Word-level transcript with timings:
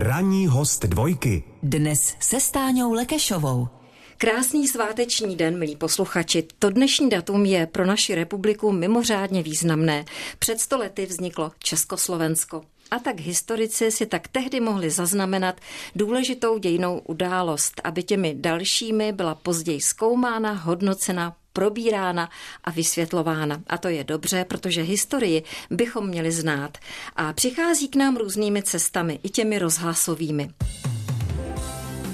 Ranní 0.00 0.46
host 0.46 0.84
dvojky. 0.84 1.42
Dnes 1.62 2.14
se 2.20 2.40
Stáňou 2.40 2.92
Lekešovou. 2.92 3.68
Krásný 4.16 4.68
sváteční 4.68 5.36
den, 5.36 5.58
milí 5.58 5.76
posluchači. 5.76 6.44
To 6.58 6.70
dnešní 6.70 7.10
datum 7.10 7.44
je 7.44 7.66
pro 7.66 7.86
naši 7.86 8.14
republiku 8.14 8.72
mimořádně 8.72 9.42
významné. 9.42 10.04
Před 10.38 10.60
stolety 10.60 11.06
vzniklo 11.06 11.52
Československo. 11.58 12.62
A 12.90 12.98
tak 12.98 13.20
historici 13.20 13.90
si 13.90 14.06
tak 14.06 14.28
tehdy 14.28 14.60
mohli 14.60 14.90
zaznamenat 14.90 15.60
důležitou 15.96 16.58
dějnou 16.58 16.98
událost, 16.98 17.80
aby 17.84 18.02
těmi 18.02 18.34
dalšími 18.34 19.12
byla 19.12 19.34
později 19.34 19.80
zkoumána, 19.80 20.52
hodnocena, 20.52 21.36
probírána 21.58 22.28
a 22.64 22.70
vysvětlována. 22.70 23.60
A 23.66 23.78
to 23.78 23.88
je 23.88 24.04
dobře, 24.04 24.44
protože 24.44 24.82
historii 24.82 25.42
bychom 25.70 26.06
měli 26.06 26.32
znát. 26.32 26.78
A 27.16 27.32
přichází 27.32 27.88
k 27.88 27.96
nám 27.96 28.16
různými 28.16 28.62
cestami, 28.62 29.18
i 29.22 29.28
těmi 29.28 29.58
rozhlasovými. 29.58 30.50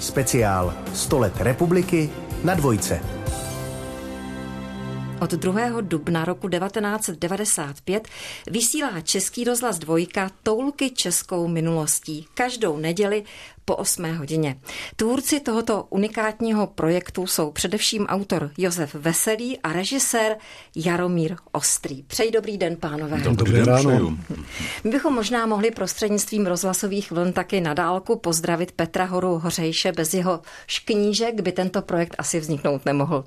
Speciál 0.01 0.75
100 0.95 1.19
let 1.19 1.33
republiky 1.37 2.11
na 2.45 2.55
dvojce. 2.55 3.01
Od 5.21 5.31
2. 5.31 5.81
dubna 5.81 6.25
roku 6.25 6.49
1995 6.49 8.09
vysílá 8.51 9.01
Český 9.01 9.45
rozhlas 9.45 9.79
dvojka 9.79 10.31
Toulky 10.43 10.91
českou 10.91 11.49
minulostí 11.49 12.27
každou 12.35 12.77
neděli 12.77 13.25
po 13.65 13.77
8 13.77 14.17
hodině. 14.17 14.57
Tvůrci 14.97 15.41
tohoto 15.41 15.87
unikátního 15.91 16.67
projektu 16.67 17.27
jsou 17.27 17.51
především 17.51 18.07
autor 18.07 18.51
Josef 18.59 18.95
Veselý 18.95 19.59
a 19.59 19.73
režisér 19.73 20.37
Jaromír 20.77 21.37
Ostrý. 21.53 22.03
Přeji 22.03 22.31
dobrý 22.31 22.59
den, 22.59 22.77
pánové. 22.77 23.21
Dobrý 23.21 23.61
ráno. 23.61 24.19
My 24.85 24.91
bychom 24.91 25.15
možná 25.15 25.47
mohli 25.47 25.71
prostřednictvím 25.71 26.47
rozhlasových 26.47 27.11
vln 27.11 27.33
taky 27.33 27.61
na 27.61 27.75
dálku 27.75 28.19
pozdravit 28.19 28.73
Petra 28.73 29.05
Horu 29.05 29.39
Hořejše. 29.39 29.93
Bez 29.93 30.15
jeho 30.15 30.41
knížek 30.85 31.41
by 31.41 31.53
tento 31.53 31.83
projekt 31.83 32.15
asi 32.19 32.41
vzniknout 32.41 32.87
nemohl. 32.87 33.25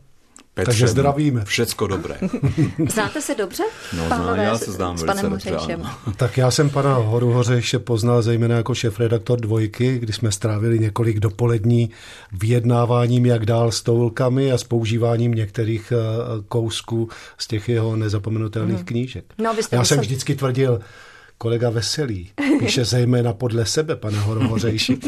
Petře, 0.57 0.65
Takže 0.65 0.87
zdravíme. 0.87 1.45
Všecko 1.45 1.87
dobré. 1.87 2.15
Znáte 2.89 3.21
se 3.21 3.35
dobře? 3.35 3.63
No, 3.97 4.05
pánové, 4.09 4.43
já 4.43 4.57
se 4.57 4.71
znám 4.71 4.97
s 4.97 5.01
velice 5.01 5.21
panem 5.21 5.31
dobře. 5.31 5.51
Hořejšem. 5.51 5.81
ano. 5.83 5.95
Tak 6.15 6.37
já 6.37 6.51
jsem 6.51 6.69
pana 6.69 6.93
Horu 6.95 7.31
Hořejše 7.31 7.79
poznal 7.79 8.21
zejména 8.21 8.55
jako 8.55 8.73
šéf-redaktor 8.73 9.39
dvojky, 9.39 9.99
kdy 9.99 10.13
jsme 10.13 10.31
strávili 10.31 10.79
několik 10.79 11.19
dopolední 11.19 11.89
vyjednáváním, 12.31 13.25
jak 13.25 13.45
dál 13.45 13.71
s 13.71 13.81
toulkami 13.81 14.51
a 14.51 14.57
s 14.57 14.63
používáním 14.63 15.33
některých 15.33 15.91
eh, 15.95 15.97
kousků 16.47 17.09
z 17.37 17.47
těch 17.47 17.69
jeho 17.69 17.95
nezapomenutelných 17.95 18.83
knížek. 18.83 19.25
No, 19.37 19.53
vy 19.53 19.63
jste 19.63 19.75
já 19.75 19.83
jsem 19.83 19.99
vždycky 19.99 20.35
tvrdil, 20.35 20.79
kolega 21.37 21.69
Veselý 21.69 22.31
píše 22.59 22.85
zejména 22.85 23.33
podle 23.33 23.65
sebe, 23.65 23.95
pane 23.95 24.19
Horu 24.19 24.47
Hořejši. 24.47 24.97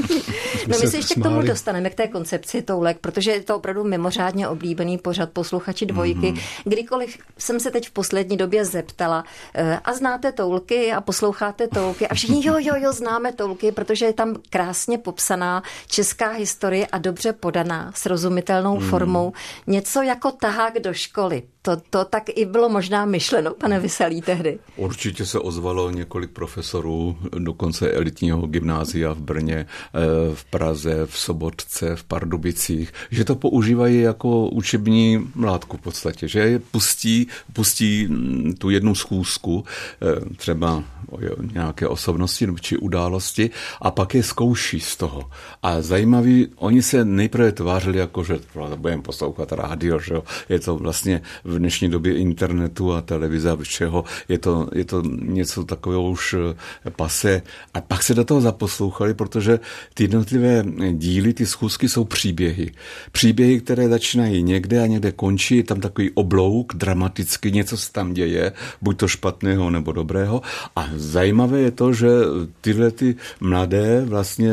No 0.67 0.77
my 0.81 0.88
se 0.88 0.97
ještě 0.97 1.13
k 1.13 1.23
tomu 1.23 1.35
smáli. 1.35 1.47
dostaneme, 1.47 1.89
k 1.89 1.95
té 1.95 2.08
koncepci 2.08 2.61
toulek, 2.61 2.97
protože 3.02 3.31
je 3.31 3.44
to 3.44 3.55
opravdu 3.55 3.83
mimořádně 3.83 4.47
oblíbený 4.47 4.97
pořad 4.97 5.30
posluchači 5.30 5.85
dvojky. 5.85 6.19
Mm-hmm. 6.19 6.41
Kdykoliv 6.63 7.17
jsem 7.38 7.59
se 7.59 7.72
teď 7.72 7.88
v 7.88 7.91
poslední 7.91 8.38
době 8.38 8.66
zeptala, 8.66 9.23
eh, 9.53 9.80
a 9.83 9.94
znáte 9.94 10.31
toulky 10.31 10.91
a 10.91 11.02
posloucháte 11.02 11.67
toulky 11.67 12.07
a 12.07 12.13
všichni 12.13 12.47
jo, 12.47 12.55
jo, 12.59 12.73
jo, 12.77 12.94
známe 12.94 13.33
toulky, 13.33 13.72
protože 13.72 14.05
je 14.05 14.13
tam 14.13 14.35
krásně 14.50 14.97
popsaná 14.97 15.63
česká 15.88 16.31
historie 16.31 16.88
a 16.88 16.97
dobře 16.97 17.33
podaná, 17.33 17.91
srozumitelnou 17.95 18.80
mm. 18.80 18.89
formou. 18.89 19.33
Něco 19.67 20.02
jako 20.02 20.31
tahák 20.31 20.80
do 20.80 20.94
školy. 20.94 21.44
To, 21.70 21.81
to 21.89 22.06
tak 22.06 22.23
i 22.36 22.45
bylo 22.45 22.70
možná 22.70 23.06
myšleno, 23.06 23.53
pane 23.53 23.80
Vyselý, 23.80 24.22
tehdy. 24.22 24.59
Určitě 24.75 25.25
se 25.25 25.39
ozvalo 25.39 25.92
několik 25.92 26.30
profesorů, 26.30 27.17
dokonce 27.38 27.92
elitního 27.92 28.48
gymnázia 28.48 29.14
v 29.14 29.17
Brně, 29.17 29.56
eh, 29.56 30.00
v 30.36 30.45
Praze, 30.45 31.06
v 31.06 31.17
Sobotce, 31.17 31.95
v 31.95 32.03
Pardubicích, 32.03 32.94
že 33.12 33.25
to 33.25 33.36
používají 33.36 34.02
jako 34.02 34.47
učební 34.47 35.30
mládku 35.36 35.78
v 35.78 35.81
podstatě, 35.81 36.28
že 36.28 36.40
je 36.40 36.59
pustí, 36.59 37.28
pustí 37.53 38.07
mm, 38.07 38.53
tu 38.57 38.69
jednu 38.69 38.96
schůzku, 38.96 39.63
eh, 40.01 40.36
třeba 40.36 40.84
nějaké 41.53 41.88
osobnosti 41.88 42.47
či 42.62 42.78
události 42.78 43.50
a 43.81 43.91
pak 43.91 44.16
je 44.16 44.24
zkouší 44.24 44.80
z 44.80 44.96
toho. 44.96 45.30
A 45.63 45.81
zajímavý, 45.81 46.47
oni 46.56 46.81
se 46.81 47.06
nejprve 47.06 47.51
tvářili 47.51 48.00
jako, 48.00 48.24
že 48.24 48.40
budeme 48.75 49.01
poslouchat 49.01 49.51
rádio, 49.51 50.00
že 50.00 50.13
jo. 50.13 50.24
Je 50.50 50.59
to 50.59 50.75
vlastně 50.75 51.22
v 51.44 51.59
dnešní 51.59 51.90
době 51.90 52.18
internetu 52.18 52.94
a 52.94 53.02
televize 53.02 53.52
a 53.52 53.56
všeho, 53.56 54.03
je 54.30 54.38
to, 54.38 54.70
je 54.74 54.86
to 54.86 55.02
něco 55.22 55.64
takového 55.64 56.09
už 56.09 56.36
eh, 56.40 56.90
pase. 56.90 57.42
A 57.74 57.81
pak 57.81 58.03
se 58.03 58.14
do 58.14 58.24
toho 58.25 58.42
zaposlouchali, 58.42 59.14
protože 59.14 59.59
ty 59.94 60.03
jednotlivé 60.03 60.64
díly, 60.92 61.34
ty 61.34 61.46
schůzky 61.46 61.90
jsou 61.90 62.03
příběhy. 62.03 62.72
Příběhy, 63.12 63.62
které 63.62 63.90
začínají 63.90 64.44
někde 64.44 64.84
a 64.84 64.88
někde 64.88 65.12
končí, 65.12 65.58
je 65.58 65.64
tam 65.64 65.80
takový 65.80 66.12
oblouk, 66.14 66.74
dramaticky 66.75 67.52
něco 67.52 67.78
se 67.78 67.92
tam 67.92 68.14
děje, 68.14 68.52
buď 68.81 68.98
to 68.98 69.08
špatného 69.08 69.69
nebo 69.69 69.92
dobrého. 69.92 70.42
A 70.75 70.90
zajímavé 70.96 71.59
je 71.59 71.72
to, 71.72 71.94
že 71.94 72.08
tyhle 72.62 72.92
ty 72.92 73.16
mladé 73.40 74.06
vlastně 74.06 74.52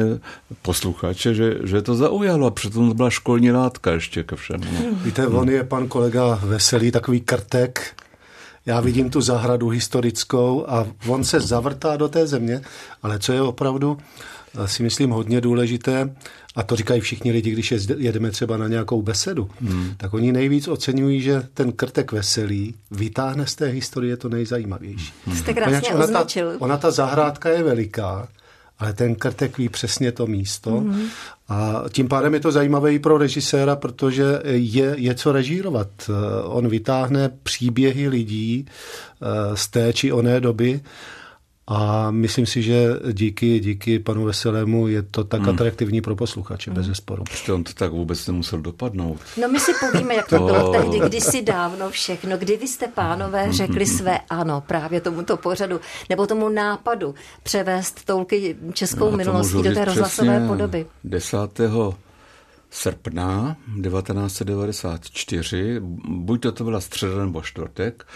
posluchače, 0.63 1.35
že, 1.35 1.55
že 1.65 1.83
to 1.83 1.95
zaujalo 1.95 2.47
a 2.47 2.51
přitom 2.51 2.89
to 2.89 2.95
byla 2.95 3.11
školní 3.11 3.51
látka 3.51 3.93
ještě 3.93 4.23
ke 4.23 4.37
všemu. 4.37 4.65
No. 4.73 4.81
Víte, 5.05 5.27
on 5.27 5.49
je 5.49 5.65
pan 5.65 5.89
kolega 5.89 6.41
Veselý, 6.45 6.86
takový 6.91 7.21
krtek. 7.21 7.95
Já 8.67 8.81
vidím 8.81 9.11
tu 9.11 9.21
zahradu 9.21 9.69
historickou 9.69 10.65
a 10.69 10.87
on 11.09 11.25
se 11.25 11.41
zavrtá 11.41 11.97
do 11.97 12.09
té 12.09 12.27
země, 12.27 12.61
ale 13.03 13.19
co 13.19 13.33
je 13.33 13.43
opravdu, 13.43 13.99
eh, 14.65 14.69
si 14.69 14.83
myslím, 14.83 15.11
hodně 15.11 15.41
důležité, 15.41 16.15
a 16.57 16.63
to 16.63 16.77
říkají 16.77 17.01
všichni 17.01 17.33
lidi, 17.33 17.51
když 17.51 17.75
jedeme 17.97 18.31
třeba 18.31 18.57
na 18.57 18.69
nějakou 18.69 19.03
besedu, 19.03 19.51
hmm. 19.61 19.95
tak 19.97 20.15
oni 20.15 20.33
nejvíc 20.33 20.69
oceňují, 20.69 21.21
že 21.21 21.43
ten 21.55 21.73
krtek 21.73 22.13
Veselý 22.13 22.75
vytáhne 22.91 23.47
z 23.47 23.55
té 23.55 23.67
historie 23.67 24.17
to 24.17 24.29
nejzajímavější. 24.29 25.13
Jste 25.35 25.55
Poněvadž 25.55 25.89
krásně 25.89 25.95
ona 25.95 26.07
ta, 26.07 26.27
ona 26.59 26.77
ta 26.77 26.91
zahrádka 26.91 27.49
je 27.49 27.63
veliká, 27.63 28.29
ale 28.79 28.93
ten 28.93 29.15
krtek 29.15 29.59
ví 29.59 29.69
přesně 29.69 30.13
to 30.13 30.27
místo. 30.27 30.71
Mm-hmm. 30.71 31.07
A 31.49 31.85
tím 31.93 32.09
pádem 32.09 32.35
je 32.35 32.41
to 32.41 32.53
zajímavé 32.53 32.95
i 32.95 32.99
pro 32.99 33.19
režiséra, 33.19 33.77
protože 33.77 34.25
je, 34.45 34.95
je 34.99 35.15
co 35.15 35.33
režírovat. 35.33 35.89
Eh, 36.09 36.13
On 36.45 36.69
vytáhne 36.69 37.31
příběhy 37.43 38.09
lidí 38.09 38.67
eh, 38.67 39.57
z 39.57 39.69
té 39.69 39.93
či 39.93 40.13
oné 40.13 40.41
doby 40.41 40.81
a 41.69 42.11
myslím 42.11 42.47
si, 42.47 42.63
že 42.63 42.89
díky, 43.13 43.61
díky 43.61 43.99
panu 43.99 44.25
Veselému 44.25 44.89
je 44.89 45.03
to 45.03 45.25
tak 45.25 45.49
atraktivní 45.49 46.01
pro 46.01 46.17
posluchače, 46.17 46.71
bez 46.71 46.87
zesporu. 46.87 47.25
Protože 47.25 47.53
on 47.53 47.65
to 47.65 47.73
tak 47.73 47.93
vůbec 47.93 48.27
nemusel 48.27 48.61
dopadnout. 48.61 49.21
No 49.41 49.49
my 49.49 49.61
si 49.61 49.73
povíme, 49.81 50.15
jak 50.15 50.29
to 50.29 50.39
To- 50.39 50.45
bylo 50.45 50.73
tehdy, 50.73 51.01
kdysi 51.09 51.43
dávno 51.43 51.91
všechno. 51.91 52.39
Kdy 52.39 52.57
vy 52.57 52.69
jste, 52.69 52.89
pánové, 52.89 53.53
řekli 53.53 53.87
své 53.87 54.19
ano 54.31 54.61
právě 54.67 55.01
tomuto 55.01 55.37
pořadu, 55.37 55.81
nebo 56.11 56.27
tomu 56.27 56.49
nápadu 56.49 57.15
převést 57.43 58.05
toulky 58.05 58.57
českou 58.73 59.11
No, 59.11 59.17
minulostí 59.17 59.63
do 59.63 59.75
té 59.75 59.85
rozhlasové 59.85 60.49
podoby. 60.49 60.87
10. 61.05 61.37
srpna 62.71 63.57
1994, 63.83 65.81
buď 66.09 66.41
to, 66.43 66.53
to 66.53 66.65
byla 66.65 66.81
středa 66.81 67.17
nebo 67.19 67.43
čtvrtek, 67.43 68.07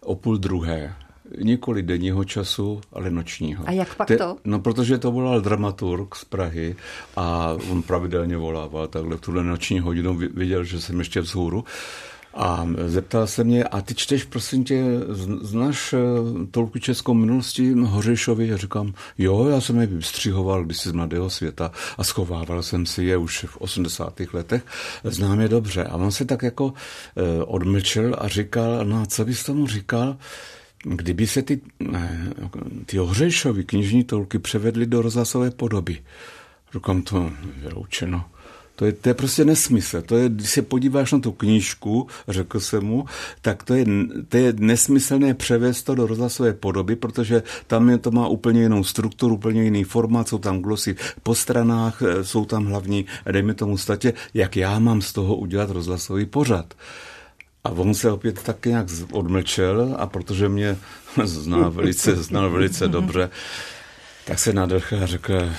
o 0.00 0.14
půl 0.14 0.38
druhé. 0.38 0.94
Nikoli 1.38 1.82
denního 1.82 2.24
času, 2.24 2.80
ale 2.92 3.10
nočního. 3.10 3.64
A 3.66 3.72
jak 3.72 3.94
pak 3.94 4.08
Te- 4.08 4.16
to? 4.16 4.36
No, 4.44 4.58
protože 4.58 4.98
to 4.98 5.10
volal 5.12 5.40
dramaturg 5.40 6.14
z 6.14 6.24
Prahy 6.24 6.76
a 7.16 7.56
on 7.70 7.82
pravidelně 7.82 8.36
volával 8.36 8.88
takhle 8.88 9.16
v 9.16 9.20
tuhle 9.20 9.44
noční 9.44 9.80
hodinu, 9.80 10.14
vi- 10.16 10.28
viděl, 10.34 10.64
že 10.64 10.80
jsem 10.80 10.98
ještě 10.98 11.20
vzhůru. 11.20 11.64
A 12.34 12.68
zeptal 12.86 13.26
se 13.26 13.44
mě, 13.44 13.64
a 13.64 13.80
ty 13.80 13.94
čteš, 13.94 14.24
prosím 14.24 14.64
tě, 14.64 14.84
z- 15.08 15.42
znáš 15.48 15.92
eh, 15.92 15.96
tolku 16.50 16.78
českou 16.78 17.14
minulosti 17.14 17.72
Hořejšovi? 17.72 18.48
Já 18.48 18.56
říkám, 18.56 18.92
jo, 19.18 19.46
já 19.48 19.60
jsem 19.60 19.80
je 19.80 19.86
vystřihoval 19.86 20.64
kdysi 20.64 20.88
z 20.88 20.92
Mladého 20.92 21.30
světa 21.30 21.70
a 21.98 22.04
schovával 22.04 22.62
jsem 22.62 22.86
si 22.86 23.04
je 23.04 23.16
už 23.16 23.44
v 23.48 23.56
80. 23.56 24.20
letech. 24.32 24.62
Znám 25.04 25.40
je 25.40 25.48
dobře. 25.48 25.84
A 25.84 25.96
on 25.96 26.12
se 26.12 26.24
tak 26.24 26.42
jako 26.42 26.72
eh, 27.16 27.44
odmlčel 27.44 28.16
a 28.18 28.28
říkal, 28.28 28.84
no 28.84 29.02
a 29.02 29.06
co 29.06 29.24
bys 29.24 29.44
tomu 29.44 29.66
říkal, 29.66 30.16
kdyby 30.84 31.26
se 31.26 31.42
ty, 31.42 31.60
ty 32.86 32.96
Hořejšovi 32.96 33.64
knižní 33.64 34.04
tolky 34.04 34.38
převedly 34.38 34.86
do 34.86 35.02
rozhlasové 35.02 35.50
podoby. 35.50 35.98
Říkám, 36.74 37.02
to 37.02 37.32
vyloučeno. 37.56 38.24
To 38.80 38.86
je, 38.86 38.92
to 38.92 39.08
je 39.08 39.14
prostě 39.14 39.44
nesmysl. 39.44 40.02
To 40.02 40.16
je, 40.16 40.28
když 40.28 40.50
se 40.50 40.62
podíváš 40.62 41.12
na 41.12 41.18
tu 41.18 41.32
knížku, 41.32 42.06
řekl 42.28 42.60
jsem 42.60 42.84
mu, 42.84 43.04
tak 43.40 43.62
to 43.62 43.74
je, 43.74 43.84
to 44.28 44.36
je 44.36 44.52
nesmyslné 44.58 45.34
převést 45.34 45.82
to 45.82 45.94
do 45.94 46.06
rozhlasové 46.06 46.52
podoby, 46.52 46.96
protože 46.96 47.42
tam 47.66 47.90
je, 47.90 47.98
to 47.98 48.10
má 48.10 48.28
úplně 48.28 48.62
jinou 48.62 48.84
strukturu, 48.84 49.34
úplně 49.34 49.62
jiný 49.62 49.84
formát, 49.84 50.28
jsou 50.28 50.38
tam 50.38 50.60
glosy 50.60 50.96
po 51.22 51.34
stranách, 51.34 52.02
eh, 52.02 52.24
jsou 52.24 52.44
tam 52.44 52.66
hlavní, 52.66 53.06
dejme 53.32 53.54
tomu 53.54 53.78
statě, 53.78 54.12
jak 54.34 54.56
já 54.56 54.78
mám 54.78 55.02
z 55.02 55.12
toho 55.12 55.36
udělat 55.36 55.70
rozhlasový 55.70 56.26
pořad. 56.26 56.74
A 57.64 57.70
on 57.70 57.94
se 57.94 58.12
opět 58.12 58.42
tak 58.42 58.66
nějak 58.66 58.86
odmlčel 59.12 59.96
a 59.98 60.06
protože 60.06 60.48
mě 60.48 60.76
zná 61.24 61.68
velice, 61.68 62.16
znal 62.16 62.50
velice 62.50 62.88
dobře, 62.88 63.30
tak 64.24 64.38
se 64.38 64.52
nadechl 64.52 65.02
a 65.02 65.06
řekl, 65.06 65.50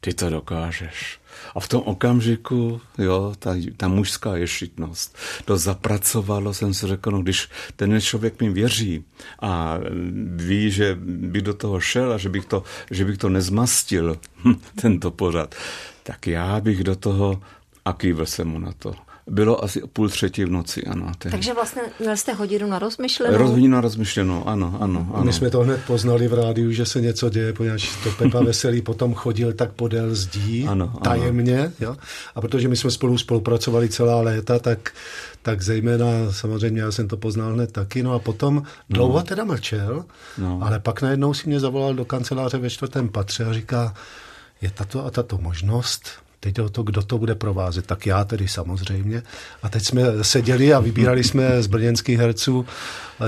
ty 0.00 0.14
to 0.14 0.30
dokážeš. 0.30 1.20
A 1.54 1.60
v 1.60 1.68
tom 1.68 1.82
okamžiku, 1.84 2.80
jo, 2.98 3.34
ta, 3.38 3.54
ta 3.76 3.88
mužská 3.88 4.36
ješitnost, 4.36 5.18
to 5.44 5.58
zapracovalo, 5.58 6.54
jsem 6.54 6.74
si 6.74 6.86
řekl, 6.86 7.10
no 7.10 7.22
když 7.22 7.48
ten 7.76 8.00
člověk 8.00 8.40
mi 8.40 8.50
věří 8.50 9.04
a 9.40 9.78
ví, 10.36 10.70
že 10.70 10.98
bych 11.00 11.42
do 11.42 11.54
toho 11.54 11.80
šel 11.80 12.12
a 12.12 12.18
že 12.18 12.28
bych 12.28 12.44
to, 12.44 12.62
že 12.90 13.04
bych 13.04 13.18
to 13.18 13.28
nezmastil, 13.28 14.18
tento 14.80 15.10
pořad, 15.10 15.54
tak 16.02 16.26
já 16.26 16.60
bych 16.60 16.84
do 16.84 16.96
toho 16.96 17.42
a 17.84 17.92
kývil 17.92 18.26
jsem 18.26 18.48
mu 18.48 18.58
na 18.58 18.72
to. 18.72 18.94
Bylo 19.26 19.64
asi 19.64 19.82
půl 19.92 20.08
třetí 20.08 20.44
v 20.44 20.50
noci, 20.50 20.84
ano. 20.84 21.12
Tehdy. 21.18 21.36
Takže 21.36 21.54
vlastně 21.54 21.82
měl 22.00 22.16
jste 22.16 22.32
hodinu 22.32 22.68
na 22.68 22.78
rozmyšlenou? 22.78 23.48
Hodinu 23.48 23.68
na 23.68 23.80
rozmyšlenou, 23.80 24.48
ano, 24.48 24.78
ano, 24.80 25.10
ano. 25.14 25.24
My 25.24 25.32
jsme 25.32 25.50
to 25.50 25.60
hned 25.60 25.80
poznali 25.86 26.28
v 26.28 26.34
rádiu, 26.34 26.72
že 26.72 26.86
se 26.86 27.00
něco 27.00 27.30
děje, 27.30 27.52
poněvadž 27.52 27.88
to 28.04 28.10
Pepa 28.10 28.40
Veselý 28.44 28.82
potom 28.82 29.14
chodil 29.14 29.52
tak 29.52 29.72
podél 29.72 30.14
zdí, 30.14 30.66
ano, 30.68 30.92
tajemně, 31.02 31.60
ano. 31.60 31.72
Jo? 31.80 31.96
A 32.34 32.40
protože 32.40 32.68
my 32.68 32.76
jsme 32.76 32.90
spolu 32.90 33.18
spolupracovali 33.18 33.88
celá 33.88 34.20
léta, 34.20 34.58
tak 34.58 34.92
tak 35.42 35.62
zejména 35.62 36.06
samozřejmě 36.30 36.82
já 36.82 36.92
jsem 36.92 37.08
to 37.08 37.16
poznal 37.16 37.52
hned 37.52 37.72
taky, 37.72 38.02
no 38.02 38.12
a 38.12 38.18
potom 38.18 38.62
dlouho 38.90 39.18
no. 39.18 39.22
teda 39.22 39.44
mlčel, 39.44 40.04
no. 40.38 40.58
ale 40.62 40.80
pak 40.80 41.02
najednou 41.02 41.34
si 41.34 41.48
mě 41.48 41.60
zavolal 41.60 41.94
do 41.94 42.04
kanceláře 42.04 42.58
ve 42.58 42.70
čtvrtém 42.70 43.08
patře 43.08 43.44
a 43.44 43.52
říká, 43.52 43.94
je 44.60 44.70
tato 44.70 45.04
a 45.06 45.10
tato 45.10 45.38
možnost, 45.38 46.08
Teď 46.40 46.60
o 46.60 46.68
to, 46.68 46.82
kdo 46.82 47.02
to 47.02 47.18
bude 47.18 47.34
provázet, 47.34 47.86
tak 47.86 48.06
já 48.06 48.24
tedy 48.24 48.48
samozřejmě. 48.48 49.22
A 49.62 49.68
teď 49.68 49.84
jsme 49.84 50.02
seděli 50.22 50.74
a 50.74 50.80
vybírali 50.80 51.24
jsme 51.24 51.62
z 51.62 51.66
brněnských 51.66 52.18
herců 52.18 52.66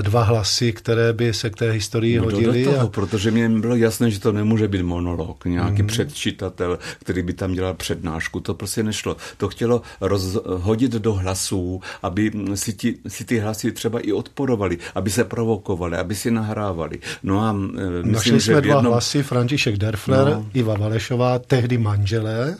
dva 0.01 0.23
hlasy, 0.23 0.73
které 0.73 1.13
by 1.13 1.33
se 1.33 1.49
k 1.49 1.55
té 1.55 1.71
historii 1.71 2.17
no 2.17 2.23
hodily. 2.23 2.63
Do 2.63 2.71
toho, 2.71 2.87
a... 2.87 2.89
protože 2.89 3.31
mě 3.31 3.49
bylo 3.49 3.75
jasné, 3.75 4.11
že 4.11 4.19
to 4.19 4.31
nemůže 4.31 4.67
být 4.67 4.81
monolog, 4.81 5.45
nějaký 5.45 5.81
mm. 5.81 5.87
předčitatel, 5.87 6.79
který 6.99 7.21
by 7.21 7.33
tam 7.33 7.53
dělal 7.53 7.73
přednášku. 7.73 8.39
To 8.39 8.53
prostě 8.53 8.83
nešlo. 8.83 9.17
To 9.37 9.47
chtělo 9.47 9.81
rozhodit 10.01 10.91
do 10.91 11.13
hlasů, 11.13 11.81
aby 12.01 12.31
si, 12.55 12.73
ti, 12.73 12.97
si 13.07 13.25
ty 13.25 13.39
hlasy 13.39 13.71
třeba 13.71 13.99
i 13.99 14.11
odporovali, 14.11 14.77
aby 14.95 15.09
se 15.09 15.23
provokovali, 15.23 15.97
aby 15.97 16.15
si 16.15 16.31
nahrávali. 16.31 16.99
No 17.23 17.41
a 17.41 17.51
e, 17.51 17.55
myslím, 17.55 18.11
Našli 18.11 18.41
jsme 18.41 18.55
že 18.55 18.61
dva 18.61 18.75
jednom... 18.75 18.93
hlasy, 18.93 19.23
František 19.23 19.77
Derfler, 19.77 20.25
no. 20.25 20.45
Iva 20.53 20.77
Valešová, 20.77 21.39
tehdy 21.39 21.77
manželé, 21.77 22.57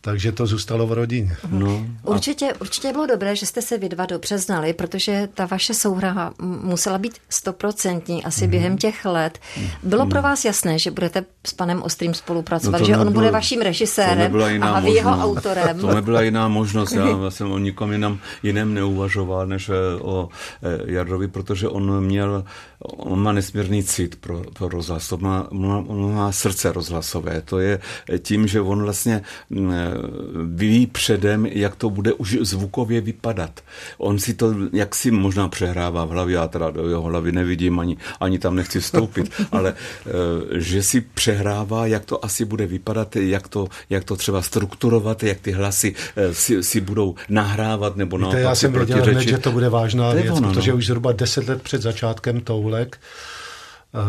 takže 0.00 0.32
to 0.32 0.46
zůstalo 0.46 0.86
v 0.86 0.92
rodině. 0.92 1.36
No, 1.50 1.86
určitě, 2.04 2.52
určitě 2.60 2.92
bylo 2.92 3.06
dobré, 3.06 3.36
že 3.36 3.46
jste 3.46 3.62
se 3.62 3.78
vy 3.78 3.88
dva 3.88 4.06
dobře 4.06 4.38
znali, 4.38 4.72
protože 4.72 5.28
ta 5.34 5.46
vaše 5.46 5.74
souhra 5.74 6.32
musela 6.62 6.98
být 6.98 7.18
stoprocentní 7.28 8.24
asi 8.24 8.44
mm. 8.44 8.50
během 8.50 8.78
těch 8.78 9.04
let. 9.04 9.38
Bylo 9.82 10.04
mm. 10.04 10.10
pro 10.10 10.22
vás 10.22 10.44
jasné, 10.44 10.78
že 10.78 10.90
budete 10.90 11.24
s 11.46 11.54
panem 11.54 11.82
Ostrým 11.82 12.14
spolupracovat, 12.14 12.80
no 12.80 12.86
že 12.86 12.92
nebylo, 12.92 13.06
on 13.06 13.12
bude 13.12 13.30
vaším 13.30 13.60
režisérem 13.60 14.32
a 14.62 14.80
vy 14.80 14.90
jeho 14.90 15.10
autorem. 15.10 15.78
To 15.78 15.94
nebyla 15.94 16.22
jiná 16.22 16.48
možnost, 16.48 16.92
já 16.92 17.30
jsem 17.30 17.52
o 17.52 17.58
nikom 17.58 17.92
jiném, 17.92 18.18
jiném 18.42 18.74
neuvažoval, 18.74 19.46
než 19.46 19.68
eh, 19.68 19.72
o 20.00 20.28
eh, 20.62 20.92
Jardovi, 20.92 21.28
protože 21.28 21.68
on 21.68 22.04
měl, 22.04 22.44
on 22.80 23.22
má 23.22 23.32
nesmírný 23.32 23.84
cit 23.84 24.16
pro, 24.16 24.42
pro 24.52 24.68
rozhlas, 24.68 25.12
on 25.12 25.22
má, 25.22 25.46
on 25.86 26.14
má 26.14 26.32
srdce 26.32 26.72
rozhlasové, 26.72 27.42
to 27.42 27.58
je 27.58 27.80
tím, 28.18 28.46
že 28.46 28.60
on 28.60 28.82
vlastně 28.82 29.22
mm, 29.50 29.87
ví 30.44 30.86
předem, 30.86 31.46
jak 31.46 31.76
to 31.76 31.90
bude 31.90 32.12
už 32.12 32.38
zvukově 32.40 33.00
vypadat. 33.00 33.60
On 33.98 34.18
si 34.18 34.34
to 34.34 34.54
jak 34.72 34.94
si 34.94 35.10
možná 35.10 35.48
přehrává 35.48 36.04
v 36.04 36.08
hlavě, 36.08 36.34
já 36.34 36.48
teda 36.48 36.70
do 36.70 36.88
jeho 36.88 37.02
hlavy 37.02 37.32
nevidím, 37.32 37.80
ani, 37.80 37.96
ani 38.20 38.38
tam 38.38 38.56
nechci 38.56 38.80
vstoupit, 38.80 39.30
ale 39.52 39.74
eh, 39.74 40.60
že 40.60 40.82
si 40.82 41.00
přehrává, 41.00 41.86
jak 41.86 42.04
to 42.04 42.24
asi 42.24 42.44
bude 42.44 42.66
vypadat, 42.66 43.16
jak 43.16 43.48
to, 43.48 43.68
jak 43.90 44.04
to 44.04 44.16
třeba 44.16 44.42
strukturovat, 44.42 45.22
jak 45.22 45.40
ty 45.40 45.52
hlasy 45.52 45.94
eh, 46.16 46.34
si, 46.34 46.62
si 46.62 46.80
budou 46.80 47.14
nahrávat 47.28 47.96
nebo 47.96 48.18
naopak 48.18 48.40
Já 48.40 48.54
jsem 48.54 48.72
věděl 48.72 49.02
hned, 49.02 49.20
že 49.20 49.38
to 49.38 49.52
bude 49.52 49.68
vážná 49.68 50.12
věc, 50.12 50.30
ono, 50.30 50.48
protože 50.48 50.70
no. 50.70 50.76
už 50.76 50.86
zhruba 50.86 51.12
deset 51.12 51.48
let 51.48 51.62
před 51.62 51.82
začátkem 51.82 52.40
Toulek 52.40 52.98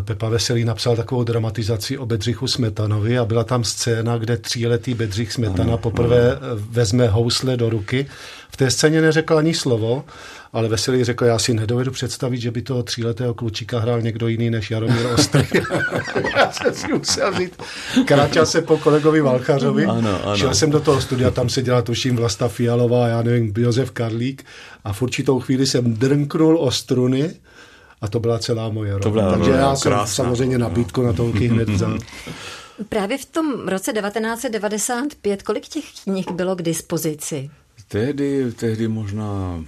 Pepa 0.01 0.29
Veselý 0.29 0.65
napsal 0.65 0.95
takovou 0.95 1.23
dramatizaci 1.23 1.97
o 1.97 2.05
Bedřichu 2.05 2.47
Smetanovi 2.47 3.17
a 3.17 3.25
byla 3.25 3.43
tam 3.43 3.63
scéna, 3.63 4.17
kde 4.17 4.37
tříletý 4.37 4.93
Bedřich 4.93 5.33
Smetana 5.33 5.63
ano, 5.63 5.77
poprvé 5.77 6.31
ano. 6.31 6.39
vezme 6.55 7.07
housle 7.07 7.57
do 7.57 7.69
ruky. 7.69 8.05
V 8.51 8.57
té 8.57 8.71
scéně 8.71 9.01
neřekl 9.01 9.37
ani 9.37 9.53
slovo, 9.53 10.05
ale 10.53 10.67
Veselý 10.67 11.03
řekl, 11.03 11.25
já 11.25 11.39
si 11.39 11.53
nedovedu 11.53 11.91
představit, 11.91 12.41
že 12.41 12.51
by 12.51 12.61
toho 12.61 12.83
tříletého 12.83 13.33
klučíka 13.33 13.79
hrál 13.79 14.01
někdo 14.01 14.27
jiný 14.27 14.49
než 14.49 14.71
Jaromír 14.71 15.05
Ostrý. 15.05 15.47
já 16.37 16.51
jsem 16.51 16.73
si 16.73 16.93
musel 16.93 17.37
říct. 17.37 17.53
Kráčel 18.05 18.45
se 18.45 18.61
po 18.61 18.77
kolegovi 18.77 19.21
Valchařovi, 19.21 19.85
ano, 19.85 20.21
ano. 20.25 20.37
šel 20.37 20.55
jsem 20.55 20.69
do 20.69 20.79
toho 20.79 21.01
studia, 21.01 21.31
tam 21.31 21.49
se 21.49 21.61
dělá 21.61 21.81
tuším 21.81 22.15
Vlasta 22.15 22.47
Fialová, 22.47 23.07
já 23.07 23.21
nevím, 23.21 23.53
Josef 23.57 23.91
Karlík 23.91 24.45
a 24.83 24.93
v 24.93 25.01
určitou 25.01 25.39
chvíli 25.39 25.67
jsem 25.67 25.93
drnknul 25.93 26.57
o 26.57 26.71
struny 26.71 27.33
a 28.01 28.07
to 28.07 28.19
byla 28.19 28.39
celá 28.39 28.69
moje 28.69 28.97
role. 28.97 29.11
byla, 29.11 29.31
Takže 29.37 29.51
já 29.51 29.75
jsem 29.75 29.91
krásná, 29.91 30.23
samozřejmě 30.25 30.57
nabídku 30.57 31.01
na 31.01 31.13
Tolky 31.13 31.47
hned 31.47 31.69
vzal. 31.69 31.99
Právě 32.89 33.17
v 33.17 33.25
tom 33.25 33.67
roce 33.67 33.93
1995, 33.93 35.43
kolik 35.43 35.67
těch 35.67 35.85
knih 36.03 36.31
bylo 36.31 36.55
k 36.55 36.61
dispozici? 36.61 37.49
Tehdy, 37.87 38.51
tehdy 38.51 38.87
možná 38.87 39.63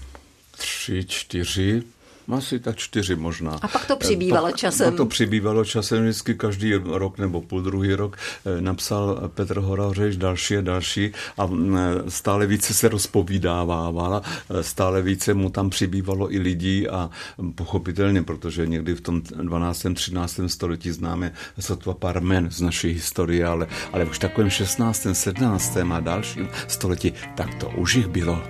tři, 0.57 1.05
čtyři, 1.07 1.83
asi 2.29 2.59
tak 2.59 2.77
čtyři 2.77 3.15
možná. 3.15 3.57
A 3.61 3.67
pak 3.67 3.85
to 3.85 3.95
přibývalo 3.95 4.47
pak, 4.47 4.55
časem. 4.55 4.87
Pak 4.87 4.97
to 4.97 5.05
přibývalo 5.05 5.65
časem, 5.65 6.03
vždycky 6.03 6.35
každý 6.35 6.73
rok 6.73 7.17
nebo 7.17 7.41
půl 7.41 7.61
druhý 7.61 7.93
rok 7.95 8.17
eh, 8.45 8.61
napsal 8.61 9.29
Petr 9.35 9.59
Horavřeš 9.59 10.17
další 10.17 10.57
a 10.57 10.61
další 10.61 11.11
a 11.37 11.45
mm, 11.45 11.77
stále 12.07 12.47
více 12.47 12.73
se 12.73 12.87
rozpovídával, 12.89 14.21
stále 14.61 15.01
více 15.01 15.33
mu 15.33 15.49
tam 15.49 15.69
přibývalo 15.69 16.33
i 16.33 16.39
lidí 16.39 16.87
a 16.87 17.09
pochopitelně, 17.55 18.23
protože 18.23 18.67
někdy 18.67 18.95
v 18.95 19.01
tom 19.01 19.21
12. 19.21 19.85
13. 19.93 20.39
století 20.47 20.91
známe 20.91 21.33
sotva 21.59 21.93
pár 21.93 22.21
men 22.21 22.51
z 22.51 22.61
naší 22.61 22.87
historie, 22.87 23.45
ale, 23.45 23.67
ale 23.93 24.05
už 24.05 24.15
v 24.15 24.19
takovém 24.19 24.49
16. 24.49 25.07
17. 25.13 25.77
a 25.77 25.99
dalším 25.99 26.49
století, 26.67 27.13
tak 27.35 27.55
to 27.55 27.69
už 27.69 27.95
jich 27.95 28.07
bylo. 28.07 28.41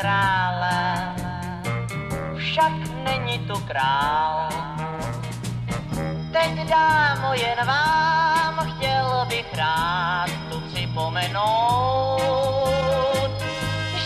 krále, 0.00 1.14
však 2.36 2.72
není 3.04 3.38
to 3.38 3.60
král. 3.60 4.48
Teď 6.32 6.68
dámo 6.68 7.34
jen 7.34 7.66
vám, 7.66 8.72
chtěl 8.76 9.26
bych 9.28 9.54
rád 9.54 10.26
tu 10.50 10.60
připomenout, 10.60 12.20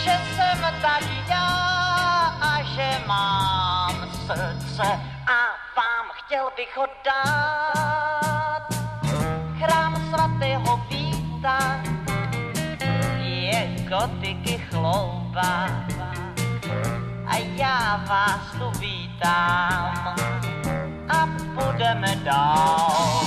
že 0.03 0.19
jsem 0.35 0.59
tady 0.81 1.23
já 1.27 1.47
a 2.41 2.63
že 2.63 3.01
mám 3.07 4.11
srdce 4.27 4.83
a 5.27 5.39
vám 5.77 6.05
chtěl 6.13 6.51
bych 6.55 6.77
ho 6.77 6.85
dát. 7.05 8.67
Chrám 9.59 9.95
svatého 10.09 10.81
Víta 10.89 11.81
je 13.19 13.67
gotiky 13.89 14.57
chlouba 14.57 15.80
vás 17.97 18.41
tu 18.59 18.79
vítám 18.79 20.15
a 21.09 21.27
půjdeme 21.55 22.15
dál. 22.15 23.20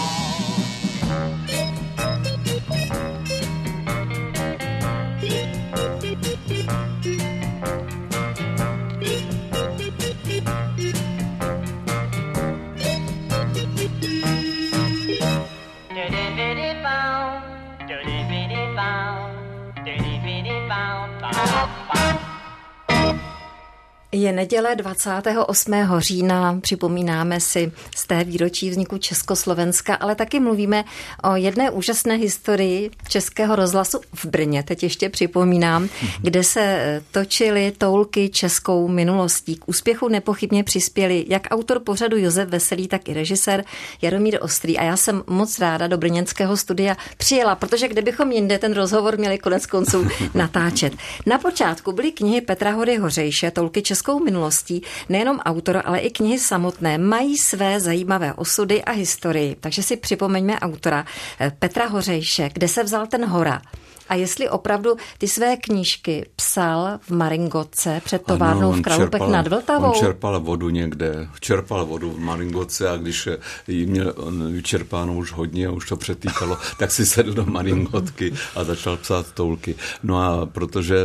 Je 24.25 24.33
neděle 24.33 24.77
28. 24.77 25.75
října, 25.99 26.59
připomínáme 26.61 27.41
si 27.41 27.73
z 27.97 28.07
té 28.07 28.25
výročí 28.25 28.71
vzniku 28.71 28.99
Československa, 28.99 29.95
ale 29.95 30.15
taky 30.15 30.41
mluvíme 30.41 30.85
o 31.23 31.37
jedné 31.37 31.71
úžasné 31.71 32.15
historii 32.15 32.91
Českého 33.09 33.57
rozhlasu 33.57 34.01
v 34.15 34.25
Brně, 34.25 34.63
teď 34.63 34.83
ještě 34.83 35.09
připomínám, 35.09 35.89
kde 36.23 36.45
se 36.45 37.03
točily 37.11 37.73
toulky 37.79 38.29
českou 38.29 38.89
minulostí. 38.89 39.57
K 39.57 39.69
úspěchu 39.69 40.09
nepochybně 40.09 40.65
přispěli 40.65 41.25
jak 41.29 41.43
autor 41.51 41.81
pořadu 41.81 42.17
Josef 42.17 42.49
Veselý, 42.49 42.89
tak 42.89 43.09
i 43.09 43.15
režisér 43.15 43.65
Jaromír 44.03 44.39
Ostrý. 44.41 44.79
A 44.79 44.85
já 44.85 44.97
jsem 44.97 45.23
moc 45.27 45.59
ráda 45.59 45.87
do 45.87 45.99
brněnského 45.99 46.57
studia 46.57 46.97
přijela, 47.17 47.55
protože 47.55 47.89
kdybychom 47.89 48.33
jinde 48.33 48.59
ten 48.59 48.73
rozhovor 48.73 49.19
měli 49.19 49.39
konec 49.39 49.67
konců 49.67 50.07
natáčet. 50.35 50.93
Na 51.27 51.39
počátku 51.39 51.93
byly 51.93 52.13
knihy 52.13 52.41
Petra 52.41 52.71
Hory 52.71 52.97
Hořejše, 52.97 53.51
toulky 53.51 53.83
českou 53.83 54.14
českou 54.15 54.25
minulostí 54.25 54.83
nejenom 55.09 55.39
autor, 55.39 55.83
ale 55.85 55.99
i 55.99 56.11
knihy 56.11 56.39
samotné 56.39 56.99
mají 56.99 57.37
své 57.39 57.81
zajímavé 57.81 58.35
osudy 58.35 58.83
a 58.85 58.93
historii. 58.93 59.57
Takže 59.61 59.83
si 59.83 59.97
připomeňme 59.97 60.61
autora 60.61 61.05
eh, 61.41 61.53
Petra 61.59 61.87
Hořejše, 61.87 62.51
kde 62.53 62.69
se 62.69 62.83
vzal 62.83 63.07
ten 63.07 63.25
hora. 63.25 63.63
A 64.09 64.15
jestli 64.15 64.49
opravdu 64.49 64.97
ty 65.19 65.29
své 65.29 65.57
knížky 65.57 66.27
psal 66.37 66.99
v 67.01 67.11
Maringoce 67.11 68.01
před 68.05 68.23
továrnou 68.23 68.73
ano, 68.73 68.79
v 68.79 68.83
Kralupech 68.83 69.23
nad 69.23 69.49
Vltavou? 69.49 69.93
On 69.93 70.01
čerpal 70.01 70.41
vodu 70.41 70.71
někde, 70.71 71.29
čerpal 71.41 71.87
vodu 71.87 72.11
v 72.11 72.19
Maringoce 72.19 72.89
a 72.89 72.97
když 72.97 73.29
jí 73.69 73.87
měl 73.87 74.15
vyčerpáno 74.51 75.15
už 75.15 75.33
hodně 75.33 75.67
a 75.67 75.71
už 75.71 75.89
to 75.89 75.97
přetýkalo, 75.97 76.59
tak 76.79 76.91
si 76.91 77.07
sedl 77.07 77.33
do 77.33 77.47
Maringotky 77.47 78.33
a 78.55 78.65
začal 78.65 78.97
psát 78.97 79.33
toulky. 79.33 79.75
No 80.03 80.23
a 80.23 80.47
protože 80.47 80.97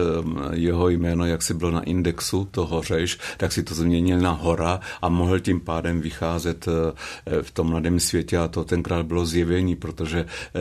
jeho 0.53 0.89
jméno, 0.89 1.25
jak 1.25 1.43
si 1.43 1.53
byl 1.53 1.71
na 1.71 1.81
indexu 1.81 2.47
toho 2.51 2.81
řeš, 2.81 3.17
tak 3.37 3.51
si 3.51 3.63
to 3.63 3.75
změnil 3.75 4.19
na 4.19 4.31
Hora 4.31 4.79
a 5.01 5.09
mohl 5.09 5.39
tím 5.39 5.59
pádem 5.59 6.01
vycházet 6.01 6.67
eh, 6.67 7.41
v 7.41 7.51
tom 7.51 7.67
mladém 7.67 7.99
světě 7.99 8.37
a 8.37 8.47
to 8.47 8.63
tenkrát 8.63 9.05
bylo 9.05 9.25
zjevení, 9.25 9.75
protože 9.75 10.19
eh, 10.19 10.59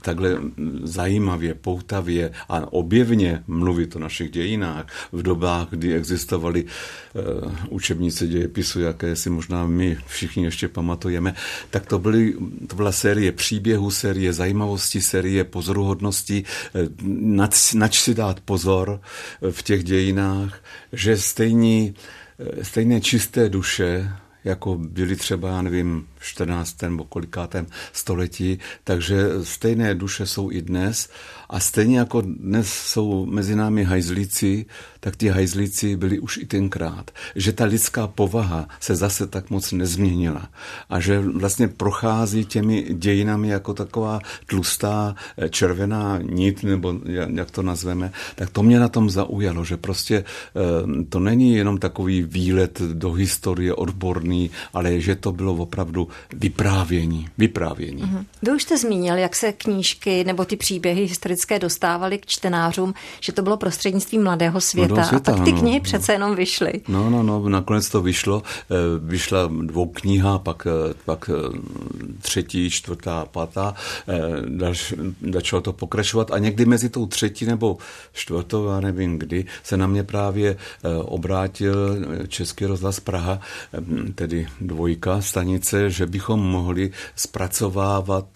takhle 0.00 0.38
zajímavě, 0.82 1.54
poutavě 1.80 2.30
a 2.48 2.72
objevně 2.72 3.42
mluvit 3.46 3.96
o 3.96 3.98
našich 3.98 4.30
dějinách 4.30 4.86
v 5.12 5.22
dobách, 5.22 5.68
kdy 5.70 5.94
existovaly 5.94 6.64
uh, 6.64 7.52
učebnice 7.68 8.26
dějepisu, 8.26 8.80
jaké 8.80 9.16
si 9.16 9.30
možná 9.30 9.66
my 9.66 9.96
všichni 10.06 10.44
ještě 10.44 10.68
pamatujeme, 10.68 11.34
tak 11.70 11.86
to, 11.86 11.98
byly, 11.98 12.34
to 12.66 12.76
byla 12.76 12.92
série 12.92 13.32
příběhů, 13.32 13.90
série 13.90 14.32
zajímavostí, 14.32 15.00
série 15.00 15.44
pozoruhodností, 15.44 16.44
uh, 16.44 16.80
nač, 17.10 17.72
nač 17.72 18.00
si 18.00 18.14
dát 18.14 18.40
pozor 18.40 19.00
v 19.50 19.62
těch 19.62 19.84
dějinách, 19.84 20.60
že 20.92 21.16
stejní, 21.16 21.94
stejné 22.62 23.00
čisté 23.00 23.48
duše, 23.48 24.12
jako 24.44 24.76
byli 24.76 25.16
třeba, 25.16 25.48
já 25.48 25.62
nevím, 25.62 26.06
14. 26.20 26.82
nebo 26.82 27.04
kolikátém 27.04 27.66
století, 27.92 28.58
takže 28.84 29.16
stejné 29.42 29.94
duše 29.94 30.26
jsou 30.26 30.50
i 30.50 30.62
dnes 30.62 31.08
a 31.50 31.60
stejně 31.60 31.98
jako 31.98 32.20
dnes 32.20 32.72
jsou 32.72 33.26
mezi 33.26 33.56
námi 33.56 33.84
hajzlíci, 33.84 34.66
tak 35.00 35.16
ti 35.16 35.28
hajzlíci 35.28 35.96
byli 35.96 36.18
už 36.18 36.36
i 36.36 36.46
tenkrát. 36.46 37.10
Že 37.36 37.52
ta 37.52 37.64
lidská 37.64 38.06
povaha 38.06 38.68
se 38.80 38.96
zase 38.96 39.26
tak 39.26 39.50
moc 39.50 39.72
nezměnila 39.72 40.48
a 40.90 41.00
že 41.00 41.20
vlastně 41.20 41.68
prochází 41.68 42.44
těmi 42.44 42.86
dějinami 42.90 43.48
jako 43.48 43.74
taková 43.74 44.20
tlustá 44.46 45.14
eh, 45.38 45.48
červená 45.48 46.18
nit, 46.22 46.62
nebo 46.62 46.94
jak 47.28 47.50
to 47.50 47.62
nazveme, 47.62 48.12
tak 48.34 48.50
to 48.50 48.62
mě 48.62 48.80
na 48.80 48.88
tom 48.88 49.10
zaujalo, 49.10 49.64
že 49.64 49.76
prostě 49.76 50.16
eh, 50.16 51.04
to 51.08 51.18
není 51.20 51.54
jenom 51.54 51.78
takový 51.78 52.22
výlet 52.22 52.80
do 52.80 53.12
historie 53.12 53.74
odborný, 53.74 54.50
ale 54.72 55.00
že 55.00 55.14
to 55.14 55.32
bylo 55.32 55.54
opravdu 55.54 56.08
vyprávění. 56.32 57.28
vyprávění. 57.38 58.02
Mm-hmm. 58.02 58.24
Vy 58.42 58.52
už 58.52 58.62
jste 58.62 58.78
zmínil, 58.78 59.14
jak 59.14 59.36
se 59.36 59.52
knížky 59.52 60.24
nebo 60.24 60.44
ty 60.44 60.56
příběhy 60.56 61.02
historické 61.04 61.39
dostávaly 61.58 62.18
k 62.18 62.26
čtenářům, 62.26 62.94
že 63.20 63.32
to 63.32 63.42
bylo 63.42 63.56
prostřednictvím 63.56 64.22
mladého 64.22 64.60
světa, 64.60 64.94
mladého 64.94 65.08
světa 65.08 65.32
a 65.32 65.36
pak 65.36 65.44
ty 65.44 65.52
knihy 65.52 65.78
no, 65.78 65.82
přece 65.82 66.12
jenom 66.12 66.34
vyšly. 66.34 66.72
No, 66.88 67.10
no, 67.10 67.22
no, 67.22 67.48
nakonec 67.48 67.88
to 67.88 68.02
vyšlo. 68.02 68.42
Eh, 68.70 68.74
vyšla 68.98 69.50
dvou 69.62 69.86
kniha, 69.86 70.38
pak, 70.38 70.66
eh, 70.66 70.94
pak 71.04 71.30
eh, 71.30 71.58
třetí, 72.22 72.70
čtvrtá, 72.70 73.24
pátá. 73.24 73.74
Začalo 75.32 75.62
to 75.62 75.72
pokračovat 75.72 76.30
a 76.30 76.38
někdy 76.38 76.64
mezi 76.64 76.88
tou 76.88 77.06
třetí 77.06 77.46
nebo 77.46 77.78
čtvrtou, 78.12 78.68
já 78.68 78.80
nevím 78.80 79.18
kdy, 79.18 79.44
se 79.62 79.76
na 79.76 79.86
mě 79.86 80.04
právě 80.04 80.56
obrátil 81.04 81.76
Český 82.28 82.66
rozhlas 82.66 83.00
Praha, 83.00 83.40
tedy 84.14 84.48
dvojka 84.60 85.20
stanice, 85.20 85.90
že 85.90 86.06
bychom 86.06 86.40
mohli 86.40 86.90
zpracovávat 87.16 88.26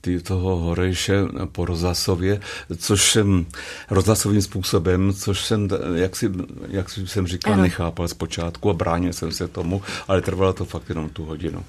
ty, 0.00 0.20
toho 0.20 0.56
Horejše 0.56 1.22
po 1.52 1.64
rozhlasově, 1.64 2.40
což 2.76 3.12
jsem 3.12 3.46
rozhlasovým 3.90 4.42
způsobem, 4.42 5.12
což 5.12 5.44
jsem, 5.44 5.68
jak, 5.94 6.16
si, 6.16 6.30
jak 6.68 6.90
jsem 6.90 7.26
říkal, 7.26 7.52
ano. 7.52 7.62
nechápal 7.62 8.08
zpočátku 8.08 8.70
a 8.70 8.72
bránil 8.72 9.12
jsem 9.12 9.32
se 9.32 9.48
tomu, 9.48 9.82
ale 10.08 10.22
trvalo 10.22 10.52
to 10.52 10.64
fakt 10.64 10.88
jenom 10.88 11.08
tu 11.08 11.24
hodinu. 11.24 11.64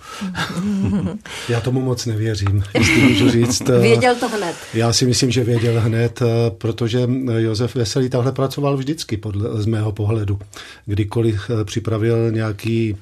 Já 1.50 1.62
tomu 1.62 1.82
moc 1.82 2.06
nevěřím, 2.06 2.64
jestli 2.74 3.02
můžu 3.02 3.30
říct. 3.30 3.70
Eh, 3.70 3.80
věděl 3.80 4.16
to 4.16 4.30
hned. 4.30 4.56
Já 4.74 4.94
si 4.94 5.06
myslím, 5.06 5.32
že 5.32 5.44
věděl 5.44 5.80
hned, 5.80 6.22
eh, 6.22 6.26
protože 6.58 7.10
Josef 7.38 7.76
Veselý 7.76 8.10
tahle 8.10 8.32
pracoval 8.32 8.78
vždycky, 8.78 9.18
podle, 9.18 9.62
z 9.62 9.66
mého 9.66 9.92
pohledu. 9.92 10.40
Kdykoliv 10.86 11.52
připravil 11.64 12.32
nějaký 12.32 12.98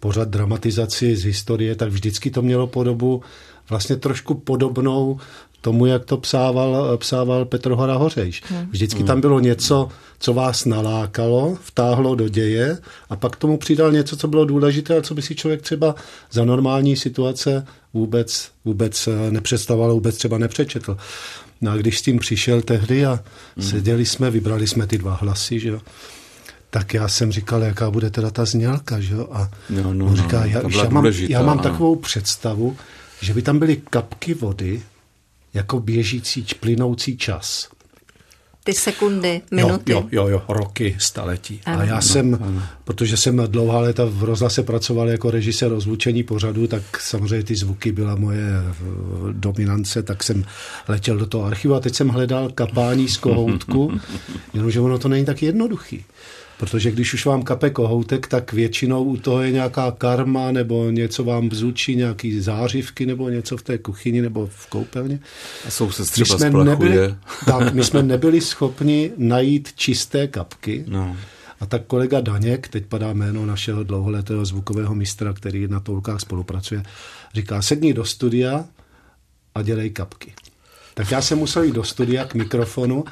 pořad 0.00 0.28
dramatizaci 0.28 1.16
z 1.16 1.24
historie, 1.24 1.74
tak 1.74 1.88
vždycky 1.88 2.30
to 2.30 2.42
mělo 2.42 2.66
podobu 2.66 3.22
vlastně 3.70 3.96
trošku 3.96 4.34
podobnou 4.34 5.18
tomu, 5.66 5.86
jak 5.86 6.04
to 6.04 6.16
psával, 6.16 6.96
psával 6.96 7.44
Petr 7.44 7.70
Hora 7.70 7.94
Hořejš. 7.94 8.42
Vždycky 8.70 9.02
tam 9.02 9.20
bylo 9.20 9.40
něco, 9.40 9.88
co 10.18 10.34
vás 10.34 10.64
nalákalo, 10.64 11.58
vtáhlo 11.62 12.14
do 12.14 12.28
děje 12.28 12.78
a 13.10 13.16
pak 13.16 13.36
tomu 13.36 13.58
přidal 13.58 13.92
něco, 13.92 14.16
co 14.16 14.28
bylo 14.28 14.44
důležité 14.44 14.96
a 14.96 15.02
co 15.02 15.14
by 15.14 15.22
si 15.22 15.34
člověk 15.34 15.62
třeba 15.62 15.94
za 16.30 16.44
normální 16.44 16.96
situace 16.96 17.66
vůbec, 17.94 18.50
vůbec 18.64 19.08
nepředstavoval, 19.30 19.94
vůbec 19.94 20.16
třeba 20.16 20.38
nepřečetl. 20.38 20.96
No 21.60 21.72
a 21.72 21.76
když 21.76 21.98
s 21.98 22.02
tím 22.02 22.18
přišel 22.18 22.62
tehdy 22.62 23.06
a 23.06 23.20
seděli 23.60 24.06
jsme, 24.06 24.30
vybrali 24.30 24.66
jsme 24.66 24.86
ty 24.86 24.98
dva 24.98 25.18
hlasy, 25.20 25.60
že 25.60 25.68
jo, 25.68 25.80
tak 26.70 26.94
já 26.94 27.08
jsem 27.08 27.32
říkal, 27.32 27.62
jaká 27.62 27.90
bude 27.90 28.10
teda 28.10 28.30
ta 28.30 28.44
znělka, 28.44 29.00
že 29.00 29.14
jo? 29.14 29.28
A 29.32 29.50
no, 29.70 29.94
no, 29.94 30.06
on 30.06 30.16
říká, 30.16 30.40
no, 30.40 30.46
já, 30.46 30.62
já, 30.82 30.88
mám, 30.90 31.06
já 31.28 31.42
mám 31.42 31.58
takovou 31.58 31.96
představu, 31.96 32.76
že 33.20 33.34
by 33.34 33.42
tam 33.42 33.58
byly 33.58 33.76
kapky 33.90 34.34
vody, 34.34 34.82
jako 35.56 35.80
běžící, 35.80 36.46
plynoucí 36.60 37.16
čas. 37.16 37.68
Ty 38.64 38.72
sekundy, 38.72 39.42
minuty. 39.50 39.92
Jo, 39.92 40.08
jo, 40.10 40.22
jo, 40.22 40.28
jo 40.28 40.42
roky, 40.48 40.96
staletí. 40.98 41.60
Ano. 41.64 41.80
A 41.80 41.84
já 41.84 42.00
jsem, 42.00 42.38
ano. 42.42 42.62
protože 42.84 43.16
jsem 43.16 43.36
dlouhá 43.46 43.80
léta 43.80 44.04
v 44.04 44.24
rozhlase 44.24 44.62
pracoval 44.62 45.08
jako 45.08 45.30
režisér 45.30 45.72
ozvučení 45.72 46.22
pořadu, 46.22 46.66
tak 46.66 47.00
samozřejmě 47.00 47.44
ty 47.44 47.56
zvuky 47.56 47.92
byla 47.92 48.14
moje 48.14 48.42
eh, 48.42 48.74
dominance, 49.32 50.02
tak 50.02 50.22
jsem 50.22 50.44
letěl 50.88 51.16
do 51.16 51.26
toho 51.26 51.44
archivu 51.44 51.74
a 51.74 51.80
teď 51.80 51.94
jsem 51.94 52.08
hledal 52.08 52.50
kapání 52.50 53.08
z 53.08 53.16
kohoutku, 53.16 54.00
jenomže 54.54 54.80
ono 54.80 54.98
to 54.98 55.08
není 55.08 55.24
tak 55.24 55.42
jednoduchý. 55.42 56.04
Protože 56.58 56.90
když 56.90 57.14
už 57.14 57.26
vám 57.26 57.42
kape 57.42 57.70
kohoutek, 57.70 58.26
tak 58.26 58.52
většinou 58.52 59.04
u 59.04 59.16
toho 59.16 59.42
je 59.42 59.50
nějaká 59.50 59.90
karma 59.90 60.52
nebo 60.52 60.90
něco 60.90 61.24
vám 61.24 61.48
bzučí, 61.48 61.96
nějaký 61.96 62.40
zářivky 62.40 63.06
nebo 63.06 63.28
něco 63.28 63.56
v 63.56 63.62
té 63.62 63.78
kuchyni 63.78 64.22
nebo 64.22 64.46
v 64.46 64.66
koupelně. 64.66 65.20
A 65.66 65.70
jsou 65.70 65.90
se 65.90 66.04
třeba 66.04 66.38
jsme 66.38 66.50
nebyli, 66.50 67.14
tak, 67.46 67.74
my 67.74 67.84
jsme 67.84 68.02
nebyli 68.02 68.40
schopni 68.40 69.10
najít 69.16 69.72
čisté 69.74 70.26
kapky. 70.26 70.84
No. 70.86 71.16
A 71.60 71.66
tak 71.66 71.82
kolega 71.86 72.20
Daněk, 72.20 72.68
teď 72.68 72.86
padá 72.86 73.12
jméno 73.12 73.46
našeho 73.46 73.84
dlouholetého 73.84 74.44
zvukového 74.44 74.94
mistra, 74.94 75.32
který 75.32 75.68
na 75.68 75.80
toulkách 75.80 76.20
spolupracuje, 76.20 76.82
říká, 77.34 77.62
sedni 77.62 77.94
do 77.94 78.04
studia 78.04 78.64
a 79.54 79.62
dělej 79.62 79.90
kapky. 79.90 80.32
Tak 80.94 81.10
já 81.10 81.22
jsem 81.22 81.38
musel 81.38 81.62
jít 81.62 81.74
do 81.74 81.84
studia 81.84 82.24
k 82.24 82.34
mikrofonu 82.34 83.04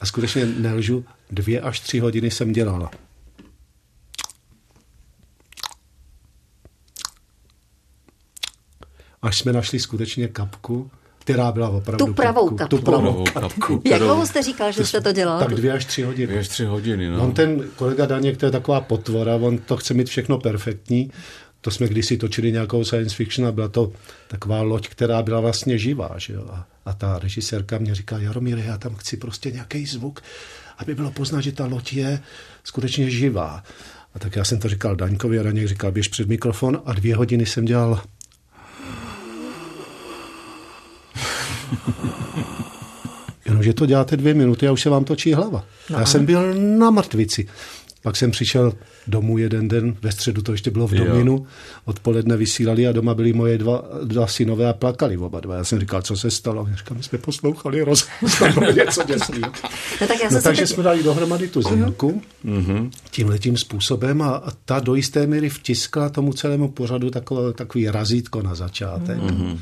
a 0.00 0.06
skutečně 0.06 0.46
nelžu, 0.46 1.04
dvě 1.30 1.60
až 1.60 1.80
tři 1.80 1.98
hodiny 1.98 2.30
jsem 2.30 2.52
dělala. 2.52 2.90
Až 9.22 9.38
jsme 9.38 9.52
našli 9.52 9.78
skutečně 9.78 10.28
kapku, 10.28 10.90
která 11.18 11.52
byla 11.52 11.68
opravdu 11.68 12.06
Tu 12.06 12.14
pravou 12.14 12.50
kapku. 12.50 12.76
Tu 12.76 12.82
pravou 12.82 13.02
Pravou 13.02 13.24
kapku. 13.24 13.40
kapku. 13.70 13.82
Jak 13.88 14.00
dlouho 14.00 14.26
jste 14.26 14.42
říkal, 14.42 14.72
že 14.72 14.86
jste 14.86 15.00
to 15.00 15.12
dělal? 15.12 15.38
Tak 15.38 15.54
dvě 15.54 15.72
až 15.72 15.84
tři 15.84 16.02
hodiny. 16.02 16.26
Dvě 16.26 16.38
až 16.40 16.48
tři 16.48 16.64
hodiny, 16.64 17.10
no. 17.10 17.22
On 17.22 17.32
ten 17.32 17.64
kolega 17.76 18.06
Daněk, 18.06 18.36
to 18.36 18.46
je 18.46 18.52
taková 18.52 18.80
potvora, 18.80 19.34
on 19.36 19.58
to 19.58 19.76
chce 19.76 19.94
mít 19.94 20.08
všechno 20.08 20.38
perfektní. 20.38 21.10
To 21.60 21.70
jsme 21.70 21.88
kdysi 21.88 22.16
točili 22.16 22.52
nějakou 22.52 22.84
science 22.84 23.16
fiction 23.16 23.48
a 23.48 23.52
byla 23.52 23.68
to 23.68 23.92
taková 24.28 24.62
loď, 24.62 24.88
která 24.88 25.22
byla 25.22 25.40
vlastně 25.40 25.78
živá. 25.78 26.10
Že 26.16 26.32
jo? 26.32 26.46
A, 26.50 26.66
a 26.84 26.92
ta 26.92 27.18
režisérka 27.18 27.78
mě 27.78 27.94
říká, 27.94 28.18
Jaromíre, 28.18 28.62
já 28.64 28.78
tam 28.78 28.94
chci 28.94 29.16
prostě 29.16 29.50
nějaký 29.50 29.86
zvuk, 29.86 30.22
aby 30.80 30.94
bylo 30.94 31.10
poznat, 31.10 31.40
že 31.40 31.52
ta 31.52 31.66
loď 31.66 31.92
je 31.92 32.20
skutečně 32.64 33.10
živá. 33.10 33.62
A 34.14 34.18
tak 34.18 34.36
já 34.36 34.44
jsem 34.44 34.58
to 34.58 34.68
říkal 34.68 34.96
Daňkovi 34.96 35.38
a 35.38 35.42
Daněk 35.42 35.68
říkal, 35.68 35.92
běž 35.92 36.08
před 36.08 36.28
mikrofon 36.28 36.82
a 36.84 36.92
dvě 36.92 37.16
hodiny 37.16 37.46
jsem 37.46 37.64
dělal 37.64 38.02
Jenomže 43.46 43.74
to 43.74 43.86
děláte 43.86 44.16
dvě 44.16 44.34
minuty 44.34 44.68
a 44.68 44.72
už 44.72 44.82
se 44.82 44.90
vám 44.90 45.04
točí 45.04 45.34
hlava. 45.34 45.64
No, 45.90 45.98
já 45.98 46.06
jsem 46.06 46.26
byl 46.26 46.54
na 46.54 46.90
mrtvici. 46.90 47.48
Pak 48.02 48.16
jsem 48.16 48.30
přišel 48.30 48.72
domů 49.06 49.38
jeden 49.38 49.68
den, 49.68 49.96
ve 50.02 50.12
středu 50.12 50.42
to 50.42 50.52
ještě 50.52 50.70
bylo 50.70 50.86
v 50.88 50.94
Jo. 50.94 51.04
Dominu, 51.04 51.46
odpoledne 51.84 52.36
vysílali 52.36 52.86
a 52.86 52.92
doma 52.92 53.14
byli 53.14 53.32
moje 53.32 53.58
dva, 53.58 53.82
dva 54.04 54.26
synové 54.26 54.68
a 54.68 54.72
plakali 54.72 55.16
oba 55.16 55.40
dva. 55.40 55.54
Já 55.56 55.64
jsem 55.64 55.80
říkal, 55.80 56.02
co 56.02 56.16
se 56.16 56.30
stalo? 56.30 56.66
Já 56.70 56.76
říkal, 56.76 56.96
my 56.96 57.02
jsme 57.02 57.18
poslouchali 57.18 57.82
rozhlas, 57.82 58.40
něco 58.76 59.02
děsného. 59.02 59.52
No 60.00 60.06
tak 60.06 60.16
No 60.30 60.42
takže 60.42 60.62
teď... 60.62 60.70
jsme 60.70 60.82
dali 60.82 61.02
dohromady 61.02 61.48
tu 61.48 61.62
znělku 61.62 62.22
Mhm. 62.44 62.90
tímhletím 63.10 63.56
způsobem 63.56 64.22
a 64.22 64.30
a 64.30 64.50
ta 64.64 64.80
do 64.80 64.94
jisté 64.94 65.26
míry 65.26 65.48
vtiskla 65.48 66.08
tomu 66.08 66.32
celému 66.32 66.68
pořadu 66.68 67.10
takové, 67.10 67.52
takový 67.52 67.88
razítko 67.90 68.42
na 68.42 68.54
začátek. 68.54 69.18
Mhm. 69.18 69.58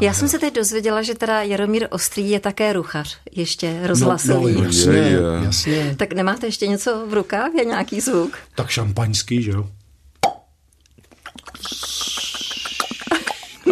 Já 0.00 0.14
jsem 0.14 0.28
se 0.28 0.38
teď 0.38 0.54
dozvěděla, 0.54 1.02
že 1.02 1.14
teda 1.14 1.42
Jaromír 1.42 1.86
Ostrý 1.90 2.30
je 2.30 2.40
také 2.40 2.72
ruchař, 2.72 3.16
ještě 3.32 3.80
rozhlasový. 3.84 4.52
No, 4.54 4.60
no, 4.60 4.66
jasně, 4.66 4.92
Je, 4.92 5.04
je. 5.08 5.20
jasně. 5.44 5.94
Tak 5.98 6.12
nemáte 6.12 6.46
ještě 6.46 6.66
něco 6.66 7.06
v 7.08 7.14
rukávě, 7.14 7.64
nějaký 7.64 8.00
zvuk? 8.00 8.38
Tak 8.54 8.68
šampaňský, 8.70 9.42
že 9.42 9.50
jo? 9.50 9.66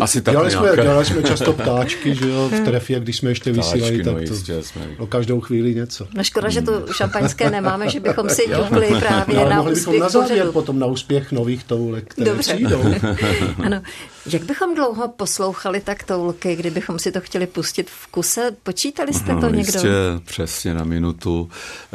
Asi 0.00 0.22
tak 0.22 0.32
Dělali 0.32 0.50
jsme, 0.50 0.68
dělali 0.82 1.04
jsme 1.04 1.22
často 1.22 1.52
ptáčky, 1.52 2.14
že 2.14 2.28
jo, 2.28 2.48
v 2.48 2.60
trefě, 2.64 3.00
když 3.00 3.16
jsme 3.16 3.30
ještě 3.30 3.52
Ptáčky, 3.52 3.72
vysílali, 3.78 3.98
no 4.02 4.04
tak 4.14 4.28
to 4.28 4.34
jistě 4.34 4.62
jsme. 4.62 4.86
o 4.98 5.06
každou 5.06 5.40
chvíli 5.40 5.74
něco. 5.74 6.06
No 6.14 6.24
škoda, 6.24 6.48
že 6.48 6.62
tu 6.62 6.72
šampaňské 6.92 7.50
nemáme, 7.50 7.90
že 7.90 8.00
bychom 8.00 8.28
si 8.30 8.42
ťukli 8.68 8.86
právě 9.00 9.38
Ale 9.38 9.50
na 9.50 9.56
mohli 9.56 9.74
bychom 9.74 9.94
úspěch 9.94 10.00
na 10.02 10.08
závěr 10.08 10.30
pořadu. 10.32 10.52
potom 10.52 10.78
na 10.78 10.86
úspěch 10.86 11.32
nových 11.32 11.64
toulek, 11.64 12.04
které 12.08 12.30
Dobře. 12.30 12.54
přijdou. 12.54 12.84
Ano. 13.64 13.82
Jak 14.26 14.44
bychom 14.44 14.74
dlouho 14.74 15.08
poslouchali 15.08 15.80
tak 15.80 16.02
toulky, 16.02 16.56
kdybychom 16.56 16.98
si 16.98 17.12
to 17.12 17.20
chtěli 17.20 17.46
pustit 17.46 17.90
v 17.90 18.06
kuse? 18.06 18.56
Počítali 18.62 19.12
jste 19.14 19.26
to 19.26 19.40
No, 19.40 19.48
někdo? 19.48 19.58
Jistě, 19.72 19.88
přesně 20.24 20.74
na 20.74 20.84
minutu. 20.84 21.50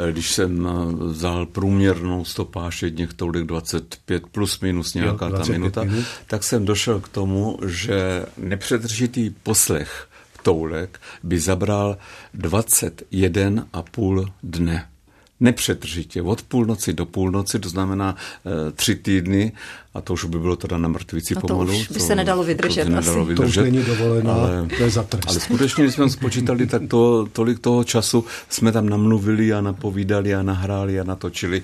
Eh, 0.08 0.12
Když 0.12 0.30
jsem 0.32 0.66
eh, 0.66 0.70
vzal 1.04 1.46
průměrnou 1.46 2.24
stopáž 2.24 2.82
jedních 2.82 3.14
tolik 3.14 3.44
25 3.46 4.26
plus 4.26 4.60
minus 4.60 4.94
nějaká 4.94 5.10
Jo, 5.26 5.30
ta 5.32 5.36
25 5.36 5.58
minuta, 5.58 5.84
minut. 5.84 6.04
tak 6.26 6.44
jsem 6.44 6.64
došel 6.64 7.00
k 7.00 7.08
tomu, 7.08 7.58
že 7.66 8.26
nepřetržitý 8.36 9.30
poslech 9.42 10.06
toulek 10.42 11.00
by 11.22 11.38
zabral 11.38 11.96
21,5 12.38 14.32
dne. 14.42 14.89
Nepřetržitě, 15.40 16.22
od 16.22 16.42
půlnoci 16.42 16.92
do 16.92 17.06
půlnoci, 17.06 17.58
to 17.58 17.68
znamená 17.68 18.16
e, 18.68 18.72
tři 18.72 18.94
týdny, 18.94 19.52
a 19.94 20.00
to 20.00 20.12
už 20.12 20.24
by 20.24 20.38
bylo 20.38 20.56
teda 20.56 20.78
na 20.78 20.88
mrtvici 20.88 21.34
No 21.34 21.40
to 21.40 21.46
pomalu. 21.46 21.78
už 21.78 21.88
by 21.88 22.00
se 22.00 22.14
nedalo 22.14 22.44
vydržet 22.44 22.84
To, 22.84 22.90
by 22.90 22.94
nedalo 22.96 23.22
asi. 23.22 23.34
To 23.34 23.42
už 23.42 23.56
vydržet, 23.56 23.62
není 23.62 23.82
dovolená, 23.84 24.32
ale- 24.34 24.68
to 24.78 24.82
je 24.82 24.90
za 24.90 25.02
trest. 25.02 25.24
ale 25.28 25.40
skutečně, 25.40 25.84
když 25.84 25.94
jsme 25.94 26.10
spočítali, 26.10 26.66
tak 26.66 26.82
to, 26.88 27.26
tolik 27.32 27.58
toho 27.58 27.84
času 27.84 28.24
jsme 28.48 28.72
tam 28.72 28.88
namluvili 28.88 29.52
a 29.52 29.60
napovídali 29.60 30.34
a 30.34 30.42
nahráli 30.42 31.00
a 31.00 31.04
natočili 31.04 31.62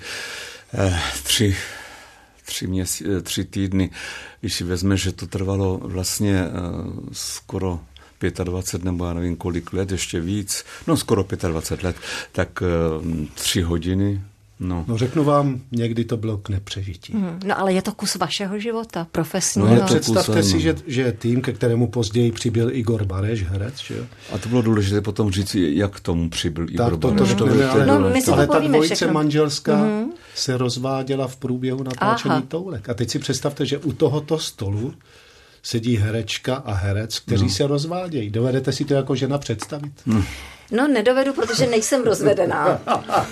eh, 0.74 0.98
tři, 1.22 1.56
tři, 2.44 2.66
měsí, 2.66 3.04
eh, 3.18 3.20
tři 3.20 3.44
týdny. 3.44 3.90
Když 4.40 4.54
si 4.54 4.64
vezme, 4.64 4.96
že 4.96 5.12
to 5.12 5.26
trvalo 5.26 5.80
vlastně 5.82 6.44
skoro 7.12 7.80
25 8.44 8.84
nebo 8.84 9.06
já 9.06 9.14
nevím 9.14 9.36
kolik 9.36 9.72
let, 9.72 9.92
ještě 9.92 10.20
víc, 10.20 10.64
no 10.86 10.96
skoro 10.96 11.24
25 11.48 11.82
let, 11.86 11.96
tak 12.32 12.62
eh, 12.62 13.26
tři 13.34 13.62
hodiny, 13.62 14.20
no. 14.60 14.84
No 14.88 14.98
řeknu 14.98 15.24
vám, 15.24 15.60
někdy 15.72 16.04
to 16.04 16.16
bylo 16.16 16.38
k 16.38 16.48
nepřežití. 16.48 17.12
Hm, 17.16 17.40
No 17.44 17.58
ale 17.60 17.72
je 17.72 17.82
to 17.82 17.92
kus 17.92 18.14
vašeho 18.16 18.58
života, 18.58 19.06
profesního. 19.12 19.68
No, 19.68 19.80
to 19.80 19.84
představte 19.86 20.40
kus, 20.42 20.50
si, 20.50 20.60
že, 20.60 20.74
že 20.86 21.12
tým, 21.12 21.40
ke 21.42 21.52
kterému 21.52 21.86
později 21.86 22.32
přibyl 22.32 22.70
Igor 22.72 23.04
Bareš, 23.04 23.42
herec, 23.44 23.76
že 23.78 23.96
jo? 23.96 24.04
A 24.32 24.38
to 24.38 24.48
bylo 24.48 24.62
důležité 24.62 25.00
potom 25.00 25.30
říct, 25.30 25.54
jak 25.54 25.96
k 25.96 26.00
tomu 26.00 26.30
přibyl 26.30 26.70
Igor 26.70 26.90
Tak 26.90 27.00
to, 27.00 27.08
to 27.08 27.14
Bareš. 27.14 27.28
řekneme, 27.28 27.56
je- 27.56 27.68
ale, 27.68 27.86
No, 27.86 28.10
my 28.10 28.20
si 28.20 28.26
to 28.26 28.32
ale 28.32 28.46
ta 28.46 28.58
dvojice 28.58 28.94
všechno. 28.94 29.14
manželská 29.14 29.86
se 30.34 30.56
rozváděla 30.56 31.28
v 31.28 31.36
průběhu 31.36 31.82
natáčení 31.82 32.32
Aha. 32.34 32.42
toulek. 32.48 32.88
A 32.88 32.94
teď 32.94 33.10
si 33.10 33.18
představte, 33.18 33.66
že 33.66 33.78
u 33.78 33.92
tohoto 33.92 34.38
stolu 34.38 34.94
sedí 35.66 35.96
herečka 35.96 36.54
a 36.54 36.72
herec, 36.72 37.18
kteří 37.18 37.44
No. 37.44 37.50
se 37.50 37.66
rozvádějí. 37.66 38.30
Dovedete 38.30 38.72
si 38.72 38.84
to 38.84 38.94
jako 38.94 39.14
žena 39.14 39.38
představit? 39.38 39.92
No 40.72 40.88
nedovedu, 40.88 41.32
protože 41.32 41.66
nejsem 41.66 42.04
rozvedená. 42.04 42.80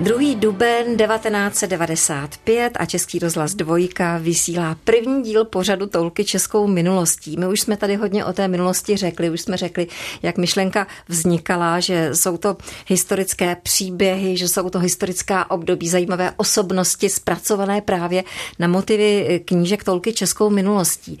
2. 0.00 0.34
duben 0.34 0.96
1995 0.96 2.72
a 2.76 2.86
Český 2.86 3.18
rozhlas 3.18 3.54
dvojka 3.54 4.18
vysílá 4.18 4.76
první 4.84 5.22
díl 5.22 5.44
pořadu 5.44 5.86
Toulky 5.86 6.24
českou 6.24 6.66
minulostí. 6.66 7.36
My 7.36 7.46
už 7.46 7.60
jsme 7.60 7.76
tady 7.76 7.96
hodně 7.96 8.24
o 8.24 8.32
té 8.32 8.48
minulosti 8.48 8.96
řekli, 8.96 9.30
už 9.30 9.40
jsme 9.40 9.56
řekli, 9.56 9.86
jak 10.22 10.38
myšlenka 10.38 10.86
vznikala, 11.08 11.80
že 11.80 12.10
jsou 12.14 12.36
to 12.36 12.56
historické 12.86 13.56
příběhy, 13.62 14.36
že 14.36 14.48
jsou 14.48 14.70
to 14.70 14.78
historická 14.78 15.50
období, 15.50 15.88
zajímavé 15.88 16.32
osobnosti 16.36 17.08
zpracované 17.08 17.80
právě 17.80 18.24
na 18.58 18.68
motivy 18.68 19.40
knížek 19.44 19.84
Toulky 19.84 20.12
českou 20.12 20.50
minulostí. 20.50 21.18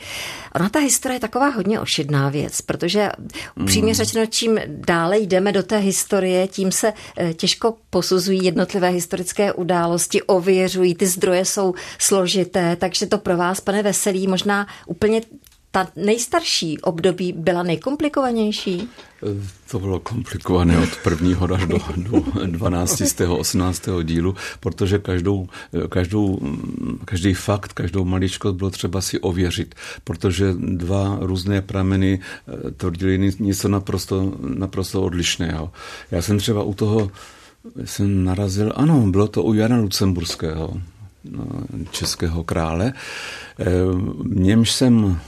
Ona 0.54 0.68
ta 0.68 0.78
historie 0.78 1.16
je 1.16 1.20
taková 1.20 1.48
hodně 1.48 1.80
ošidná 1.80 2.28
věc, 2.28 2.60
protože 2.60 3.10
upřímně 3.60 3.94
řečeno, 3.94 4.26
čím 4.26 4.60
dále 4.66 5.18
jdeme 5.18 5.52
do 5.52 5.62
té 5.62 5.78
historie, 5.78 6.48
tím 6.48 6.72
se 6.72 6.92
eh, 7.16 7.34
těžko 7.34 7.74
posuzují 7.90 8.44
jednotlivé 8.44 8.69
historické 8.78 9.52
události, 9.52 10.22
ověřují, 10.22 10.94
ty 10.94 11.06
zdroje 11.06 11.44
jsou 11.44 11.74
složité, 11.98 12.76
takže 12.76 13.06
to 13.06 13.18
pro 13.18 13.36
vás, 13.36 13.60
pane 13.60 13.82
Veselý, 13.82 14.26
možná 14.26 14.66
úplně 14.86 15.20
ta 15.70 15.88
nejstarší 15.96 16.78
období 16.80 17.32
byla 17.32 17.62
nejkomplikovanější? 17.62 18.88
To 19.70 19.78
bylo 19.78 20.00
komplikované 20.00 20.78
od 20.78 20.96
prvního 20.96 21.54
až 21.54 21.66
do, 21.66 21.78
do 21.96 22.24
12. 22.46 23.02
18. 23.28 23.82
dílu, 24.02 24.34
protože 24.60 24.98
každou, 24.98 25.48
každou, 25.88 26.40
každý 27.04 27.34
fakt, 27.34 27.72
každou 27.72 28.04
maličkost 28.04 28.56
bylo 28.56 28.70
třeba 28.70 29.00
si 29.00 29.20
ověřit, 29.20 29.74
protože 30.04 30.54
dva 30.58 31.18
různé 31.20 31.62
prameny 31.62 32.20
eh, 32.20 32.70
tvrdili 32.70 33.32
něco 33.38 33.68
naprosto, 33.68 34.32
naprosto 34.40 35.02
odlišného. 35.02 35.72
Já 36.10 36.22
jsem 36.22 36.38
třeba 36.38 36.62
u 36.62 36.74
toho 36.74 37.10
jsem 37.84 38.24
narazil, 38.24 38.72
ano, 38.76 39.06
bylo 39.10 39.28
to 39.28 39.42
u 39.42 39.54
Jana 39.54 39.76
Lucemburského, 39.76 40.80
no, 41.24 41.46
českého 41.90 42.44
krále. 42.44 42.92
Eh, 43.58 43.64
němž 44.24 44.72
jsem 44.72 45.20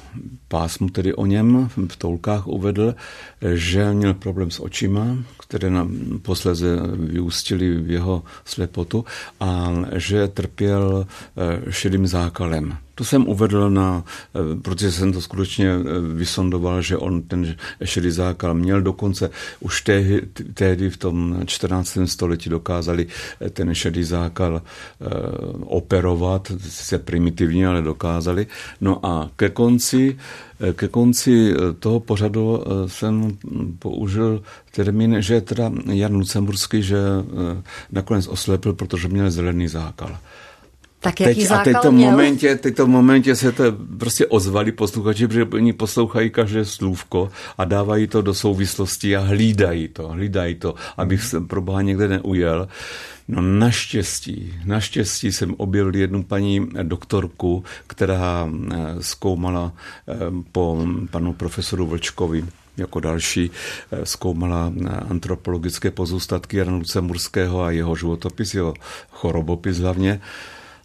pásmu 0.49 0.89
tedy 0.89 1.15
o 1.15 1.27
něm 1.27 1.69
v 1.89 1.97
toulkách 1.97 2.47
uvedl, 2.47 2.95
že 3.55 3.93
měl 3.93 4.15
problém 4.15 4.51
s 4.51 4.61
očima, 4.61 5.17
které 5.39 5.71
nám 5.71 6.19
posleze 6.23 6.77
vyústily 6.97 7.77
v 7.77 7.91
jeho 7.91 8.23
slepotu 8.45 9.05
a 9.41 9.73
že 9.97 10.29
trpěl 10.29 11.07
eh, 11.07 11.73
šedým 11.73 12.07
zákalem. 12.07 12.77
To 12.95 13.05
jsem 13.05 13.29
uvedl 13.29 13.71
na, 13.71 14.05
eh, 14.35 14.61
protože 14.63 14.93
jsem 14.93 15.13
to 15.13 15.21
skutečně 15.21 15.71
eh, 15.71 16.01
vysondoval, 16.15 16.83
že 16.83 16.97
on 16.97 17.23
ten 17.23 17.57
šedý 17.85 18.11
zákal 18.11 18.55
měl 18.55 18.83
dokonce 18.83 19.31
už 19.61 19.83
tehdy, 19.83 20.23
tehdy 20.55 20.91
v 20.91 20.97
tom 20.97 21.43
14. 21.47 21.99
století 22.05 22.51
dokázali 22.51 23.07
ten 23.51 23.75
šedý 23.75 24.05
zákal 24.05 24.63
operovat, 25.65 26.53
sice 26.59 26.99
primitivně, 26.99 27.67
ale 27.67 27.83
dokázali. 27.83 28.47
No 28.81 29.07
a 29.07 29.31
ke 29.37 29.49
konci 29.49 30.19
ke 30.73 30.89
konci 30.89 31.55
toho 31.79 32.01
pořadu 32.01 32.65
jsem 32.87 33.39
použil 33.79 34.43
termín, 34.71 35.17
že 35.19 35.41
teda 35.41 35.73
Jan 35.93 36.15
Lucemburský, 36.15 36.83
že 36.83 36.99
nakonec 37.93 38.27
oslepil, 38.27 38.73
protože 38.73 39.09
měl 39.09 39.31
zelený 39.31 39.69
zákal. 39.69 40.19
Tak 41.03 41.21
jaký 41.21 41.41
teď, 41.41 41.51
a 41.51 41.59
teď 41.59 41.77
to 41.83 41.93
měl? 41.93 42.11
momentě, 42.11 42.57
teď 42.57 42.77
to 42.77 42.87
momentě 42.87 43.37
se 43.37 43.53
to 43.53 43.65
prostě 43.99 44.27
ozvali 44.27 44.73
posluchači, 44.73 45.29
protože 45.29 45.45
oni 45.45 45.73
poslouchají 45.73 46.31
každé 46.31 46.65
slůvko 46.65 47.31
a 47.59 47.65
dávají 47.65 48.07
to 48.07 48.23
do 48.23 48.35
souvislosti 48.35 49.17
a 49.17 49.21
hlídají 49.21 49.89
to, 49.89 50.09
hlídají 50.09 50.55
to, 50.55 50.75
abych 50.97 51.23
se 51.25 51.41
pro 51.41 51.61
boha 51.61 51.83
někde 51.83 52.09
neujel. 52.09 52.69
No 53.29 53.43
naštěstí, 53.43 54.55
naštěstí 54.65 55.33
jsem 55.33 55.55
objevil 55.59 55.97
jednu 55.97 56.23
paní 56.23 56.69
doktorku, 56.83 57.65
která 57.87 58.49
eh, 58.49 58.77
zkoumala 59.01 59.73
eh, 60.09 60.15
po 60.53 60.87
panu 61.11 61.33
profesoru 61.33 61.87
Vlčkovi 61.87 62.45
jako 62.77 63.01
další 63.01 63.51
eh, 63.93 64.07
zkoumala 64.07 64.73
antropologické 65.09 65.91
pozůstatky 65.91 66.57
Jana 66.57 66.77
Lucemburského 66.77 67.63
a 67.63 67.71
jeho 67.71 67.97
životopis, 67.97 68.55
jeho 68.55 68.75
chorobopis 69.11 69.79
hlavně. 69.79 70.21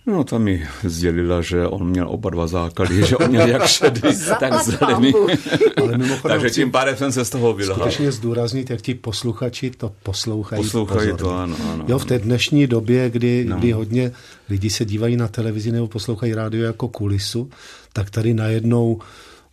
No, 0.08 0.24
tam 0.24 0.44
mi 0.44 0.68
sdělila, 0.84 1.42
že 1.42 1.68
on 1.68 1.88
měl 1.90 2.10
oba 2.10 2.30
dva 2.30 2.48
základy, 2.48 3.06
že 3.06 3.18
on 3.18 3.30
měl 3.30 3.48
jak 3.48 3.68
šedý, 3.68 4.02
tak 4.40 4.64
zelený. 4.64 5.14
Ale 5.78 6.00
Takže 6.24 6.50
tím 6.50 6.72
pádem 6.72 6.96
jsem 6.98 7.12
se 7.12 7.26
z 7.26 7.30
toho 7.30 7.54
vylhal. 7.54 7.76
skutečně 7.78 8.12
zdůraznit, 8.12 8.70
jak 8.70 8.82
ti 8.82 8.94
posluchači 8.96 9.72
to 9.72 9.92
poslouchají. 10.04 10.64
Poslouchají 10.64 11.10
to, 11.12 11.18
pozorně. 11.18 11.42
ano, 11.44 11.56
ano. 11.74 11.86
Jo, 11.88 12.00
v 12.00 12.06
té 12.06 12.20
dnešní 12.20 12.68
době, 12.68 13.10
kdy, 13.10 13.46
No. 13.50 13.58
kdy 13.58 13.72
hodně 13.72 14.12
lidí 14.50 14.70
se 14.70 14.86
dívají 14.86 15.18
na 15.18 15.28
televizi 15.28 15.72
nebo 15.72 15.88
poslouchají 15.88 16.34
rádio 16.34 16.64
jako 16.66 16.88
kulisu, 16.88 17.50
tak 17.94 18.10
tady 18.10 18.34
najednou 18.34 19.00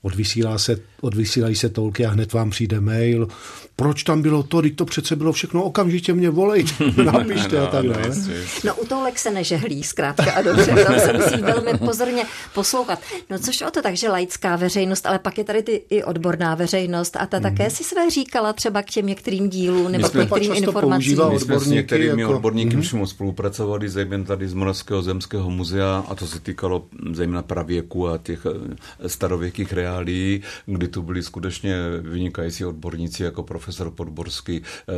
odvysílá 0.02 0.58
se, 0.58 0.76
odvysílají 1.00 1.54
se 1.54 1.68
tolky 1.68 2.06
a 2.06 2.10
hned 2.10 2.32
vám 2.32 2.50
přijde 2.50 2.80
mail. 2.80 3.28
Proč 3.76 4.02
tam 4.02 4.22
bylo 4.22 4.42
to? 4.42 4.62
Teď 4.62 4.76
to 4.76 4.84
přece 4.84 5.16
bylo 5.16 5.32
všechno, 5.32 5.62
okamžitě 5.62 6.14
mě 6.14 6.30
volej, 6.30 6.64
napište 7.04 7.58
a 7.58 7.66
tak 7.66 7.86
dále. 7.86 8.06
jistě. 8.08 8.32
No 8.66 8.74
u 8.74 8.86
toulek 8.86 9.18
se 9.18 9.30
nežehlí, 9.30 9.82
zkrátka 9.82 10.32
a 10.32 10.42
dobře, 10.42 10.84
tam 10.86 11.00
se 11.00 11.12
musí 11.12 11.42
velmi 11.42 11.78
pozorně 11.78 12.24
poslouchat. 12.54 12.98
No 13.30 13.38
což 13.38 13.62
o 13.62 13.70
to, 13.70 13.82
takže 13.82 14.08
laická 14.08 14.56
veřejnost, 14.56 15.06
ale 15.06 15.18
pak 15.18 15.38
je 15.38 15.44
tady 15.44 15.62
ty 15.62 15.82
i 15.90 16.04
odborná 16.04 16.54
veřejnost 16.54 17.16
a 17.16 17.26
ta 17.26 17.40
také 17.40 17.70
si 17.70 17.84
své 17.84 18.10
říkala 18.10 18.52
třeba 18.52 18.82
k 18.82 18.90
těm 18.90 19.06
některým 19.06 19.48
dílům 19.48 19.92
nebo 19.92 20.08
k 20.08 20.14
některým 20.14 20.52
informacím. 20.54 21.18
My 21.32 21.40
jsme 21.40 21.58
s 21.58 21.66
některými 21.66 22.22
jako- 22.22 22.34
odborníky 22.34 22.76
přímo 22.76 23.06
spolupracovali, 23.06 23.88
zejména 23.88 24.24
tady 24.24 24.48
z 24.48 24.54
Moravského 24.54 25.02
zemského 25.02 25.50
muzea, 25.50 26.04
a 26.08 26.14
to 26.14 26.26
se 26.26 26.40
týkalo 26.40 26.84
zejména 27.12 27.42
pravěku 27.42 28.08
a 28.08 28.18
těch 28.18 28.46
eh, 28.46 29.08
starověkých 29.08 29.72
reálí, 29.72 30.42
kdy 30.66 30.88
tu 30.88 31.02
byli 31.02 31.22
skutečně 31.22 31.76
vynikající 32.00 32.64
odborníci 32.64 33.22
jako 33.22 33.42
profesor 33.64 33.90
Podborský, 33.90 34.60
eh, 34.60 34.92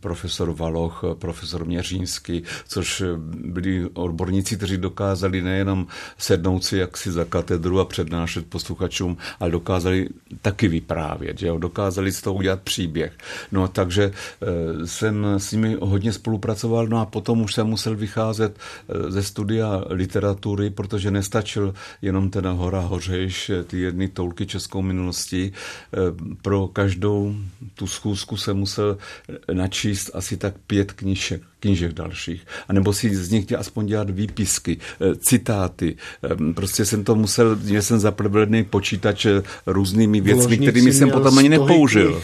profesor 0.00 0.52
Valoch, 0.52 1.04
profesor 1.18 1.64
Měřínský, 1.64 2.42
což 2.68 3.00
eh, 3.00 3.06
byli 3.46 3.86
odborníci, 3.94 4.56
kteří 4.56 4.76
dokázali 4.76 5.42
nejenom 5.42 5.86
sednout 6.18 6.64
si 6.64 6.76
jaksi 6.76 7.12
za 7.12 7.24
katedru 7.24 7.80
a 7.80 7.84
přednášet 7.84 8.46
posluchačům, 8.46 9.16
ale 9.40 9.50
dokázali 9.50 10.08
taky 10.42 10.68
vyprávět, 10.68 11.38
že 11.38 11.46
jo? 11.46 11.58
dokázali 11.58 12.12
z 12.12 12.20
toho 12.20 12.34
udělat 12.34 12.60
příběh. 12.62 13.12
No 13.52 13.68
takže 13.68 14.10
eh, 14.10 14.86
jsem 14.86 15.26
s 15.38 15.52
nimi 15.52 15.76
hodně 15.80 16.12
spolupracoval, 16.12 16.86
no 16.86 16.98
a 17.00 17.06
potom 17.06 17.40
už 17.40 17.54
jsem 17.54 17.66
musel 17.66 17.96
vycházet 17.96 18.58
ze 19.08 19.22
studia 19.22 19.84
literatury, 19.90 20.70
protože 20.70 21.10
nestačil 21.10 21.74
jenom 22.02 22.30
teda 22.30 22.50
Hora 22.50 22.80
Hořejš, 22.80 23.50
ty 23.66 23.80
jedny 23.80 24.08
toulky 24.08 24.46
českou 24.46 24.82
minulostí. 24.82 25.52
Pro 26.42 26.68
každou 26.68 27.36
tu 27.76 27.86
schůzku 27.86 28.36
jsem 28.36 28.56
musel 28.56 28.98
načíst 29.52 30.10
asi 30.14 30.36
tak 30.36 30.54
pět 30.66 30.92
knížek, 30.92 31.42
knížek 31.60 31.92
dalších. 31.92 32.46
A 32.68 32.72
nebo 32.72 32.92
si 32.92 33.16
z 33.16 33.30
nich 33.30 33.52
aspoň 33.52 33.86
dělat 33.86 34.10
výpisky, 34.10 34.78
eh, 35.00 35.16
citáty. 35.16 35.96
Eh, 36.24 36.52
Prostě 36.54 36.84
jsem 36.84 37.04
to 37.04 37.14
musel, 37.14 37.58
že 37.64 37.82
jsem 37.82 37.98
zaplevený 37.98 38.64
počítač 38.64 39.26
eh, 39.26 39.42
různými 39.66 40.20
věcmi, 40.20 40.58
kterými 40.58 40.92
jsem 40.92 41.10
potom 41.10 41.38
ani 41.38 41.48
nepoužil. 41.48 42.22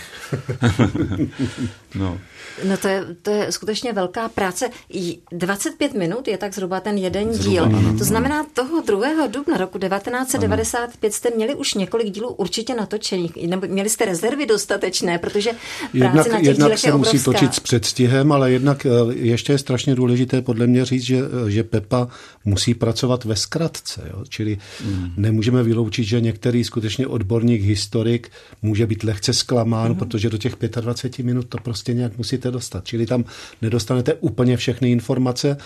no. 1.95 2.19
No 2.65 2.77
to 2.77 2.89
je, 2.89 3.05
to 3.23 3.31
je 3.31 3.53
skutečně 3.53 3.93
velká 3.93 4.29
práce. 4.29 4.71
I 4.93 5.19
25 5.33 5.95
minut 5.95 6.29
je 6.29 6.39
tak 6.39 6.55
zhruba 6.55 6.81
ten 6.81 6.99
jeden 6.99 7.35
Zhruba, 7.35 7.51
díl. 7.51 7.65
ano, 7.65 7.99
to 7.99 8.05
znamená, 8.05 8.47
toho 8.55 8.81
2. 8.81 9.27
dubna 9.27 9.57
roku 9.57 9.79
1995 9.79 11.13
jste 11.13 11.31
měli 11.37 11.55
už 11.55 11.75
několik 11.75 12.11
dílů 12.11 12.29
určitě 12.29 12.75
natočených. 12.75 13.33
Nebo 13.47 13.67
měli 13.67 13.89
jste 13.89 14.05
rezervy 14.05 14.47
dostatečné, 14.47 15.19
protože 15.19 15.51
Jednak, 15.93 16.13
práce 16.13 16.29
na 16.29 16.39
těch 16.39 16.47
jednak 16.47 16.67
dílech 16.67 16.81
se 16.81 16.89
je 16.89 16.95
musí 16.95 17.19
točit 17.19 17.55
s 17.55 17.61
předstihem, 17.61 18.33
ale 18.33 18.53
jednak 18.53 18.87
eh, 18.87 18.91
ještě 19.15 19.53
je 19.53 19.59
strašně 19.59 19.95
důležité 19.95 20.43
podle 20.43 20.67
mě 20.67 20.85
říct, 20.85 21.03
že, 21.03 21.19
eh, 21.47 21.51
že 21.51 21.65
Pepa 21.65 22.09
musí 22.45 22.75
pracovat 22.75 23.25
ve 23.25 23.37
zkratce. 23.37 24.03
Jo? 24.11 24.25
Čili 24.29 24.59
mm. 24.85 25.13
nemůžeme 25.17 25.63
vyloučit, 25.63 26.05
že 26.05 26.21
některý 26.21 26.65
skutečně 26.65 27.07
odborník, 27.07 27.63
historik 27.63 28.31
může 28.63 28.87
být 28.87 29.05
lehce 29.05 29.33
zklamán, 29.33 29.89
mm. 29.89 29.97
protože 29.97 30.31
do 30.31 30.39
těch 30.39 30.57
25 30.81 31.25
minut 31.25 31.47
to 31.49 31.59
prostě 31.59 31.95
nějak 31.95 32.19
musíte 32.43 32.51
dostat. 32.51 32.85
Čili 32.85 33.07
tam 33.07 33.25
nedostanete 33.63 34.15
úplně 34.15 34.57
všechny 34.57 34.91
informace 34.91 35.57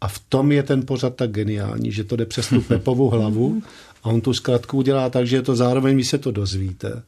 a 0.00 0.08
v 0.08 0.18
tom 0.28 0.52
je 0.52 0.62
ten 0.62 0.86
pořad 0.86 1.16
tak 1.16 1.30
geniální, 1.30 1.92
že 1.92 2.04
to 2.04 2.16
jde 2.16 2.26
přes 2.26 2.48
tu 2.48 2.60
Pepovu 2.68 3.08
hlavu 3.08 3.62
a 4.02 4.06
on 4.06 4.20
tu 4.20 4.34
zkratku 4.34 4.78
udělá 4.78 5.10
tak, 5.10 5.26
že 5.26 5.36
je 5.36 5.42
to 5.42 5.56
zároveň 5.56 5.96
vy 5.96 6.04
se 6.04 6.18
to 6.18 6.30
dozvíte. 6.30 7.02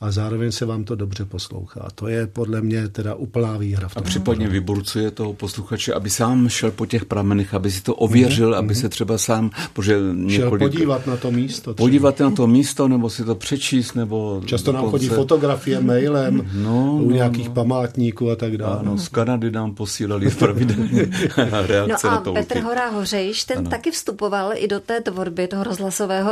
A 0.00 0.10
zároveň 0.10 0.52
se 0.52 0.66
vám 0.66 0.84
to 0.84 0.94
dobře 0.94 1.24
poslouchá. 1.24 1.88
To 1.94 2.08
je 2.08 2.26
podle 2.26 2.60
mě 2.60 2.88
teda 2.88 3.14
úplná 3.14 3.56
výhra. 3.56 3.88
V 3.88 3.96
A 3.96 4.00
tom. 4.00 4.02
případně 4.08 4.48
vyburcuje 4.48 5.10
toho 5.10 5.32
posluchače, 5.32 5.94
aby 5.94 6.10
sám 6.10 6.48
šel 6.48 6.70
po 6.70 6.86
těch 6.86 7.04
pramenech, 7.04 7.54
aby 7.54 7.70
si 7.70 7.82
to 7.82 7.94
ověřil, 7.94 8.48
Mhm, 8.50 8.58
aby 8.58 8.74
se 8.74 8.88
třeba 8.88 9.18
sám, 9.18 9.50
protože 9.72 9.92
Šel 9.94 10.14
několik... 10.14 10.72
podívat 10.72 11.06
na 11.06 11.16
to 11.16 11.30
místo. 11.32 11.74
třeba. 11.74 11.84
podívat 11.86 12.20
na 12.20 12.30
to 12.30 12.46
místo, 12.46 12.88
nebo 12.88 13.10
si 13.10 13.24
to 13.24 13.34
přečíst, 13.34 13.94
nebo... 13.94 14.42
Často 14.46 14.72
nám 14.72 14.90
chodí 14.90 15.08
fotografie 15.08 15.80
mailem 15.80 16.50
No, 16.54 16.98
u 17.02 17.08
no, 17.08 17.14
nějakých 17.16 17.48
no. 17.48 17.54
památníků 17.54 18.30
a 18.30 18.36
tak 18.36 18.56
dále. 18.56 18.76
Ano, 18.78 18.98
z 18.98 19.08
Kanady 19.08 19.50
nám 19.50 19.74
posílali 19.74 20.30
pravidelně 20.30 21.06
No 21.50 21.66
reakce 21.66 22.06
na 22.06 22.12
a 22.16 22.20
to. 22.20 22.32
Petr 22.32 22.58
Hora 22.60 22.90
Hořejš, 22.90 23.44
ten 23.44 23.58
ano. 23.58 23.70
taky 23.70 23.90
vstupoval 23.90 24.52
i 24.54 24.68
do 24.68 24.80
té 24.80 25.00
tvorby 25.00 25.48
toho 25.48 25.64
rozhlasového 25.64 26.30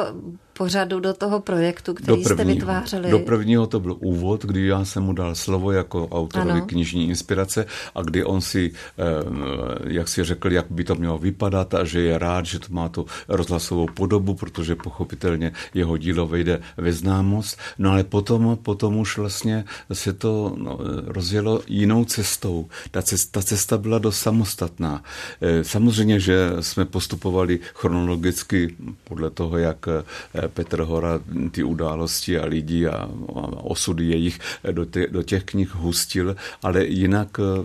pořadu, 0.55 1.01
do 1.01 1.15
toho 1.15 1.41
projektu, 1.41 1.95
který 1.95 2.25
jste 2.25 2.45
vytvářeli. 2.45 3.11
do 3.11 3.19
prvního 3.19 3.67
to 3.67 3.81
byl 3.81 3.97
úvod, 4.01 4.45
kdy 4.45 4.67
já 4.67 4.85
jsem 4.85 5.03
mu 5.03 5.13
dal 5.13 5.35
slovo 5.35 5.73
jako 5.73 6.09
autorovi 6.09 6.51
Ano. 6.51 6.67
knižní 6.67 7.09
inspirace 7.09 7.67
a 7.95 8.03
kdy 8.03 8.25
on 8.25 8.41
si, 8.41 8.73
jak 9.87 10.09
si 10.09 10.25
řekl, 10.25 10.53
jak 10.53 10.67
by 10.71 10.85
to 10.85 10.95
mělo 10.95 11.19
vypadat 11.19 11.75
a 11.75 11.85
že 11.85 12.01
je 12.01 12.19
rád, 12.19 12.47
že 12.47 12.59
to 12.59 12.67
má 12.71 12.89
tu 12.89 13.07
rozhlasovou 13.29 13.87
podobu, 13.95 14.35
protože 14.35 14.75
pochopitelně 14.77 15.53
jeho 15.75 15.97
dílo 15.97 16.27
vejde 16.27 16.61
ve 16.77 16.93
známost. 16.93 17.59
No 17.79 17.91
ale 17.91 18.05
potom, 18.05 18.59
potom 18.63 18.97
už 18.97 19.19
vlastně 19.19 19.65
se 19.93 20.13
to 20.13 20.55
no, 20.59 20.79
rozjelo 21.07 21.61
jinou 21.67 22.05
cestou. 22.05 22.69
Ta 22.91 23.03
cesta, 23.03 23.41
ta 23.41 23.47
cesta 23.47 23.79
byla 23.79 23.99
dost 23.99 24.19
samostatná. 24.19 25.03
Eh, 25.41 25.65
Samozřejmě, 25.65 26.21
že 26.21 26.51
jsme 26.61 26.85
postupovali 26.85 27.61
chronologicky 27.75 28.77
podle 29.05 29.31
toho, 29.31 29.59
jak 29.59 29.87
Petr 30.49 30.81
Hora 30.83 31.21
ty 31.51 31.63
události 31.63 32.39
a 32.39 32.47
lidi 32.47 32.87
a, 32.87 32.97
a 32.97 33.09
osudy 33.63 34.05
jejich 34.05 34.39
do, 34.73 34.87
do 35.11 35.23
těch 35.23 35.45
knih 35.45 35.75
hustil, 35.75 36.37
ale 36.63 36.85
jinak 36.87 37.29
eh, 37.41 37.65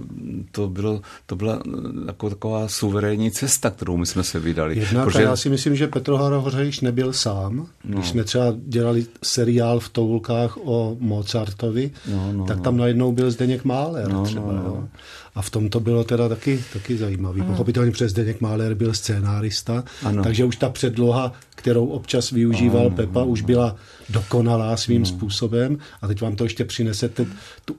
to, 0.51 0.67
bylo, 0.69 1.01
to 1.25 1.35
byla 1.35 1.61
eh, 1.67 1.71
jako 2.07 2.29
taková 2.29 2.67
suverénní 2.67 3.31
cesta, 3.31 3.69
kterou 3.69 3.97
my 3.97 4.05
jsme 4.05 4.23
se 4.23 4.39
vydali. 4.39 4.79
Jednak 4.79 5.05
Protože- 5.05 5.23
já 5.23 5.35
si 5.35 5.49
myslím, 5.49 5.75
že 5.75 5.87
Petr 5.87 6.11
Hořejiš 6.11 6.81
nebyl 6.81 7.13
sám. 7.13 7.67
No. 7.85 7.97
Když 7.97 8.09
jsme 8.09 8.23
třeba 8.23 8.45
dělali 8.67 9.05
seriál 9.23 9.79
v 9.79 9.89
Toulkách 9.89 10.57
o 10.63 10.97
Mozartovi, 10.99 11.91
No, 12.11 12.33
no, 12.33 12.45
tak 12.45 12.61
tam 12.61 12.77
najednou 12.77 13.11
byl 13.11 13.31
Zdeněk 13.31 13.63
Máler 13.65 14.07
No, 14.07 14.23
třeba. 14.25 14.45
no, 14.45 14.53
no. 14.53 14.63
Jo. 14.63 14.87
A 15.35 15.41
v 15.41 15.49
tom 15.49 15.69
to 15.69 15.79
bylo 15.79 16.03
teda 16.03 16.29
taky, 16.29 16.63
taky 16.73 16.97
zajímavý. 16.97 17.41
Pochopitelně 17.41 17.91
přes 17.91 18.11
Zdeněk 18.11 18.41
Máler 18.41 18.73
byl 18.73 18.93
scénárista, 18.93 19.83
Ano. 20.03 20.23
takže 20.23 20.45
už 20.45 20.55
ta 20.55 20.69
předloha, 20.69 21.33
kterou 21.55 21.85
občas 21.85 22.31
využíval 22.31 22.81
ano, 22.81 22.95
Pepa, 22.95 23.23
už 23.23 23.41
byla 23.41 23.75
dokonalá 24.09 24.77
svým 24.77 25.05
způsobem. 25.05 25.77
A 26.01 26.07
teď 26.07 26.21
vám 26.21 26.35
to 26.35 26.43
ještě 26.43 26.65
přinese 26.65 27.09
tu, 27.09 27.27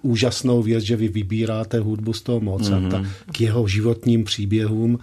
úžasnou 0.03 0.63
věc, 0.63 0.85
že 0.85 0.97
vy 0.97 1.09
vybíráte 1.09 1.79
hudbu 1.79 2.13
z 2.13 2.23
toho 2.23 2.41
Mozarta 2.41 3.05
k 3.33 3.41
jeho 3.41 3.69
životním 3.69 4.25
příběhům, 4.25 4.99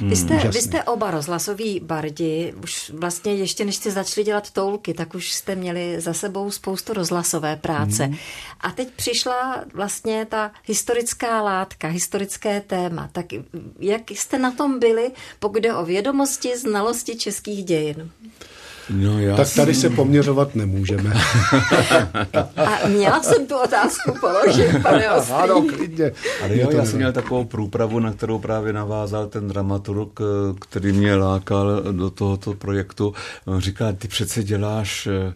Vy 0.00 0.16
jste, 0.16 0.48
vy 0.48 0.60
jste 0.62 0.84
oba 0.84 1.10
rozhlasoví 1.10 1.80
bardi, 1.80 2.54
už 2.62 2.90
vlastně 2.94 3.34
ještě 3.34 3.64
než 3.64 3.76
jste 3.76 3.90
začali 3.90 4.24
dělat 4.24 4.50
toulky, 4.50 4.94
tak 4.94 5.14
už 5.14 5.32
jste 5.32 5.54
měli 5.56 6.00
za 6.00 6.12
sebou 6.12 6.50
spoustu 6.50 6.92
rozhlasové 6.92 7.56
práce. 7.56 8.06
Mhm. 8.06 8.16
A 8.60 8.70
teď 8.70 8.88
přišla 8.96 9.64
vlastně 9.74 10.26
ta 10.26 10.50
historická 10.64 11.42
látka, 11.42 11.88
historické 11.88 12.60
téma. 12.60 13.08
Tak 13.12 13.26
jak 13.78 14.10
jste 14.10 14.38
na 14.38 14.50
tom 14.50 14.78
byli, 14.78 15.10
pokud 15.38 15.62
jde 15.62 15.74
o 15.74 15.84
vědomosti, 15.84 16.58
znalosti 16.58 17.16
českých 17.16 17.64
dějin? 17.64 18.10
No, 18.90 19.20
já 19.20 19.36
Tak 19.36 19.48
tady 19.56 19.74
se 19.74 19.90
poměřovat 19.90 20.54
nemůžeme. 20.54 21.12
A 22.56 22.88
měla 22.88 23.22
jsem 23.22 23.46
tu 23.46 23.56
otázku 23.56 24.14
položit, 24.20 24.82
pane 24.82 25.10
Ostrý. 25.10 25.34
ano, 25.34 25.62
klidně. 25.62 26.12
Ale 26.44 26.58
jo, 26.58 26.70
já 26.70 26.84
jsem 26.84 26.96
měl 26.96 27.12
takovou 27.12 27.44
průpravu, 27.44 27.98
na 28.00 28.12
kterou 28.12 28.38
právě 28.38 28.72
navázal 28.72 29.26
ten 29.26 29.48
dramaturg, 29.48 30.20
eh, 30.20 30.24
který 30.60 30.92
mě 30.92 31.14
lákal 31.14 31.82
do 31.92 32.10
tohoto 32.10 32.54
projektu. 32.54 33.14
On 33.44 33.60
říká, 33.60 33.92
ty 33.92 34.08
přece 34.08 34.42
děláš 34.42 35.06
eh, 35.06 35.32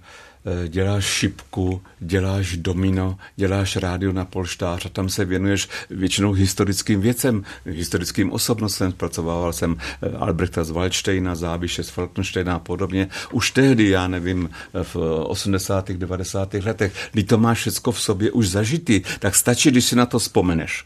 děláš 0.69 1.05
šipku, 1.05 1.83
děláš 2.01 2.57
domino, 2.57 3.19
děláš 3.37 3.77
rádio 3.77 4.13
na 4.13 4.25
polštář 4.25 4.87
a 4.87 4.89
tam 4.89 5.09
se 5.09 5.25
věnuješ 5.25 5.69
většinou 5.91 6.33
historickým 6.33 7.01
věcem, 7.01 7.45
historickým 7.65 8.33
osobnostem. 8.33 8.91
Zpracovával 8.91 9.53
jsem 9.53 9.77
eh, 10.03 10.17
Albrechta 10.17 10.65
z 10.65 10.71
Waldsteina, 10.71 11.35
Zábiše 11.35 11.85
z 11.85 11.89
Falkensteina 11.89 12.55
a 12.55 12.59
podobně. 12.59 13.09
Už 13.33 13.51
tehdy, 13.51 13.89
já 13.89 14.09
nevím, 14.09 14.51
v 14.83 14.97
80. 15.27 15.91
90. 15.91 16.55
letech, 16.55 16.93
kdy 17.13 17.25
to 17.25 17.39
máš 17.39 17.59
všecko 17.59 17.93
v 17.93 18.01
sobě 18.01 18.31
už 18.31 18.49
zažitý, 18.49 19.03
tak 19.19 19.35
stačí, 19.35 19.71
když 19.71 19.85
si 19.85 19.97
na 19.97 20.07
to 20.07 20.19
vzpomeneš. 20.19 20.85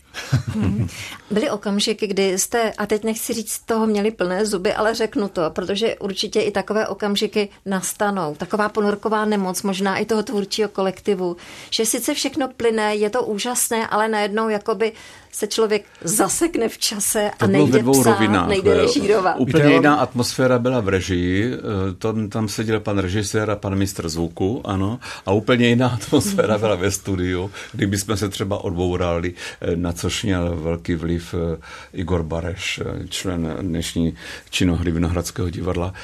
Byly 1.31 1.51
okamžiky, 1.51 2.07
kdy 2.07 2.39
jste, 2.39 2.73
a 2.73 2.87
teď 2.87 3.05
nechci 3.05 3.33
říct, 3.33 3.59
toho 3.59 3.87
měli 3.87 4.11
plné 4.11 4.47
zuby, 4.47 4.75
ale 4.75 4.95
řeknu 4.95 5.29
to, 5.29 5.51
protože 5.51 5.97
určitě 5.97 6.41
i 6.41 6.51
takové 6.51 6.89
okamžiky 6.89 7.49
nastanou. 7.67 8.35
Taková 8.35 8.69
ponorková 8.69 9.25
nemoc, 9.25 9.50
možná 9.63 9.99
i 9.99 10.05
toho 10.05 10.23
tvůrčího 10.23 10.69
kolektivu, 10.69 11.37
že 11.71 11.87
sice 11.87 12.15
všechno 12.15 12.49
plyne, 12.57 12.95
je 12.95 13.11
to 13.11 13.23
úžasné, 13.23 13.87
ale 13.87 14.09
najednou 14.09 14.49
jakoby 14.49 14.93
se 15.33 15.47
člověk 15.47 15.85
zasekne 16.05 16.69
v 16.69 16.79
čase 16.79 17.31
a 17.31 17.37
To 17.37 17.47
bylo 17.47 17.63
nejde 17.65 17.79
dvou 17.79 18.01
psát, 18.01 18.11
rovinách. 18.13 18.49
nejde 18.49 18.75
režírovat. 18.75 19.37
Úplně 19.39 19.65
Víte, 19.65 19.75
jiná 19.75 19.95
atmosféra 19.95 20.59
byla 20.59 20.81
v 20.81 20.89
režii, 20.89 21.55
eh, 21.55 21.59
tam, 21.99 22.29
tam 22.29 22.49
seděl 22.49 22.81
pan 22.81 22.99
režisér 22.99 23.51
a 23.51 23.57
pan 23.57 23.75
mistr 23.75 24.09
zvuku, 24.09 24.61
ano, 24.65 24.99
a 25.27 25.33
úplně 25.33 25.69
jiná 25.69 25.89
atmosféra 26.03 26.59
byla 26.59 26.75
ve 26.75 26.91
studiu, 26.91 27.51
kdyby 27.73 27.99
jsme 27.99 28.17
se 28.17 28.29
třeba 28.29 28.65
odbourali, 28.65 29.35
eh, 29.61 29.77
na 29.77 29.93
což 29.93 30.25
měl 30.25 30.57
velký 30.57 30.95
vliv 30.95 31.35
eh, 31.35 31.57
Igor 31.93 32.23
Bareš, 32.23 32.81
člen 33.09 33.57
dnešní 33.61 34.15
činohry 34.51 34.91
Vinohradského 34.91 35.51
divadla, 35.51 35.95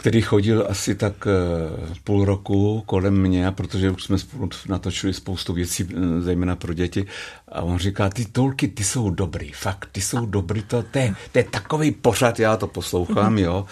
který 0.00 0.22
chodil 0.22 0.66
asi 0.68 0.94
tak 0.94 1.26
eh, 1.26 1.94
půl 2.04 2.24
roku 2.24 2.82
kolem 2.86 3.22
mě, 3.22 3.50
protože 3.50 3.90
už 3.90 4.04
jsme 4.04 4.18
spolu 4.18 4.48
natočili 4.68 5.14
spoustu 5.14 5.52
věcí, 5.52 5.88
eh, 5.90 6.20
zejména 6.20 6.56
pro 6.56 6.72
děti. 6.74 7.06
A 7.48 7.62
on 7.62 7.78
říká, 7.78 8.08
ty 8.08 8.24
tolky, 8.24 8.68
ty 8.68 8.84
jsou 8.84 9.10
dobrý, 9.10 9.52
fakt, 9.52 9.88
ty 9.92 10.00
jsou 10.00 10.26
dobrý, 10.26 10.62
to, 10.62 10.82
to, 10.82 10.98
je, 10.98 11.14
to 11.32 11.38
je 11.38 11.44
takový 11.44 11.90
pořad, 11.90 12.40
já 12.40 12.56
to 12.56 12.66
poslouchám, 12.66 13.38
jo, 13.38 13.66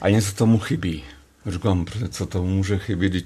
a 0.00 0.08
něco 0.08 0.32
tomu 0.32 0.58
chybí. 0.58 1.02
Říkám, 1.46 1.84
"Protože 1.84 2.08
co 2.08 2.26
tomu 2.26 2.46
může 2.46 2.80
Vždyť 2.88 3.24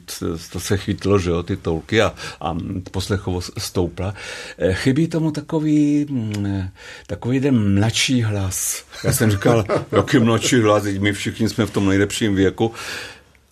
to 0.52 0.60
se 0.60 0.76
chytlo, 0.76 1.18
že 1.18 1.30
jo, 1.30 1.42
ty 1.42 1.56
tolky 1.56 2.02
a, 2.02 2.14
a 2.40 2.56
poslechovost 2.90 3.50
stoupla. 3.58 4.14
Eh, 4.58 4.74
Chybí 4.74 5.08
tomu 5.08 5.30
takový, 5.30 6.06
mm, 6.10 6.46
eh, 6.46 6.70
takový 7.06 7.36
jeden 7.36 7.74
mladší 7.74 8.22
hlas. 8.22 8.84
Já 9.04 9.12
jsem 9.12 9.30
říkal, 9.30 9.64
jaký 9.92 10.18
mladší 10.18 10.60
hlas, 10.60 10.84
my 10.98 11.12
všichni 11.12 11.48
jsme 11.48 11.66
v 11.66 11.70
tom 11.70 11.88
nejlepším 11.88 12.34
věku. 12.34 12.72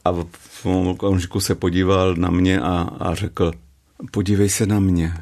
A 0.05 0.13
v 0.39 0.67
okamžiku 0.67 1.41
se 1.41 1.55
podíval 1.55 2.15
na 2.15 2.31
mě 2.31 2.61
a, 2.61 2.91
a 3.01 3.15
řekl, 3.15 3.53
podívej 4.11 4.49
se 4.49 4.67
na 4.67 4.81
mě. 4.81 5.15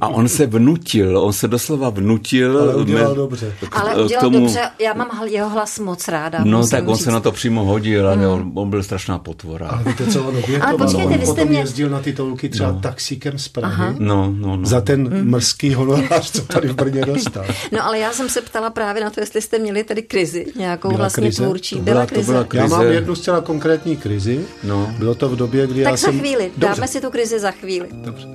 A 0.00 0.08
on 0.08 0.28
se 0.28 0.46
vnutil, 0.46 1.18
on 1.18 1.32
se 1.32 1.48
doslova 1.48 1.90
vnutil. 1.90 2.58
Ale 2.58 2.74
udělal 2.74 3.08
me- 3.08 3.14
dobře. 3.16 3.54
k- 3.70 3.76
Ale 3.76 3.94
k 3.94 4.04
udělal 4.04 4.20
tomu- 4.24 4.40
dobře, 4.40 4.60
já 4.80 4.94
mám 4.94 5.10
jeho 5.24 5.48
hlas 5.48 5.78
moc 5.78 6.08
ráda. 6.08 6.38
No 6.44 6.66
tak 6.68 6.88
on 6.88 6.94
říct. 6.96 7.04
se 7.04 7.10
na 7.10 7.20
to 7.20 7.32
přímo 7.32 7.64
hodil, 7.64 8.08
ale 8.08 8.28
on, 8.28 8.52
on 8.54 8.70
byl 8.70 8.82
strašná 8.82 9.18
potvora. 9.18 9.68
Ale 9.68 9.84
víte, 9.84 10.06
co 10.06 10.20
on 10.24 10.36
obětoval? 10.36 10.68
Ale 10.68 10.78
počkejte, 10.78 11.04
on 11.06 11.12
vy 11.12 11.18
jste 11.18 11.26
potom 11.34 11.48
mě- 11.48 11.58
jezdil 11.58 11.90
na 11.90 12.00
ty 12.00 12.12
toulky 12.12 12.48
třeba 12.48 12.72
no. 12.72 12.80
taxíkem 12.80 13.38
z 13.38 13.48
Prahy 13.48 13.74
Aha. 13.74 13.94
No, 13.98 14.32
no, 14.36 14.56
no. 14.56 14.66
za 14.66 14.80
ten 14.80 15.24
mrzký 15.24 15.74
honorář, 15.74 16.30
co 16.30 16.42
tady 16.42 16.68
v 16.68 16.74
Brně 16.74 17.04
dostal. 17.04 17.44
No 17.72 17.84
ale 17.84 17.98
já 17.98 18.12
jsem 18.12 18.28
se 18.28 18.40
ptala 18.40 18.70
právě 18.70 19.04
na 19.04 19.10
to, 19.10 19.20
jestli 19.20 19.42
jste 19.42 19.58
měli 19.58 19.84
tedy 19.84 20.02
krizi, 20.02 20.46
nějakou 20.56 20.88
Byla 20.88 20.98
vlastně 20.98 21.22
krize? 21.22 21.42
tvůrčí. 21.42 21.76
To 21.76 21.82
byla, 21.82 21.94
byla- 21.94 22.06
to 22.06 22.14
krize. 22.14 22.32
byla 22.32 22.44
krize. 22.44 22.62
Já 22.64 22.68
mám 22.68 22.86
jednu 22.86 23.14
zcela 23.14 23.40
konkrétní 23.40 23.96
krizi. 23.96 24.40
No. 24.64 24.94
Bylo 24.98 25.14
to 25.14 25.28
v 25.28 25.36
době, 25.36 25.66
kdy 25.66 25.80
já 25.80 25.90
Tak 25.90 25.98
za 25.98 26.06
jsem... 26.06 26.18
chvíli, 26.20 26.50
Dobře. 26.56 26.74
dáme 26.76 26.88
si 26.88 27.00
tu 27.00 27.10
krizi 27.10 27.38
za 27.40 27.50
chvíli. 27.50 27.88
Dobře. 27.96 28.26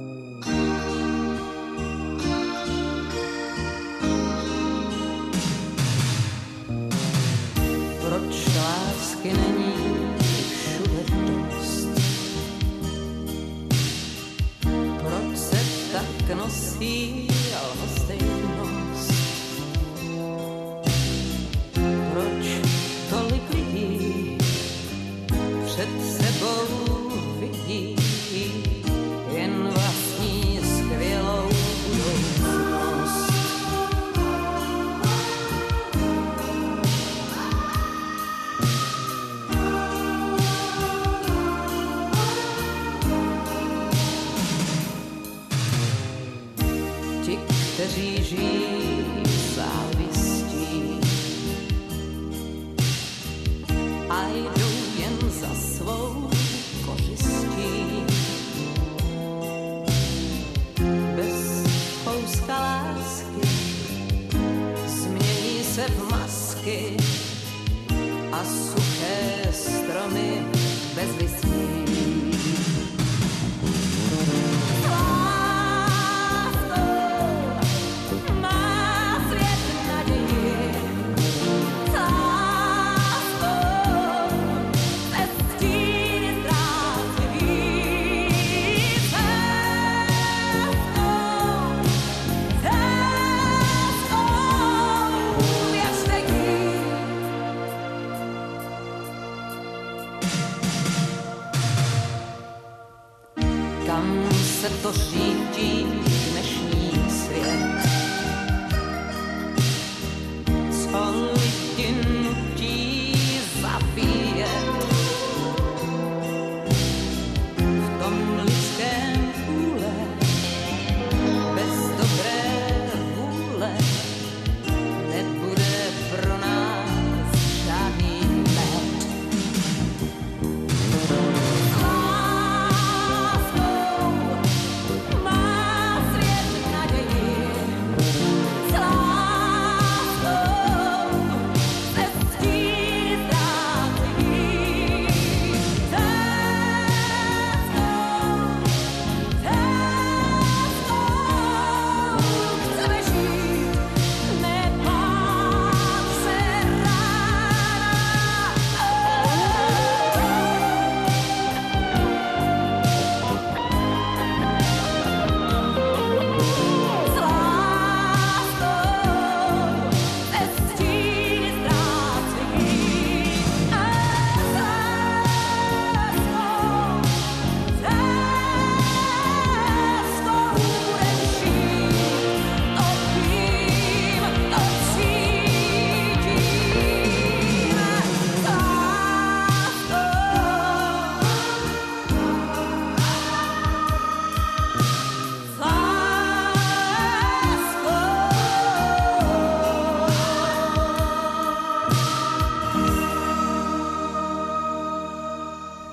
Proč 8.02 8.56
lásky 8.58 9.34
není 9.34 9.74
všude 10.50 11.04
dost? 11.50 11.88
Proč 15.00 15.38
se 15.38 15.60
tak 15.94 16.38
nosí 16.38 17.28
lhostejnost? 17.74 19.12
Proč 22.14 22.46
tolik 23.10 23.54
lidí 23.54 24.38
před 25.66 26.21
v 66.62 66.66
masky 66.66 66.98
a 68.32 68.44
suché 68.44 69.52
stromy 69.52 70.61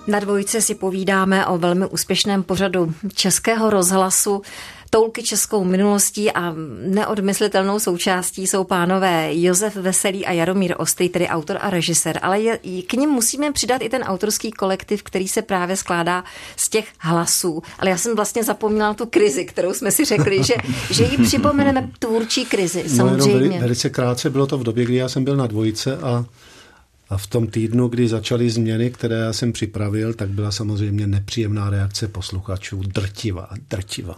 Na 0.09 0.21
dvojce 0.21 0.61
si 0.61 0.75
povídáme 0.75 1.47
o 1.47 1.59
velmi 1.59 1.87
úspěšném 1.87 2.43
pořadu 2.43 2.93
Českého 3.15 3.71
rozhlasu. 3.71 4.43
Toulky 4.91 5.23
českou 5.23 5.65
minulostí 5.65 6.33
a 6.33 6.55
neodmyslitelnou 6.87 7.79
součástí 7.79 8.47
jsou 8.47 8.65
pánové 8.65 9.29
Josef 9.33 9.77
Veselý 9.77 10.27
a 10.27 10.33
Jaromír 10.33 10.75
Ostej, 10.79 11.09
tedy 11.09 11.29
autor 11.29 11.59
a 11.61 11.71
režisér. 11.71 12.19
Ale 12.23 12.41
je, 12.41 12.59
k 12.87 12.93
ním 12.93 13.11
musíme 13.11 13.53
přidat 13.53 13.83
i 13.83 13.89
ten 13.89 14.03
autorský 14.03 14.51
kolektiv, 14.51 15.03
který 15.03 15.29
se 15.29 15.43
právě 15.43 15.77
skládá 15.77 16.25
z 16.57 16.69
těch 16.69 16.89
hlasů. 16.99 17.63
Ale 17.79 17.91
já 17.91 17.97
jsem 17.99 18.17
vlastně 18.17 18.45
zapomněla 18.45 18.95
tu 18.95 19.07
krizi, 19.07 19.45
kterou 19.45 19.75
jsme 19.75 19.91
si 19.93 20.05
řekli, 20.05 20.45
že, 20.45 20.55
že 20.91 21.05
ji 21.05 21.19
připomeneme 21.19 21.91
tvůrčí 21.99 22.45
krizi, 22.45 22.85
No, 22.91 22.97
samozřejmě. 22.97 23.49
veli, 23.49 23.59
velice 23.59 23.91
krátce 23.91 24.31
bylo 24.31 24.47
to 24.47 24.59
v 24.59 24.63
době, 24.65 24.85
kdy 24.85 24.95
já 24.95 25.09
jsem 25.09 25.25
byl 25.25 25.37
na 25.37 25.47
dvojce 25.47 25.97
a, 25.97 26.25
a 27.11 27.17
v 27.17 27.27
tom 27.27 27.47
týdnu, 27.47 27.89
kdy 27.89 28.09
začaly 28.09 28.51
změny, 28.51 28.91
které 28.91 29.17
já 29.17 29.33
jsem 29.33 29.53
připravil, 29.53 30.15
tak 30.15 30.29
byla 30.29 30.51
samozřejmě 30.51 31.07
nepříjemná 31.07 31.71
reakce 31.71 32.09
posluchačů. 32.09 32.83
Drtivá, 32.83 33.49
drtivá. 33.71 34.17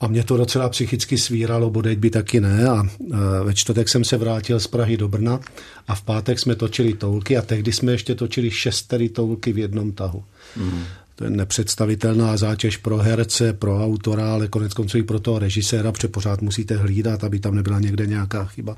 A 0.00 0.06
mě 0.06 0.24
to 0.24 0.36
docela 0.36 0.68
psychicky 0.68 1.18
svíralo, 1.18 1.70
bodejť 1.70 1.98
by 1.98 2.10
taky 2.10 2.40
ne. 2.40 2.68
A 2.68 2.82
e, 2.82 3.44
ve 3.44 3.54
čtvrtek 3.54 3.88
jsem 3.88 4.04
se 4.04 4.16
vrátil 4.16 4.60
z 4.60 4.66
Prahy 4.66 4.96
do 4.96 5.08
Brna 5.08 5.40
a 5.88 5.94
v 5.94 6.02
pátek 6.02 6.38
jsme 6.38 6.54
točili 6.54 6.94
toulky 6.94 7.36
a 7.36 7.42
tehdy 7.42 7.72
jsme 7.72 7.92
ještě 7.92 8.14
točili 8.14 8.50
šestery 8.50 9.08
toulky 9.08 9.52
v 9.52 9.58
jednom 9.58 9.92
tahu. 9.92 10.24
Mm. 10.56 10.84
To 11.16 11.24
je 11.24 11.30
nepředstavitelná 11.30 12.36
zátěž 12.36 12.76
pro 12.76 12.98
herce, 12.98 13.52
pro 13.52 13.84
autora, 13.84 14.32
ale 14.32 14.48
konec 14.48 14.74
konců 14.74 14.98
i 14.98 15.02
pro 15.02 15.20
toho 15.20 15.38
režiséra, 15.38 15.92
protože 15.92 16.08
pořád 16.08 16.42
musíte 16.42 16.76
hlídat, 16.76 17.24
aby 17.24 17.38
tam 17.38 17.54
nebyla 17.54 17.80
někde 17.80 18.06
nějaká 18.06 18.44
chyba. 18.44 18.76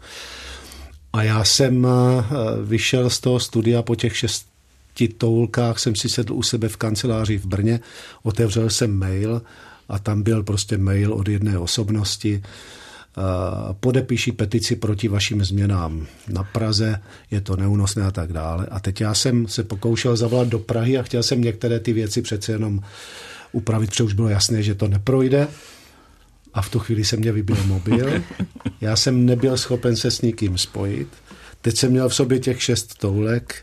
A 1.13 1.23
já 1.23 1.45
jsem 1.45 1.87
e, 1.87 1.89
vyšel 2.65 3.11
z 3.11 3.21
toho 3.21 3.41
studia 3.41 3.83
po 3.83 3.95
těch 3.95 4.17
šesti 4.17 5.09
toulkách, 5.19 5.79
jsem 5.79 5.97
si 5.97 6.09
sedl 6.09 6.35
u 6.35 6.43
sebe 6.43 6.69
v 6.69 6.77
kanceláři 6.77 7.39
v 7.39 7.47
Brně, 7.47 7.81
otevřel 8.23 8.71
jsem 8.71 8.99
mail 8.99 9.43
a 9.89 9.99
tam 9.99 10.23
byl 10.23 10.43
prostě 10.43 10.79
mail 10.79 11.15
od 11.15 11.29
jedné 11.29 11.59
osobnosti, 11.59 12.43
Uh, 13.17 13.73
podepíši 13.81 14.33
petici 14.33 14.77
proti 14.77 15.09
vašim 15.09 15.45
změnám 15.45 16.07
na 16.29 16.43
Praze, 16.45 17.01
je 17.31 17.41
to 17.41 17.57
neúnosné 17.57 18.03
a 18.03 18.11
tak 18.11 18.33
dále. 18.33 18.67
A 18.71 18.81
teď 18.81 19.01
já 19.01 19.15
jsem 19.15 19.49
se 19.49 19.63
pokoušel 19.63 20.17
zavolat 20.17 20.49
do 20.49 20.59
Prahy 20.59 20.99
a 20.99 21.03
chtěl 21.03 21.23
jsem 21.23 21.41
některé 21.41 21.81
ty 21.81 21.93
věci 21.93 22.23
přece 22.23 22.53
jenom 22.53 22.81
upravit, 23.53 23.91
protože 23.91 24.05
už 24.05 24.13
bylo 24.13 24.29
jasné, 24.29 24.63
že 24.63 24.75
to 24.75 24.89
neprojde. 24.89 25.49
A 26.55 26.63
v 26.63 26.69
tu 26.71 26.79
chvíli 26.79 27.05
se 27.05 27.17
mě 27.17 27.33
vybil 27.33 27.57
mobil. 27.67 28.23
Já 28.81 28.97
jsem 28.97 29.27
nebyl 29.27 29.57
schopen 29.57 29.97
se 29.97 30.11
s 30.11 30.23
nikým 30.23 30.59
spojit. 30.59 31.09
Teď 31.61 31.77
jsem 31.77 31.91
měl 31.91 32.09
v 32.09 32.15
sobě 32.15 32.39
těch 32.39 32.63
šest 32.63 32.99
toulek, 32.99 33.55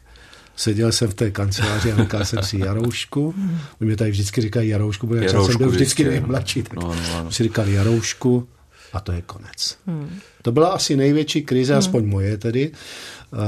seděl 0.56 0.92
jsem 0.92 1.10
v 1.10 1.14
té 1.14 1.32
kanceláři 1.32 1.92
a 1.92 1.98
říkal 1.98 2.26
jsem 2.26 2.44
si 2.44 2.58
Jaroušku. 2.58 3.36
Oni 3.82 3.88
mě 3.88 3.96
tady 3.96 4.12
vždycky 4.12 4.42
říkají 4.42 4.70
Jaroušku, 4.70 5.08
protože 5.08 5.24
já 5.24 5.30
jsem 5.30 5.40
Jaroušku 5.40 5.58
byl 5.58 5.70
vždycky 5.70 6.04
nejmladší. 6.04 6.64
Tak 6.64 6.74
no, 6.74 6.82
no, 6.82 7.18
ano. 7.18 7.32
si 7.32 7.44
říkal 7.44 7.68
Jaroušku 7.68 8.48
a 8.94 9.00
to 9.00 9.12
je 9.12 9.22
konec. 9.22 9.78
Hmm. 9.88 10.20
To 10.42 10.52
byla 10.52 10.70
asi 10.70 10.98
největší 10.98 11.42
krize, 11.42 11.74
hmm. 11.74 11.80
aspoň 11.80 12.06
moje 12.06 12.38
tedy. 12.38 12.72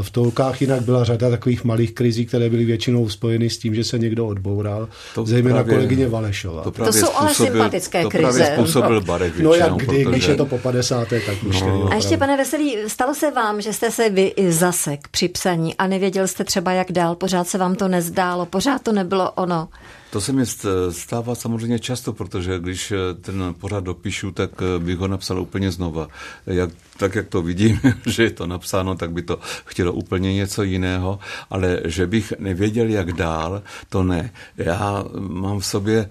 V 0.02 0.10
toulkách 0.10 0.62
jinak 0.62 0.82
byla 0.82 1.04
řada 1.04 1.30
takových 1.30 1.64
malých 1.64 1.94
krizí, 1.94 2.26
které 2.26 2.50
byly 2.50 2.66
většinou 2.66 3.10
spojeny 3.10 3.50
s 3.50 3.58
tím, 3.58 3.76
že 3.76 3.84
se 3.84 4.00
někdo 4.00 4.28
odboural, 4.28 4.88
To 5.16 5.26
zejména 5.26 5.56
právě- 5.56 5.74
kolegyně 5.76 6.08
Valešová. 6.08 6.62
To, 6.64 6.72
právě 6.72 6.94
jsou 6.94 7.08
ale 7.16 7.34
sympatické 7.34 8.04
to 8.04 8.10
krize. 8.10 8.40
právě 8.40 8.56
způsobil 8.56 9.02
Barek 9.02 9.40
No 9.40 9.50
většinou, 9.52 9.54
jak 9.54 9.78
kdy, 9.78 9.86
protože... 9.86 10.06
když 10.06 10.28
je 10.28 10.36
to 10.36 10.46
po 10.46 10.58
50. 10.58 11.08
tak 11.10 11.44
už 11.48 11.62
no. 11.62 11.88
A 11.92 11.96
ještě, 11.96 12.18
pane 12.18 12.38
Veselý, 12.38 12.78
stalo 12.88 13.16
se 13.16 13.32
vám, 13.32 13.62
že 13.62 13.74
jste 13.74 13.92
se 13.92 14.10
vy 14.10 14.34
i 14.36 14.52
zasek 14.52 15.08
při 15.08 15.28
psaní 15.28 15.76
a 15.76 15.88
nevěděl 15.88 16.28
jste 16.28 16.44
třeba, 16.44 16.72
jak 16.72 16.92
dál, 16.92 17.16
pořád 17.16 17.48
se 17.48 17.58
vám 17.58 17.76
to 17.76 17.88
nezdálo, 17.88 18.46
pořád 18.46 18.82
to 18.84 18.92
nebylo 18.92 19.32
ono. 19.32 19.68
To 20.12 20.22
se 20.22 20.34
mi 20.34 20.43
st- 20.43 20.89
stává 20.89 21.36
samozřejmě 21.36 21.80
často, 21.80 22.14
protože 22.14 22.59
když 22.59 22.91
eh, 22.91 23.14
ten 23.22 23.55
pořád 23.59 23.84
dopíšu, 23.84 24.32
tak 24.32 24.51
eh, 24.62 24.80
bych 24.80 24.97
ho 24.97 25.07
napsal 25.07 25.41
úplně 25.41 25.72
znova. 25.72 26.07
Jak, 26.45 26.70
tak, 26.97 27.16
jak 27.16 27.28
to 27.28 27.41
vidím, 27.41 27.80
že 28.05 28.24
je 28.24 28.32
to 28.32 28.47
napsáno, 28.47 28.95
tak 28.95 29.12
by 29.12 29.22
to 29.22 29.39
chtělo 29.66 29.93
úplně 29.93 30.34
něco 30.34 30.64
jiného, 30.64 31.20
ale 31.49 31.80
že 31.86 32.07
bych 32.07 32.34
nevěděl, 32.39 32.89
jak 32.89 33.14
dál, 33.14 33.64
to 33.89 34.03
ne. 34.03 34.32
Já 34.57 35.05
mám 35.20 35.59
v 35.59 35.66
sobě 35.66 36.09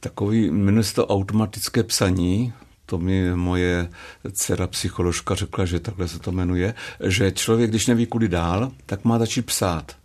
takový, 0.00 0.50
jmenuje 0.50 0.84
automatické 0.96 1.82
psaní, 1.82 2.52
to 2.86 2.98
mi 2.98 3.36
moje 3.36 3.88
dcera 4.32 4.66
psycholožka 4.66 5.34
řekla, 5.34 5.64
že 5.64 5.80
takhle 5.80 6.08
se 6.08 6.18
to 6.18 6.32
jmenuje, 6.32 6.74
že 7.04 7.32
člověk, 7.32 7.70
když 7.70 7.86
neví 7.86 8.06
kudy 8.06 8.28
dál, 8.28 8.72
tak 8.86 9.04
má 9.04 9.18
začít 9.18 9.46
psát. 9.46 9.96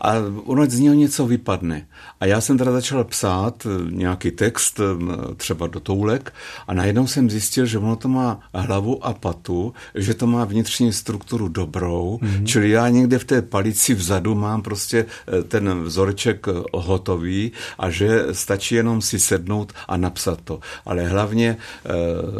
A 0.00 0.14
ono 0.44 0.66
z 0.66 0.78
něho 0.78 0.94
něco 0.94 1.26
vypadne. 1.26 1.86
A 2.20 2.26
já 2.26 2.40
jsem 2.40 2.58
teda 2.58 2.72
začal 2.72 3.04
psát 3.04 3.66
eh, 3.66 3.90
nějaký 3.90 4.30
text, 4.30 4.80
eh, 4.80 5.34
třeba 5.34 5.66
do 5.66 5.80
toulek, 5.80 6.32
a 6.66 6.74
najednou 6.74 7.06
jsem 7.06 7.30
zjistil, 7.30 7.66
že 7.66 7.78
ono 7.78 7.96
to 7.96 8.08
má 8.08 8.40
hlavu 8.54 9.04
a 9.06 9.14
patu, 9.14 9.74
že 9.94 10.14
to 10.14 10.26
má 10.26 10.44
vnitřní 10.44 10.92
strukturu 10.92 11.48
dobrou, 11.48 12.18
mm-hmm. 12.22 12.44
čili 12.44 12.70
já 12.70 12.88
někde 12.88 13.18
v 13.18 13.24
té 13.24 13.42
palici 13.42 13.94
vzadu 13.94 14.34
mám 14.34 14.62
prostě 14.62 15.06
eh, 15.28 15.42
ten 15.42 15.82
vzorček 15.82 16.46
hotový 16.74 17.52
a 17.78 17.90
že 17.90 18.26
stačí 18.32 18.74
jenom 18.74 19.02
si 19.02 19.18
sednout 19.18 19.72
a 19.88 19.96
napsat 19.96 20.40
to. 20.44 20.60
Ale 20.86 21.08
hlavně 21.08 21.56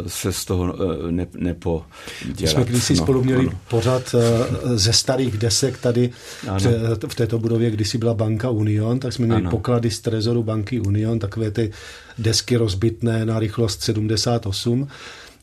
se 0.07 0.33
z 0.33 0.45
toho 0.45 0.75
ne, 1.11 1.27
nepodělat. 1.35 1.85
My 2.41 2.47
jsme 2.47 2.63
kdysi 2.63 2.93
no, 2.93 3.03
spolu 3.03 3.23
měli 3.23 3.47
ano. 3.47 3.59
pořad 3.67 4.15
eh, 4.15 4.77
ze 4.77 4.93
starých 4.93 5.37
desek 5.37 5.77
tady 5.77 6.09
Ano. 6.47 6.69
v 7.07 7.15
této 7.15 7.39
budově, 7.45 7.71
kdysi 7.71 7.97
byla 7.97 8.13
banka 8.13 8.49
Union, 8.49 8.99
tak 8.99 9.13
jsme 9.13 9.25
měli 9.25 9.41
Ano. 9.41 9.51
poklady 9.51 9.91
z 9.91 9.99
trezoru 9.99 10.43
banky 10.43 10.79
Union, 10.79 11.19
takové 11.19 11.51
ty 11.51 11.71
desky 12.17 12.55
rozbitné 12.57 13.25
na 13.25 13.39
rychlost 13.39 13.81
78. 13.81 14.87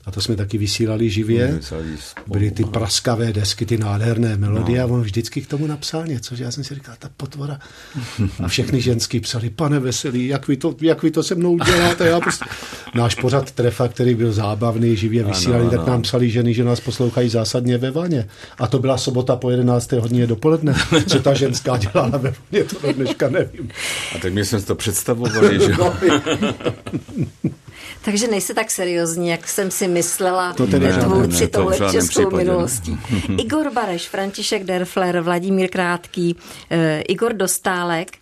A 0.05 0.11
to 0.11 0.21
jsme 0.21 0.37
taky 0.37 0.59
vysílali 0.59 1.11
živě. 1.11 1.61
Byly 2.27 2.51
ty 2.51 2.65
praskavé 2.65 3.33
desky, 3.33 3.67
ty 3.67 3.79
nádherné 3.79 4.37
melodie 4.37 4.83
a 4.83 4.87
on 4.87 5.01
vždycky 5.03 5.41
k 5.41 5.47
tomu 5.47 5.67
napsal 5.67 6.07
něco, 6.07 6.37
že 6.37 6.45
já 6.45 6.51
jsem 6.51 6.65
si 6.65 6.75
říkal, 6.75 6.95
ta 6.99 7.11
potvora. 7.17 7.59
A 8.45 8.49
všechny 8.49 8.81
ženský 8.81 9.21
psali, 9.21 9.51
pane 9.51 9.79
Veselý, 9.79 10.27
jak 10.27 10.49
vy 10.49 10.57
to, 10.57 10.75
jak 10.81 11.03
vy 11.03 11.11
to 11.11 11.23
se 11.23 11.35
mnou 11.35 11.59
děláte? 11.59 12.07
Já 12.07 12.21
prostě... 12.21 12.45
Náš 12.95 13.15
pořad 13.15 13.51
Trefa, 13.51 13.89
který 13.89 14.15
byl 14.15 14.33
zábavný, 14.33 14.97
živě 14.97 15.25
vysílali, 15.25 15.71
tak 15.71 15.81
ano. 15.81 15.89
nám 15.89 16.03
psali 16.03 16.31
ženy, 16.31 16.55
že 16.55 16.65
nás 16.65 16.81
poslouchají 16.81 17.29
zásadně 17.29 17.79
ve 17.79 17.91
vaně. 17.91 18.29
A 18.59 18.67
to 18.67 18.79
byla 18.79 18.99
sobota 18.99 19.37
po 19.37 19.51
11. 19.51 19.93
hodině 19.93 20.27
dopoledne. 20.27 20.75
Co 21.07 21.21
ta 21.21 21.35
ženská 21.35 21.77
dělala 21.77 22.19
ve 22.19 22.35
vaně, 22.53 22.65
to 22.65 22.87
do 22.87 22.93
dneška 22.93 23.29
nevím. 23.29 23.69
A 24.17 24.19
tak 24.19 24.33
my 24.33 24.45
jsme 24.45 24.61
si 24.61 24.67
to 24.67 24.75
představovali, 24.75 25.61
že 25.61 25.73
No, 25.79 25.95
Takže 28.05 28.29
nejste 28.29 28.55
tak 28.55 28.71
seriózní, 28.71 29.29
jak 29.29 29.49
jsem 29.49 29.71
si 29.71 29.89
myslela. 29.89 30.53
To 30.53 30.67
tedy 30.67 30.93
tvůrci 30.93 31.41
ne, 31.41 31.49
to 31.49 31.59
v 31.59 31.63
touhle 31.63 31.77
žádném 31.79 32.09
českou 32.09 32.37
minulostí. 32.37 32.99
Igor 33.39 33.71
Bareš, 33.73 34.09
František 34.09 34.65
Derfler, 34.65 35.21
Vladimír 35.21 35.71
Krátký, 35.71 36.37
eh, 36.71 37.01
Igor 37.01 37.33
Dostálek 37.33 38.22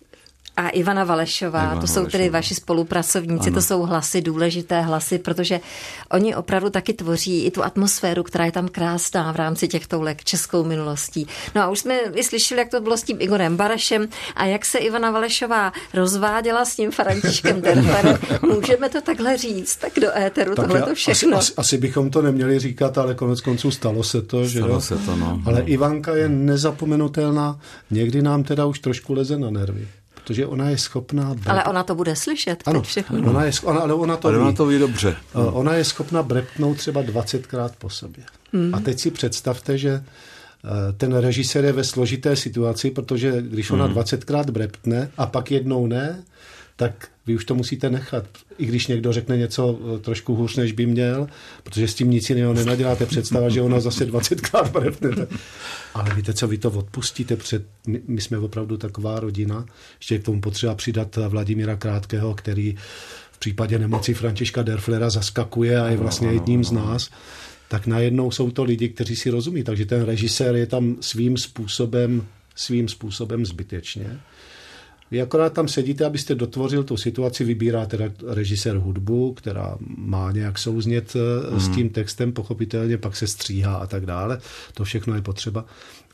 a 0.61 0.69
Ivana 0.69 1.03
Valešová, 1.03 1.63
Ivana 1.63 1.81
to 1.81 1.87
jsou 1.87 2.05
tedy 2.05 2.11
Valešová. 2.17 2.37
vaši 2.37 2.55
spolupracovníci, 2.55 3.47
Ano. 3.47 3.55
to 3.55 3.61
jsou 3.61 3.81
hlasy, 3.81 4.21
důležité 4.21 4.81
hlasy, 4.81 5.19
protože 5.19 5.59
oni 6.11 6.35
opravdu 6.35 6.69
taky 6.69 6.93
tvoří 6.93 7.45
i 7.45 7.51
tu 7.51 7.63
atmosféru, 7.63 8.23
která 8.23 8.45
je 8.45 8.51
tam 8.51 8.67
krásná 8.67 9.31
v 9.31 9.35
rámci 9.35 9.67
těch 9.67 9.87
toulek 9.87 10.23
českou 10.23 10.63
minulostí. 10.63 11.27
No 11.55 11.61
a 11.61 11.69
už 11.69 11.79
jsme 11.79 11.99
i 12.15 12.23
slyšeli, 12.23 12.59
jak 12.59 12.69
to 12.69 12.81
bylo 12.81 12.97
s 12.97 13.03
tím 13.03 13.17
Igorem 13.19 13.57
Barešem 13.57 14.07
a 14.35 14.45
jak 14.45 14.65
se 14.65 14.77
Ivana 14.77 15.11
Valešová 15.11 15.71
rozváděla 15.93 16.65
s 16.65 16.75
tím 16.75 16.91
Františkem 16.91 17.61
Derflerem. 17.65 18.17
Můžeme 18.55 18.89
to 18.89 19.01
takhle 19.01 19.37
říct, 19.37 19.75
tak 19.75 19.91
do 20.01 20.17
éteru 20.17 20.55
Tak 20.55 20.65
tohle 20.67 20.81
to 20.81 20.95
všechno. 20.95 21.37
asi, 21.37 21.53
asi 21.57 21.77
bychom 21.77 22.09
to 22.09 22.21
neměli 22.21 22.59
říkat, 22.59 22.97
ale 22.97 23.15
konec 23.15 23.41
konců 23.41 23.71
stalo 23.71 24.03
se 24.03 24.21
to. 24.21 24.45
že 24.45 24.59
Stalo 24.59 24.73
jo? 24.73 24.81
se 24.81 24.97
to, 24.97 25.15
no. 25.15 25.41
Ale. 25.45 25.61
Ivanka 25.61 26.15
je 26.15 26.29
nezapomenutelná. 26.29 27.59
Někdy 27.91 28.21
nám 28.21 28.43
teda 28.43 28.65
už 28.65 28.79
trošku 28.79 29.13
leze 29.13 29.37
na 29.39 29.49
nervy. 29.49 29.87
Protože 30.31 30.45
ona 30.47 30.69
je 30.69 30.77
schopná... 30.77 31.33
Brep... 31.33 31.47
Ale 31.49 31.63
ona 31.63 31.83
to 31.83 31.95
bude 31.95 32.15
slyšet 32.15 32.63
ano, 32.65 32.81
všechno. 32.81 33.29
ona 33.29 33.43
je, 33.43 33.51
ona, 33.63 33.79
ale 33.79 33.93
ona 33.93 34.17
to 34.17 34.27
Ale 34.27 34.37
ví. 34.37 34.43
ona 34.43 34.51
to 34.51 34.65
ví 34.65 34.79
dobře. 34.79 35.15
Eh, 35.35 35.37
Ona 35.37 35.73
je 35.73 35.83
schopna 35.83 36.23
brepnout 36.23 36.77
třeba 36.77 37.01
20krát 37.03 37.69
po 37.77 37.89
sobě. 37.89 38.23
Hmm. 38.53 38.75
A 38.75 38.79
teď 38.79 38.99
si 38.99 39.11
představte, 39.11 39.77
že 39.77 39.89
eh, 39.91 40.93
ten 40.97 41.13
režisér 41.13 41.65
je 41.65 41.71
ve 41.71 41.83
složité 41.83 42.35
situaci, 42.35 42.91
protože 42.91 43.41
když 43.41 43.71
ona 43.71 43.87
20krát 43.89 44.51
breptne 44.51 45.11
a 45.17 45.25
pak 45.25 45.51
jednou 45.51 45.87
ne, 45.87 46.23
tak 46.75 47.07
vy 47.27 47.35
už 47.35 47.45
to 47.45 47.55
musíte 47.55 47.89
nechat. 47.89 48.25
I 48.57 48.65
když 48.65 48.87
někdo 48.87 49.13
řekne 49.13 49.37
něco 49.37 49.79
eh, 49.95 49.99
trošku 49.99 50.35
hůř, 50.35 50.55
než 50.55 50.71
by 50.71 50.85
měl, 50.85 51.27
protože 51.63 51.87
s 51.87 51.93
tím 51.93 52.09
nic 52.09 52.29
jiného 52.29 52.53
nenaděláte. 52.53 53.05
Představa, 53.05 53.49
že 53.49 53.61
ona 53.61 53.79
zase 53.79 54.05
20krát 54.11 54.71
brepne. 54.71 55.09
tak- 55.15 55.29
Ale 55.93 56.15
víte 56.15 56.33
co, 56.33 56.47
vy 56.47 56.57
to 56.57 56.71
odpustíte 56.71 57.35
před... 57.35 57.65
My, 57.87 58.01
my 58.07 58.21
jsme 58.21 58.37
opravdu 58.37 58.77
taková 58.77 59.19
rodina. 59.19 59.65
Ještě 59.99 60.19
k 60.19 60.23
tomu 60.23 60.41
potřeba 60.41 60.75
přidat 60.75 61.15
Vladimíra 61.29 61.75
Krátkého, 61.75 62.33
který 62.33 62.75
v 63.31 63.39
případě 63.39 63.79
nemoci 63.79 64.13
Františka 64.13 64.61
Derflera 64.63 65.09
zaskakuje 65.09 65.79
a 65.81 65.87
je 65.87 65.97
vlastně 65.97 66.31
jedním 66.31 66.63
z 66.63 66.71
nás, 66.71 67.09
tak 67.67 67.87
najednou 67.87 68.31
jsou 68.31 68.51
to 68.51 68.63
lidi, 68.63 68.89
kteří 68.89 69.15
si 69.15 69.29
rozumí. 69.29 69.63
Takže 69.63 69.85
ten 69.85 70.01
režisér 70.01 70.55
je 70.55 70.65
tam 70.65 70.95
svým 71.01 71.37
způsobem, 71.37 72.25
svým 72.55 72.87
způsobem 72.87 73.45
zbytečně. 73.45 74.19
Vy 75.11 75.21
akorát 75.21 75.53
tam 75.53 75.67
sedíte, 75.67 76.05
abyste 76.05 76.35
dotvořil 76.35 76.83
tu 76.83 76.97
situaci, 76.97 77.43
vybírá 77.43 77.85
teda 77.85 78.05
režisér 78.27 78.77
hudbu, 78.77 79.33
která 79.33 79.77
má 79.97 80.31
nějak 80.31 80.59
souznět 80.59 81.15
hmm. 81.49 81.59
s 81.59 81.69
tím 81.69 81.89
textem, 81.89 82.31
pochopitelně, 82.31 82.97
pak 82.97 83.15
se 83.15 83.27
stříhá 83.27 83.75
a 83.75 83.87
tak 83.87 84.05
dále. 84.05 84.39
To 84.73 84.83
všechno 84.83 85.15
je 85.15 85.21
potřeba. 85.21 85.65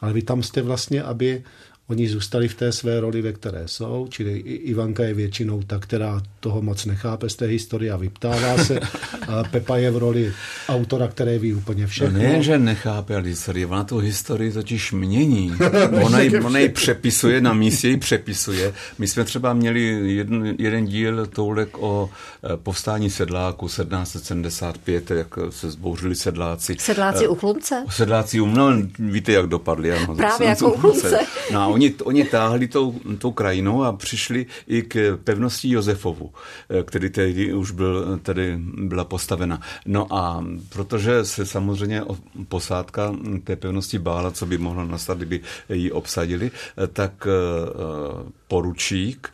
Ale 0.01 0.13
vy 0.13 0.21
tam 0.21 0.43
jste 0.43 0.61
vlastně, 0.61 1.03
aby 1.03 1.43
oni 1.89 2.09
zůstali 2.09 2.47
v 2.47 2.55
té 2.55 2.71
své 2.71 2.99
roli, 2.99 3.21
ve 3.21 3.33
které 3.33 3.63
jsou, 3.65 4.07
čili 4.09 4.37
Ivanka 4.39 5.03
je 5.03 5.13
většinou 5.13 5.63
ta, 5.63 5.79
která 5.79 6.21
toho 6.39 6.61
moc 6.61 6.85
nechápe 6.85 7.29
z 7.29 7.35
té 7.35 7.45
historie 7.45 7.91
a 7.91 7.97
vyptává 7.97 8.57
se. 8.57 8.79
A 9.27 9.43
Pepa 9.43 9.77
je 9.77 9.91
v 9.91 9.97
roli 9.97 10.33
autora, 10.69 11.07
který 11.07 11.37
ví 11.37 11.53
úplně 11.53 11.81
No 11.81 11.87
všechno. 11.87 12.19
ne, 12.19 12.43
že 12.43 12.59
nechápe 12.59 13.21
historii, 13.21 13.65
ona 13.65 13.83
tu 13.83 13.97
historii 13.97 14.51
totiž 14.51 14.91
mění. 14.91 15.53
Ona 16.03 16.19
ji, 16.21 16.39
ona 16.39 16.59
ji 16.59 16.69
přepisuje, 16.69 17.41
na 17.41 17.53
místě 17.53 17.87
ji 17.87 17.97
přepisuje. 17.97 18.73
My 18.99 19.07
jsme 19.07 19.23
třeba 19.23 19.53
měli 19.53 19.81
jeden, 20.15 20.55
jeden 20.59 20.85
díl 20.85 21.25
toulek 21.25 21.77
o 21.77 22.09
eh, 22.43 22.57
povstání 22.57 23.09
sedláku 23.09 23.67
1775, 23.67 25.11
jak 25.11 25.27
se 25.49 25.71
zbouřili 25.71 26.15
sedláci. 26.15 26.75
Sedláci 26.79 27.27
u 27.27 27.35
Chlumce? 27.35 27.83
Sedláci 27.89 28.41
um, 28.41 28.53
no, 28.53 28.71
víte, 28.99 29.31
jak 29.31 29.47
dopadli. 29.47 29.91
Ano, 29.91 30.15
Právě 30.15 30.47
jako 30.47 30.69
u 30.69 30.73
u 30.73 30.77
Chlumce. 30.77 31.19
No 31.53 31.76
oni, 31.77 31.93
oni 32.03 32.23
táhli 32.25 32.67
tou, 32.67 32.99
tou 33.17 33.31
krajinou 33.31 33.83
a 33.83 33.93
přišli 33.93 34.45
i 34.67 34.81
k 34.81 35.19
pevnosti 35.23 35.69
Josefovu, 35.69 36.33
eh, 36.69 36.83
který 36.83 37.09
tehdy 37.09 37.53
už 37.53 37.71
byl, 37.71 38.19
tady 38.21 38.57
byla 38.77 39.03
postavena. 39.03 39.61
No 39.85 40.07
a 40.09 40.45
protože 40.69 41.25
se 41.25 41.45
samozřejmě 41.45 42.01
posádka 42.47 43.15
té 43.43 43.55
pevnosti 43.55 43.99
bála, 43.99 44.31
co 44.31 44.45
by 44.45 44.57
mohlo 44.57 44.85
nastat, 44.85 45.17
kdyby 45.17 45.41
ji 45.69 45.91
obsadili, 45.91 46.51
eh, 46.51 46.87
tak 46.87 47.27
eh, 47.27 48.31
poručík 48.47 49.29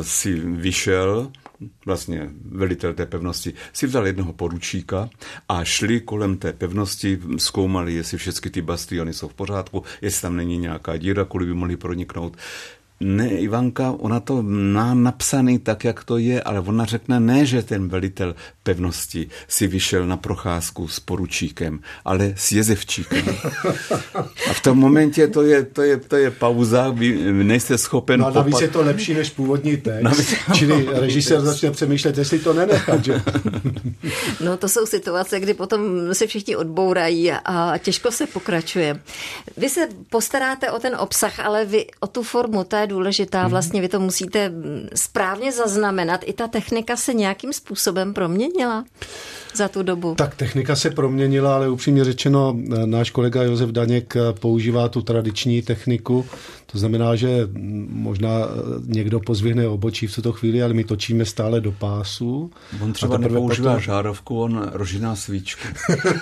si 0.00 0.34
vyšel 0.40 1.30
vlastně 1.86 2.30
velitel 2.44 2.94
té 2.94 3.06
pevnosti, 3.06 3.54
si 3.72 3.86
vzal 3.86 4.06
jednoho 4.06 4.32
poručíka 4.32 5.10
a 5.48 5.64
šli 5.64 6.00
kolem 6.00 6.36
té 6.36 6.52
pevnosti, 6.52 7.18
zkoumali, 7.36 7.94
jestli 7.94 8.18
všechny 8.18 8.50
ty 8.50 8.62
bastiony 8.62 9.12
jsou 9.12 9.28
v 9.28 9.34
pořádku, 9.34 9.82
jestli 10.02 10.22
tam 10.22 10.36
není 10.36 10.58
nějaká 10.58 10.96
díra, 10.96 11.24
kudy 11.24 11.46
by 11.46 11.54
mohli 11.54 11.76
proniknout. 11.76 12.36
Ne, 13.00 13.28
Ivanka, 13.28 13.90
ona 13.98 14.20
to 14.20 14.42
má 14.42 14.94
napsaný 14.94 15.58
tak, 15.58 15.84
jak 15.84 16.04
to 16.04 16.18
je, 16.18 16.42
ale 16.42 16.60
ona 16.60 16.84
řekne 16.84 17.20
ne, 17.20 17.46
že 17.46 17.62
ten 17.62 17.88
velitel 17.88 18.34
pevnosti 18.62 19.28
si 19.48 19.66
vyšel 19.66 20.06
na 20.06 20.16
procházku 20.16 20.88
s 20.88 21.00
poručíkem, 21.00 21.80
ale 22.04 22.32
s 22.36 22.52
jezevčíkem. 22.52 23.24
A 24.50 24.52
v 24.52 24.60
tom 24.62 24.78
momentě 24.78 25.28
to 25.28 25.42
je, 25.42 25.64
to 25.64 25.82
je, 25.82 25.96
to 25.96 26.16
je 26.16 26.30
pauza, 26.30 26.90
vy 26.90 27.32
nejste 27.32 27.78
schopen 27.78 28.20
No 28.20 28.26
a 28.26 28.30
navíc 28.30 28.54
popat- 28.54 28.62
je 28.62 28.68
to 28.68 28.82
lepší 28.82 29.14
než 29.14 29.30
původní 29.30 29.76
text. 29.76 30.02
Navíc- 30.02 30.34
Čili 30.54 30.86
režisér 30.92 31.40
začne 31.40 31.70
přemýšlet, 31.70 32.18
jestli 32.18 32.38
to 32.38 32.52
nenechat. 32.54 33.04
Že? 33.04 33.22
No 34.44 34.56
to 34.56 34.68
jsou 34.68 34.86
situace, 34.86 35.40
kdy 35.40 35.54
potom 35.54 35.80
se 36.14 36.26
všichni 36.26 36.56
odbourají 36.56 37.32
a 37.32 37.78
těžko 37.78 38.10
se 38.10 38.26
pokračuje. 38.26 39.00
Vy 39.56 39.68
se 39.68 39.88
postaráte 40.10 40.70
o 40.70 40.78
ten 40.78 40.96
obsah, 40.96 41.40
ale 41.40 41.64
vy 41.64 41.86
o 42.00 42.06
tu 42.06 42.22
formu, 42.22 42.64
ta 42.64 42.83
je 42.84 42.88
důležitá. 42.88 43.48
Vlastně 43.48 43.80
vy 43.80 43.88
to 43.88 44.00
musíte 44.00 44.48
mm, 44.48 44.88
správně 44.94 45.52
zaznamenat. 45.52 46.20
I 46.24 46.32
ta 46.32 46.48
technika 46.48 46.96
se 46.96 47.14
nějakým 47.14 47.52
způsobem 47.52 48.14
proměnila 48.14 48.84
za 49.54 49.68
tu 49.68 49.82
dobu. 49.82 50.14
Tak 50.14 50.34
technika 50.34 50.76
se 50.76 50.90
proměnila, 50.90 51.54
ale 51.54 51.68
upřímně 51.68 52.04
řečeno, 52.04 52.56
eh, 52.56 52.86
náš 52.86 53.10
kolega 53.10 53.42
Josef 53.42 53.70
Daněk 53.70 54.16
eh, 54.16 54.20
používá 54.40 54.88
tu 54.88 55.02
tradiční 55.02 55.62
techniku. 55.62 56.26
To 56.66 56.78
znamená, 56.78 57.16
že 57.16 57.48
možná 57.88 58.30
eh, 58.30 58.48
někdo 58.86 59.20
pozvihne 59.20 59.68
obočí 59.68 60.06
v 60.06 60.14
tuto 60.14 60.32
chvíli, 60.32 60.62
ale 60.62 60.74
my 60.74 60.84
točíme 60.84 61.24
stále 61.24 61.60
do 61.60 61.72
pásu. 61.72 62.50
On 62.82 62.90
A 62.90 62.92
třeba 62.92 63.16
teprve 63.16 63.34
nepoužívá 63.34 63.70
potom- 63.72 63.82
žárovku, 63.82 64.40
on 64.40 64.70
rožiná 64.72 65.16
svíčku. 65.16 65.62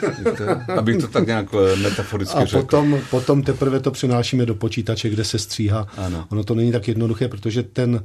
Abych 0.79 0.97
to 0.97 1.09
tak 1.09 1.27
nějak 1.27 1.47
eh, 1.55 1.77
metaforicky 1.77 2.37
A 2.39 2.45
řekl. 2.45 2.63
potom, 2.63 2.99
potom 3.11 3.43
teprve 3.43 3.81
to 3.81 3.91
přenášíme 3.91 4.47
do 4.47 4.55
počítače, 4.55 5.09
kde 5.11 5.25
se 5.25 5.39
stříhá. 5.39 5.87
Ano. 5.97 6.27
Ono 6.31 6.45
to 6.45 6.55
není 6.55 6.73
tak 6.73 6.89
jednoduché, 6.89 7.29
protože 7.29 7.63
ten 7.63 8.05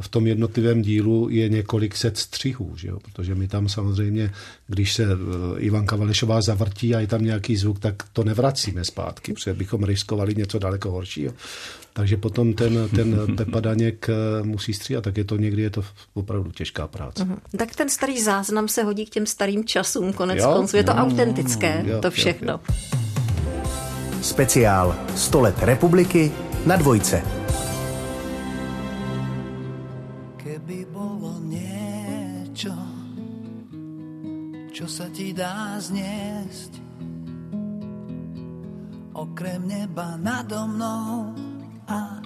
v 0.00 0.08
tom 0.08 0.26
jednotlivém 0.26 0.82
dílu 0.82 1.28
je 1.30 1.48
několik 1.48 1.96
set 1.96 2.18
střihů, 2.18 2.76
že 2.76 2.88
jo? 2.88 2.98
protože 3.00 3.34
my 3.34 3.48
tam 3.48 3.68
samozřejmě, 3.68 4.32
když 4.66 4.92
se 4.92 5.02
eh, 5.02 5.60
Ivanka 5.60 5.96
Valešová 5.96 6.42
zavrtí 6.42 6.94
a 6.94 7.00
je 7.00 7.06
tam 7.06 7.24
nějaký 7.24 7.56
zvuk, 7.56 7.78
tak 7.78 7.94
to 8.12 8.24
nevracíme 8.24 8.84
zpátky, 8.84 9.32
protože 9.32 9.54
bychom 9.54 9.84
riskovali 9.84 10.34
něco 10.34 10.58
daleko 10.58 10.90
horšího. 10.90 11.32
Takže 11.92 12.16
potom 12.16 12.54
ten, 12.54 12.88
ten 12.94 13.16
Pepa 13.36 13.60
Daněk 13.60 14.08
eh, 14.08 14.42
musí 14.42 14.74
stříhat, 14.74 15.04
tak 15.04 15.16
je 15.16 15.24
to 15.24 15.36
někdy 15.36 15.62
je 15.62 15.70
to 15.70 15.84
opravdu 16.14 16.50
těžká 16.50 16.86
práce. 16.86 17.24
Mhm. 17.24 17.38
Tak 17.56 17.76
ten 17.76 17.88
starý 17.88 18.22
záznam 18.22 18.68
se 18.68 18.82
hodí 18.82 19.06
k 19.06 19.10
těm 19.10 19.26
starým 19.26 19.64
časům, 19.64 20.12
konec 20.12 20.38
Jo, 20.38 20.52
konců. 20.52 20.76
Je 20.76 20.84
to 20.84 20.92
jo, 20.92 20.96
autentické, 20.96 21.84
jo, 21.86 22.00
to 22.00 22.06
jo, 22.06 22.10
všechno. 22.10 22.60
Speciál 24.22 24.96
100 25.16 25.40
let 25.40 25.54
republiky 25.58 26.32
na 26.66 26.76
dvojce. 26.76 27.42
Čo 34.72 34.88
sa 34.88 35.04
ti 35.12 35.36
dá 35.36 35.76
zniesť, 35.76 36.80
okrem 39.12 39.68
neba 39.68 40.16
nado 40.16 40.64
mnou 40.64 41.36
a 41.84 42.24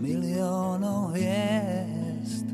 miliónov 0.00 1.12
hviezd, 1.12 2.48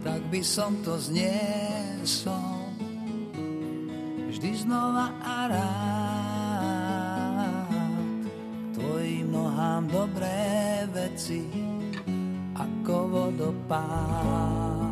tak 0.00 0.24
by 0.32 0.40
som 0.40 0.80
to 0.80 0.96
zniesol 0.96 2.56
vždy 4.32 4.64
znova 4.64 5.12
a 5.20 5.36
rád. 5.52 5.68
Tvojim 8.72 9.28
nohám 9.28 9.92
dobré 9.92 10.88
veci 10.88 11.44
ako 12.56 12.96
vodopád. 13.12 14.87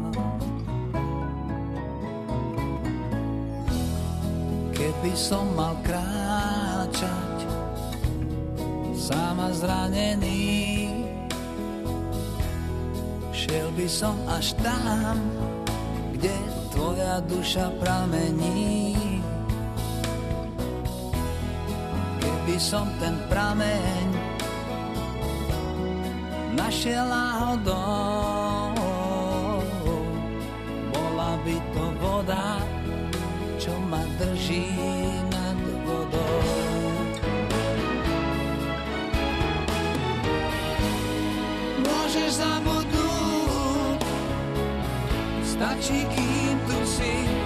Keby 4.87 5.18
som 5.18 5.51
mal 5.59 5.74
kráčať 5.82 7.39
sám 8.95 9.34
a 9.34 9.51
zranený, 9.51 10.87
šiel 13.34 13.66
by 13.74 13.91
som 13.91 14.14
až 14.30 14.55
tam, 14.62 15.18
kde 16.14 16.30
tvoja 16.70 17.18
duša 17.26 17.74
pramení. 17.82 18.95
Keby 22.22 22.55
som 22.55 22.87
ten 23.03 23.18
prameň 23.26 24.07
našiel 26.55 27.11
náhodou. 27.11 28.36
Drží 34.19 34.73
nad 35.29 35.59
vodou. 35.85 36.41
Môžeš 41.85 42.31
zabudnúť, 42.41 44.01
stačí, 45.45 46.09
kým 46.09 46.57
tu 46.64 46.79
si. 46.89 47.46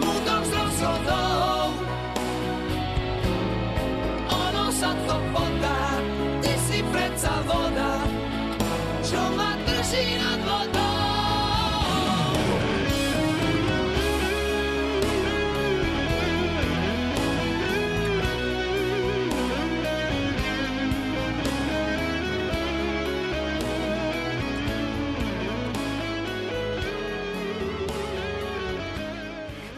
Smutok 0.00 0.42
z 0.48 0.52
rozhodov, 0.56 1.68
ono 4.32 4.64
sa 4.72 4.90
to 5.04 5.16
podá, 5.36 5.80
ty 6.40 6.52
si 6.56 6.80
predsa 6.88 7.32
voda, 7.44 7.79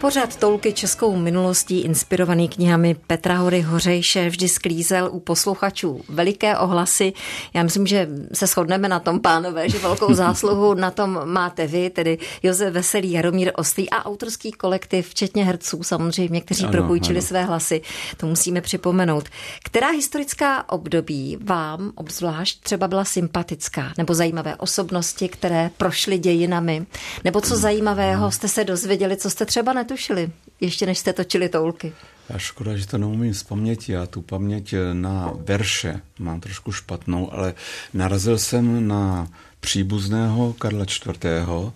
Pořád 0.03 0.37
toulky 0.37 0.73
českou 0.73 1.17
minulostí 1.17 1.81
inspirovaný 1.81 2.49
knihami 2.49 2.97
Petra 3.07 3.37
Hory 3.37 3.61
Hořejše 3.61 4.29
vždy 4.29 4.49
sklízel 4.49 5.09
u 5.13 5.21
posluchačů 5.21 6.01
veliké 6.09 6.59
ohlasy. 6.59 7.13
Já 7.55 7.63
myslím, 7.63 7.87
že 7.87 8.09
se 8.33 8.47
shodneme 8.47 8.89
na 8.89 9.01
tom, 9.01 9.21
pánové, 9.21 9.69
že 9.69 9.79
velkou 9.79 10.15
zásluhu 10.23 10.75
na 10.75 10.91
tom 10.91 11.21
máte 11.25 11.67
vy, 11.67 11.91
tedy 11.91 12.19
Josef 12.43 12.73
Veselý, 12.73 13.13
Jaromír 13.13 13.53
Ostrý 13.57 13.91
a 13.91 14.07
autorský 14.07 14.53
kolektiv, 14.53 15.09
včetně 15.09 15.45
herců 15.45 15.83
samozřejmě, 15.83 16.41
kteří 16.41 16.65
Ano, 16.65 16.73
propůjčili 16.73 17.19
ano. 17.19 17.27
své 17.27 17.45
hlasy. 17.45 17.81
To 18.17 18.27
musíme 18.27 18.61
připomenout. 18.61 19.29
Která 19.65 19.89
historická 19.91 20.69
období 20.69 21.39
vám 21.41 21.93
obzvlášť 21.95 22.61
třeba 22.61 22.89
byla 22.89 23.05
sympatická 23.05 23.93
nebo 23.99 24.15
zajímavé 24.15 24.57
osobnosti, 24.57 25.29
které 25.29 25.71
prošly 25.77 26.19
dějinami? 26.19 26.87
Nebo 27.25 27.41
co 27.41 27.57
zajímavého 27.57 28.31
jste 28.31 28.49
se 28.49 28.65
dozvěděli, 28.65 29.17
co 29.17 29.31
jste 29.31 29.45
třeba 29.47 29.73
netušili, 29.73 29.92
ještě 30.61 30.87
než 30.87 30.99
jste 30.99 31.13
točili 31.13 31.49
toulky? 31.49 31.93
A 32.35 32.39
škoda, 32.39 32.77
že 32.77 32.87
to 32.87 32.99
neumím 32.99 33.35
z 33.35 33.43
paměti. 33.43 33.93
Já 33.93 34.07
tu 34.07 34.23
paměť 34.23 34.75
na 34.93 35.33
verše 35.45 36.01
mám 36.19 36.41
trošku 36.41 36.73
špatnou, 36.73 37.33
ale 37.33 37.55
narazil 37.95 38.39
jsem 38.39 38.89
na 38.89 39.29
příbuzného 39.61 40.53
Karla 40.53 40.85
IV., 40.85 41.73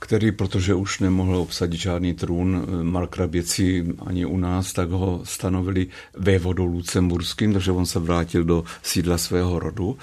který, 0.00 0.32
protože 0.32 0.74
už 0.74 0.98
nemohl 0.98 1.36
obsadit 1.36 1.80
žádný 1.80 2.14
trůn 2.14 2.64
eh, 2.64 2.84
markraběcí 2.84 3.84
ani 4.06 4.26
u 4.26 4.36
nás, 4.36 4.72
tak 4.72 4.90
ho 4.90 5.20
stanovili 5.24 5.86
vévodou 6.14 6.64
lucemburským, 6.64 7.52
takže 7.52 7.72
on 7.72 7.86
se 7.86 7.98
vrátil 7.98 8.44
do 8.44 8.64
sídla 8.82 9.18
svého 9.18 9.58
rodu 9.58 9.98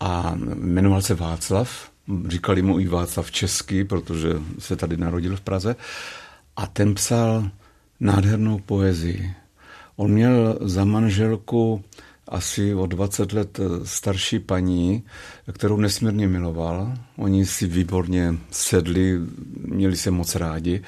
a 0.00 0.34
jmenoval 0.54 1.02
se 1.02 1.14
Václav, 1.14 1.90
říkali 2.28 2.62
mu 2.62 2.80
i 2.80 2.86
Václav 2.86 3.30
Český, 3.30 3.84
protože 3.84 4.28
se 4.58 4.76
tady 4.76 4.96
narodil 4.96 5.36
v 5.36 5.40
Praze 5.40 5.76
a 6.58 6.66
ten 6.66 6.94
psal 6.94 7.50
nádhernou 8.00 8.58
poezii. 8.58 9.34
On 9.96 10.10
měl 10.10 10.58
za 10.60 10.84
manželku 10.84 11.84
asi 12.28 12.74
o 12.74 12.86
20 12.86 13.32
let 13.32 13.60
starší 13.84 14.38
paní, 14.38 15.02
kterou 15.52 15.76
nesmírně 15.76 16.28
miloval. 16.28 16.94
Oni 17.16 17.46
si 17.46 17.66
výborně 17.66 18.34
sedli, 18.50 19.18
měli 19.56 19.96
se 19.96 20.10
moc 20.10 20.34
rádi. 20.34 20.82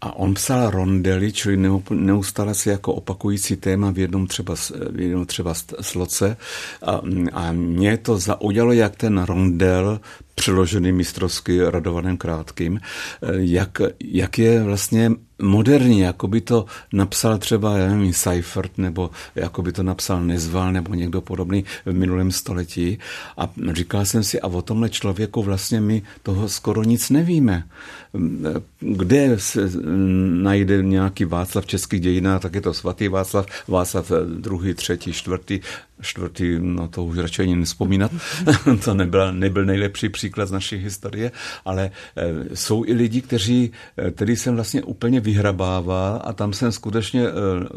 A 0.00 0.16
on 0.16 0.34
psal 0.34 0.70
rondely, 0.70 1.32
čili 1.32 1.70
neustále 1.90 2.54
se 2.54 2.70
jako 2.70 2.94
opakující 2.94 3.56
téma 3.56 3.90
v 3.90 3.98
jednom 3.98 4.26
třeba, 4.26 4.54
v 4.90 5.00
jednom 5.00 5.26
třeba 5.26 5.54
sloce. 5.80 6.36
A, 6.82 7.00
a 7.32 7.52
mě 7.52 7.96
to 7.96 8.18
zaujalo, 8.18 8.72
jak 8.72 8.96
ten 8.96 9.22
rondel 9.22 10.00
přeložený 10.34 10.92
mistrovsky 10.92 11.60
Radovanem 11.62 12.16
Krátkým, 12.16 12.80
eh, 12.80 13.26
jak, 13.32 13.80
jak 14.04 14.38
je 14.38 14.62
vlastně 14.62 15.10
moderní, 15.42 16.00
jako 16.00 16.28
by 16.28 16.40
to 16.40 16.64
napsal 16.92 17.38
třeba, 17.38 17.78
já 17.78 17.88
nevím, 17.88 18.12
Seifert, 18.12 18.78
nebo 18.78 19.10
jako 19.34 19.62
by 19.62 19.72
to 19.72 19.82
napsal 19.82 20.24
Nezval, 20.24 20.72
nebo 20.72 20.94
někdo 20.94 21.20
podobný 21.20 21.64
v 21.86 21.92
minulém 21.92 22.32
století. 22.32 22.98
A 23.36 23.50
říkal 23.72 24.04
jsem 24.04 24.24
si, 24.24 24.40
a 24.40 24.46
o 24.46 24.62
tomhle 24.62 24.88
člověku 24.88 25.42
vlastně 25.42 25.80
my 25.80 26.02
toho 26.22 26.48
skoro 26.48 26.82
nic 26.82 27.10
nevíme. 27.10 27.64
Kde 28.80 29.36
se 29.38 29.70
najde 30.42 30.82
nějaký 30.82 31.24
Václav 31.24 31.64
v 31.64 31.68
českých 31.68 32.00
dějinách, 32.00 32.42
tak 32.42 32.54
je 32.54 32.60
to 32.60 32.74
svatý 32.74 33.08
Václav, 33.08 33.46
Václav 33.68 34.12
druhý, 34.38 34.74
třetí, 34.74 35.12
čtvrtý, 35.12 35.60
čtvrtý, 36.00 36.58
no 36.60 36.88
to 36.88 37.04
už 37.04 37.18
radši 37.18 37.42
ani 37.42 37.56
nespomínat, 37.56 38.12
to 38.84 38.94
nebyl, 38.94 39.32
nebyl 39.32 39.64
nejlepší 39.64 40.08
příklad 40.08 40.46
z 40.46 40.52
naší 40.52 40.76
historie, 40.76 41.30
ale 41.64 41.90
eh, 42.16 42.56
jsou 42.56 42.84
i 42.84 42.92
lidi, 42.92 43.20
kteří, 43.20 43.72
eh, 43.96 44.10
který 44.10 44.36
jsem 44.36 44.54
vlastně 44.54 44.82
úplně 44.82 45.20
vyhrabával 45.20 46.22
a 46.24 46.32
tam 46.32 46.52
jsem 46.52 46.72
skutečně 46.72 47.26
eh, 47.26 47.32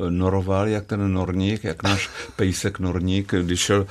noroval, 0.10 0.68
jak 0.68 0.86
ten 0.86 1.14
norník, 1.14 1.64
jak 1.64 1.84
náš 1.84 2.10
pejsek 2.36 2.80
norník, 2.80 3.34
když 3.34 3.60
šel 3.60 3.88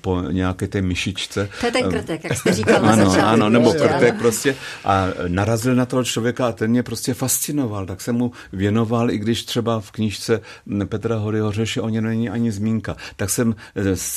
po 0.00 0.20
nějaké 0.20 0.68
té 0.68 0.82
myšičce. 0.82 1.48
To 1.60 1.66
je 1.66 1.72
ten 1.72 1.90
krtek, 1.90 2.24
jak 2.24 2.38
jste 2.38 2.52
říkal 2.52 2.74
Ano, 2.84 3.10
začátku. 3.10 3.28
ano, 3.28 3.48
nebo 3.48 3.72
ještě, 3.72 3.88
krtek 3.88 4.10
ano. 4.10 4.18
prostě. 4.18 4.56
A 4.84 5.06
narazil 5.28 5.74
na 5.74 5.86
toho 5.86 6.04
člověka 6.04 6.46
a 6.46 6.52
ten 6.52 6.70
mě 6.70 6.82
prostě 6.82 7.14
fascinoval. 7.14 7.86
Tak 7.86 8.00
jsem 8.00 8.14
mu 8.14 8.32
věnoval, 8.52 9.10
i 9.10 9.18
když 9.18 9.44
třeba 9.44 9.80
v 9.80 9.90
knížce 9.90 10.40
Petra 10.84 11.16
Hory 11.16 11.40
Hořeše 11.40 11.80
o 11.80 11.88
ně 11.88 12.00
není 12.00 12.30
ani 12.30 12.52
zmínka. 12.52 12.96
Tak 13.16 13.30
jsem 13.30 13.54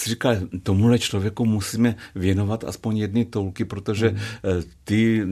říkal, 0.06 0.36
tomuhle 0.64 1.00
člověku 1.00 1.46
musíme 1.46 1.96
věnovat 2.16 2.64
aspoň 2.64 2.98
jedny 2.98 3.26
toulky, 3.26 3.66
protože 3.66 4.08
eh, 4.16 4.64
ty 4.84 5.24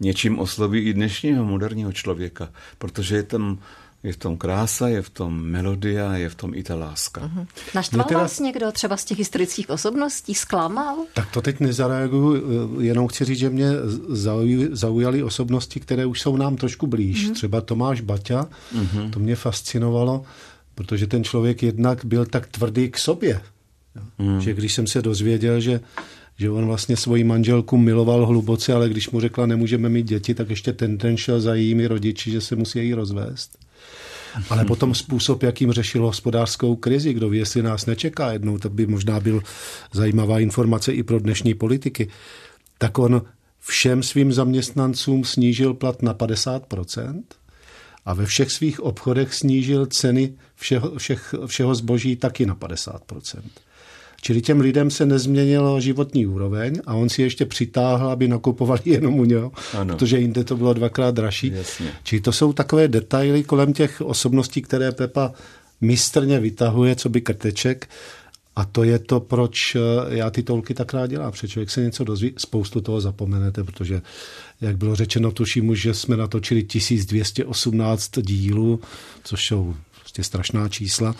něčím 0.00 0.38
osloví 0.38 0.80
i 0.80 0.92
dnešního 0.92 1.44
moderního 1.44 1.92
člověka. 1.92 2.48
Protože 2.78 3.16
je 3.16 3.22
tam 3.22 3.58
je 4.04 4.12
v 4.12 4.16
tom 4.16 4.36
krása, 4.36 4.88
je 4.88 5.02
v 5.02 5.10
tom 5.10 5.42
melodia, 5.42 6.16
je 6.16 6.28
v 6.28 6.34
tom 6.34 6.54
i 6.54 6.62
ta 6.62 6.74
láska. 6.74 7.30
Naštval 7.74 7.98
Mě 7.98 8.08
teda- 8.08 8.20
vás 8.20 8.40
někdo 8.40 8.72
třeba 8.72 8.96
z 8.96 9.04
těch 9.04 9.18
historických 9.18 9.70
osobností? 9.70 10.34
Zklamal? 10.34 10.96
Tak 11.14 11.30
to 11.30 11.42
teď 11.42 11.60
nezareaguju, 11.60 12.36
eh, 12.80 12.84
jenom 12.84 13.08
chci 13.08 13.24
říct, 13.24 13.38
že 13.38 13.50
mě 13.50 13.70
zauj- 14.08 14.68
zaujaly 14.72 15.22
osobnosti, 15.22 15.80
které 15.80 16.06
už 16.06 16.20
jsou 16.20 16.36
nám 16.36 16.56
trošku 16.56 16.86
blíž. 16.86 17.28
Mm-hmm. 17.28 17.34
Třeba 17.34 17.60
Tomáš 17.60 18.00
Baťa, 18.00 18.48
mm-hmm. 18.76 19.10
to 19.10 19.18
mě 19.20 19.36
fascinovalo, 19.36 20.24
protože 20.74 21.06
ten 21.06 21.24
člověk 21.24 21.62
jednak 21.62 22.04
byl 22.04 22.26
tak 22.26 22.46
tvrdý 22.46 22.90
k 22.90 22.98
sobě, 22.98 23.40
mm. 24.18 24.40
že 24.40 24.54
když 24.54 24.74
jsem 24.74 24.86
se 24.86 25.02
dozvěděl, 25.02 25.60
že 25.60 25.80
že 26.38 26.50
on 26.50 26.66
vlastně 26.66 26.96
svoji 26.96 27.24
manželku 27.24 27.76
miloval 27.76 28.26
hluboce, 28.26 28.72
ale 28.72 28.88
když 28.88 29.10
mu 29.10 29.20
řekla, 29.20 29.46
nemůžeme 29.46 29.88
mít 29.88 30.06
děti, 30.06 30.34
tak 30.34 30.50
ještě 30.50 30.72
ten 30.72 30.98
den 30.98 31.16
šel 31.16 31.40
za 31.40 31.54
jejími 31.54 31.86
rodiči, 31.86 32.30
že 32.30 32.40
se 32.40 32.56
musí 32.56 32.78
jí 32.78 32.94
rozvést. 32.94 33.58
Ale 34.50 34.64
potom 34.64 34.94
způsob, 34.94 35.42
jakým 35.42 35.72
řešil 35.72 36.02
hospodářskou 36.02 36.76
krizi, 36.76 37.12
kdo 37.12 37.28
ví, 37.28 37.38
jestli 37.38 37.62
nás 37.62 37.86
nečeká 37.86 38.32
jednou, 38.32 38.58
to 38.58 38.68
by 38.68 38.86
možná 38.86 39.20
byl 39.20 39.42
zajímavá 39.92 40.38
informace 40.38 40.92
i 40.92 41.02
pro 41.02 41.18
dnešní 41.18 41.54
politiky, 41.54 42.08
tak 42.78 42.98
on 42.98 43.22
všem 43.60 44.02
svým 44.02 44.32
zaměstnancům 44.32 45.24
snížil 45.24 45.74
plat 45.74 46.02
na 46.02 46.14
50% 46.14 47.22
a 48.04 48.14
ve 48.14 48.26
všech 48.26 48.50
svých 48.50 48.80
obchodech 48.80 49.34
snížil 49.34 49.86
ceny 49.86 50.34
všeho, 50.54 50.98
všech, 50.98 51.34
všeho 51.46 51.74
zboží 51.74 52.16
taky 52.16 52.46
na 52.46 52.56
50%. 52.56 53.42
Čili 54.26 54.42
těm 54.42 54.60
lidem 54.60 54.90
se 54.90 55.06
nezměnilo 55.06 55.80
životní 55.80 56.26
úroveň 56.26 56.80
a 56.86 56.94
on 56.94 57.08
si 57.08 57.22
ještě 57.22 57.46
přitáhl, 57.46 58.08
aby 58.08 58.28
nakupovali 58.28 58.80
jenom 58.84 59.18
u 59.18 59.24
něho, 59.24 59.52
Ano. 59.74 59.94
protože 59.94 60.18
jinde 60.18 60.44
to 60.44 60.56
bylo 60.56 60.74
dvakrát 60.74 61.14
dražší. 61.14 61.52
Jasně. 61.54 61.92
Čili 62.02 62.20
to 62.20 62.32
jsou 62.32 62.52
takové 62.52 62.88
detaily 62.88 63.44
kolem 63.44 63.72
těch 63.72 64.00
osobností, 64.00 64.62
které 64.62 64.92
Pepa 64.92 65.32
mistrně 65.80 66.40
vytahuje, 66.40 66.96
co 66.96 67.08
by 67.08 67.20
krteček. 67.20 67.88
A 68.56 68.64
to 68.64 68.84
je 68.84 68.98
to, 68.98 69.20
proč 69.20 69.76
eh, 69.76 69.80
já 70.08 70.30
ty 70.30 70.42
tolky 70.42 70.74
tak 70.74 70.94
rád 70.94 71.06
dělám. 71.06 71.32
Protože 71.32 71.48
člověk 71.48 71.70
se 71.70 71.80
něco 71.82 72.04
dozví, 72.04 72.34
spoustu 72.38 72.80
toho 72.80 73.00
zapomenete, 73.00 73.64
protože, 73.64 74.02
jak 74.60 74.76
bylo 74.76 74.94
řečeno, 74.96 75.32
tuším 75.32 75.68
už, 75.68 75.80
že 75.82 75.94
jsme 75.94 76.16
natočili 76.16 76.62
1218 76.62 78.10
dílů, 78.20 78.80
což 79.24 79.46
jsou 79.46 79.74
prostě 80.00 80.22
strašná 80.24 80.68
čísla. 80.68 81.14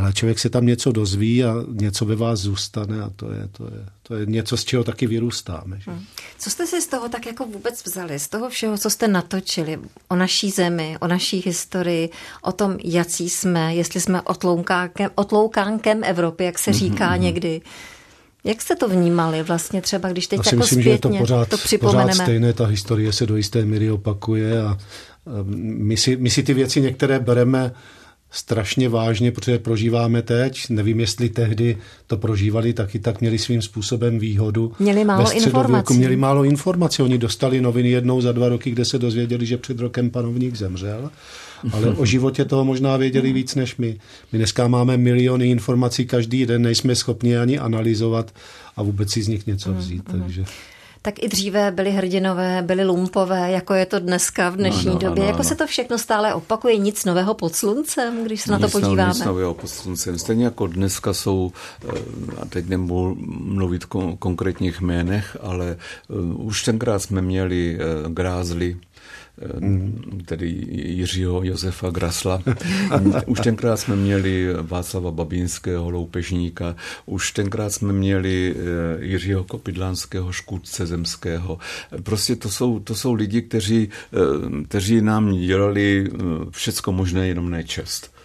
Ale 0.00 0.12
člověk 0.12 0.38
se 0.38 0.50
tam 0.50 0.66
něco 0.66 0.92
dozví 0.92 1.44
a 1.44 1.54
něco 1.68 2.04
ve 2.04 2.16
vás 2.16 2.40
zůstane 2.40 3.02
a 3.02 3.10
to 3.16 3.32
je, 3.32 3.48
to 3.52 3.64
je, 3.64 3.86
to 4.02 4.14
je 4.14 4.26
něco, 4.26 4.56
z 4.56 4.64
čeho 4.64 4.84
taky 4.84 5.06
vyrůstáme. 5.06 5.80
Že? 5.80 5.90
Co 6.38 6.50
jste 6.50 6.66
si 6.66 6.82
z 6.82 6.86
toho 6.86 7.08
tak 7.08 7.26
jako 7.26 7.46
vůbec 7.46 7.84
vzali? 7.84 8.18
Z 8.18 8.28
toho 8.28 8.50
všeho, 8.50 8.78
co 8.78 8.90
jste 8.90 9.08
natočili 9.08 9.78
o 10.08 10.16
naší 10.16 10.50
zemi, 10.50 10.96
o 11.00 11.06
naší 11.06 11.42
historii, 11.46 12.10
o 12.42 12.52
tom, 12.52 12.76
jací 12.84 13.30
jsme, 13.30 13.74
jestli 13.74 14.00
jsme 14.00 14.22
otloukánkem, 14.22 15.10
otloukánkem 15.14 16.04
Evropy, 16.04 16.44
jak 16.44 16.58
se 16.58 16.72
říká 16.72 17.12
mm-hmm. 17.12 17.20
někdy. 17.20 17.60
Jak 18.44 18.62
jste 18.62 18.76
to 18.76 18.88
vnímali 18.88 19.42
vlastně 19.42 19.82
třeba, 19.82 20.08
když 20.08 20.26
teď 20.26 20.38
Já 20.38 20.42
si 20.42 20.54
jako 20.54 20.60
myslím, 20.60 20.82
zpětně 20.82 20.90
že 20.90 20.94
je 20.94 20.98
to 20.98 21.08
pořád, 21.08 21.48
to 21.48 21.56
pořád 21.56 21.64
připomeneme? 21.64 22.14
stejné, 22.14 22.52
ta 22.52 22.66
historie 22.66 23.12
se 23.12 23.26
do 23.26 23.36
jisté 23.36 23.64
míry 23.64 23.90
opakuje 23.90 24.62
a 24.62 24.78
um, 25.24 25.44
my 25.86 25.96
si, 25.96 26.16
my 26.16 26.30
si 26.30 26.42
ty 26.42 26.54
věci 26.54 26.80
některé 26.80 27.18
bereme 27.18 27.72
strašně 28.30 28.88
vážně, 28.88 29.32
protože 29.32 29.58
prožíváme 29.58 30.22
teď. 30.22 30.68
Nevím, 30.70 31.00
jestli 31.00 31.28
tehdy 31.28 31.78
to 32.06 32.16
prožívali 32.16 32.72
taky, 32.72 32.98
tak 32.98 33.20
měli 33.20 33.38
svým 33.38 33.62
způsobem 33.62 34.18
výhodu. 34.18 34.72
Měli 34.78 35.04
málo 35.04 35.32
informací. 35.32 35.94
Měli 35.94 36.16
málo 36.16 36.44
informací. 36.44 37.02
Oni 37.02 37.18
dostali 37.18 37.60
noviny 37.60 37.90
jednou 37.90 38.20
za 38.20 38.32
dva 38.32 38.48
roky, 38.48 38.70
kde 38.70 38.84
se 38.84 38.98
dozvěděli, 38.98 39.46
že 39.46 39.56
před 39.56 39.80
rokem 39.80 40.10
panovník 40.10 40.56
zemřel. 40.56 41.10
Ale 41.72 41.88
o 41.88 42.06
životě 42.06 42.44
toho 42.44 42.64
možná 42.64 42.96
věděli 42.96 43.32
víc 43.32 43.54
než 43.54 43.76
my. 43.76 43.96
My 44.32 44.38
dneska 44.38 44.68
máme 44.68 44.96
miliony 44.96 45.50
informací 45.50 46.06
každý 46.06 46.46
den, 46.46 46.62
nejsme 46.62 46.94
schopni 46.94 47.38
ani 47.38 47.58
analyzovat 47.58 48.34
a 48.76 48.82
vůbec 48.82 49.10
si 49.10 49.22
z 49.22 49.28
nich 49.28 49.46
něco 49.46 49.72
vzít. 49.72 50.02
Takže... 50.10 50.44
Tak 51.02 51.22
i 51.22 51.28
dříve 51.28 51.70
byli 51.70 51.90
hrdinové, 51.90 52.62
byli 52.62 52.84
lumpové, 52.84 53.50
jako 53.50 53.74
je 53.74 53.86
to 53.86 53.98
dneska 54.00 54.50
v 54.50 54.56
dnešní 54.56 54.90
Ano, 54.90 54.98
době. 54.98 55.22
ano, 55.22 55.28
jako 55.30 55.40
ano. 55.40 55.48
se 55.48 55.54
to 55.54 55.66
všechno 55.66 55.98
stále 55.98 56.34
opakuje, 56.34 56.76
nic 56.78 57.04
nového 57.04 57.34
pod 57.34 57.54
sluncem, 57.54 58.24
když 58.24 58.40
se 58.40 58.52
na 58.52 58.58
to 58.58 58.64
Nic 58.64 58.74
no- 58.74 58.80
podíváme. 58.80 59.12
Nic 59.14 59.24
nového 59.24 59.54
pod 59.54 59.68
sluncem. 59.68 60.18
Stejně 60.18 60.44
jako 60.44 60.66
dneska 60.66 61.12
jsou, 61.12 61.52
eh, 61.88 61.98
a 62.42 62.44
teď 62.44 62.68
nebudu 62.68 63.16
mluvit 63.30 63.84
o 63.94 64.16
konkrétních 64.16 64.80
jménech, 64.80 65.36
ale 65.42 65.76
eh, 66.10 66.14
už 66.36 66.62
tenkrát 66.62 66.98
jsme 66.98 67.22
měli 67.22 67.78
eh, 67.80 68.08
grázly, 68.08 68.76
tedy 70.24 70.64
Jiřího 70.70 71.44
Josefa 71.44 71.90
Grasla. 71.90 72.42
Už 73.26 73.40
tenkrát 73.40 73.76
jsme 73.76 73.96
měli 73.96 74.48
Václava 74.62 75.10
Babínského, 75.10 75.90
loupežníka, 75.90 76.76
už 77.06 77.32
tenkrát 77.32 77.70
jsme 77.70 77.92
měli 77.92 78.54
eh, 78.56 79.04
Jiřího 79.04 79.44
Kopidlánského, 79.44 80.32
škůdce 80.32 80.86
zemského. 80.86 81.58
Prostě 82.02 82.36
to 82.36 82.50
jsou, 82.50 82.80
to 82.80 82.94
jsou 82.94 83.12
lidi, 83.12 83.42
kteří, 83.42 83.88
eh, 84.12 84.64
kteří 84.64 85.00
nám 85.00 85.32
dělali 85.32 86.08
eh, 86.08 86.18
všecko 86.50 86.92
možné, 86.92 87.28
jenom 87.28 87.50
ne 87.50 87.64
čest. 87.64 88.19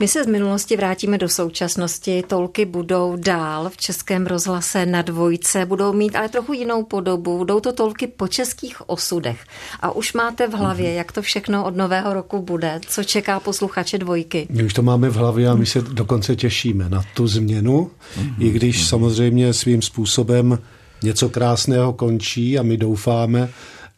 My 0.00 0.08
se 0.08 0.24
z 0.24 0.26
minulosti 0.26 0.76
vrátíme 0.76 1.18
do 1.18 1.28
současnosti. 1.28 2.24
Tolky 2.28 2.64
budou 2.64 3.16
dál 3.16 3.70
v 3.70 3.76
českém 3.76 4.26
rozhlase 4.26 4.86
na 4.86 5.02
dvojce, 5.02 5.66
budou 5.66 5.92
mít 5.92 6.16
ale 6.16 6.28
trochu 6.28 6.52
jinou 6.52 6.82
podobu. 6.82 7.38
Budou 7.38 7.60
to 7.60 7.72
tolky 7.72 8.06
po 8.06 8.28
českých 8.28 8.90
osudech. 8.90 9.44
A 9.80 9.90
už 9.90 10.12
máte 10.12 10.48
v 10.48 10.52
hlavě, 10.52 10.92
jak 10.92 11.12
to 11.12 11.22
všechno 11.22 11.64
od 11.64 11.76
nového 11.76 12.14
roku 12.14 12.42
bude, 12.42 12.80
co 12.86 13.04
čeká 13.04 13.40
posluchače 13.40 13.98
dvojky. 13.98 14.46
My 14.50 14.64
už 14.64 14.74
to 14.74 14.82
máme 14.82 15.08
v 15.10 15.16
hlavě 15.16 15.48
a 15.48 15.54
my 15.54 15.66
se 15.66 15.80
dokonce 15.80 16.36
těšíme 16.36 16.88
na 16.88 17.04
tu 17.14 17.26
změnu, 17.26 17.90
i 18.38 18.50
když 18.50 18.86
samozřejmě 18.88 19.52
svým 19.52 19.82
způsobem 19.82 20.58
něco 21.02 21.28
krásného 21.28 21.92
končí 21.92 22.58
a 22.58 22.62
my 22.62 22.76
doufáme, 22.76 23.48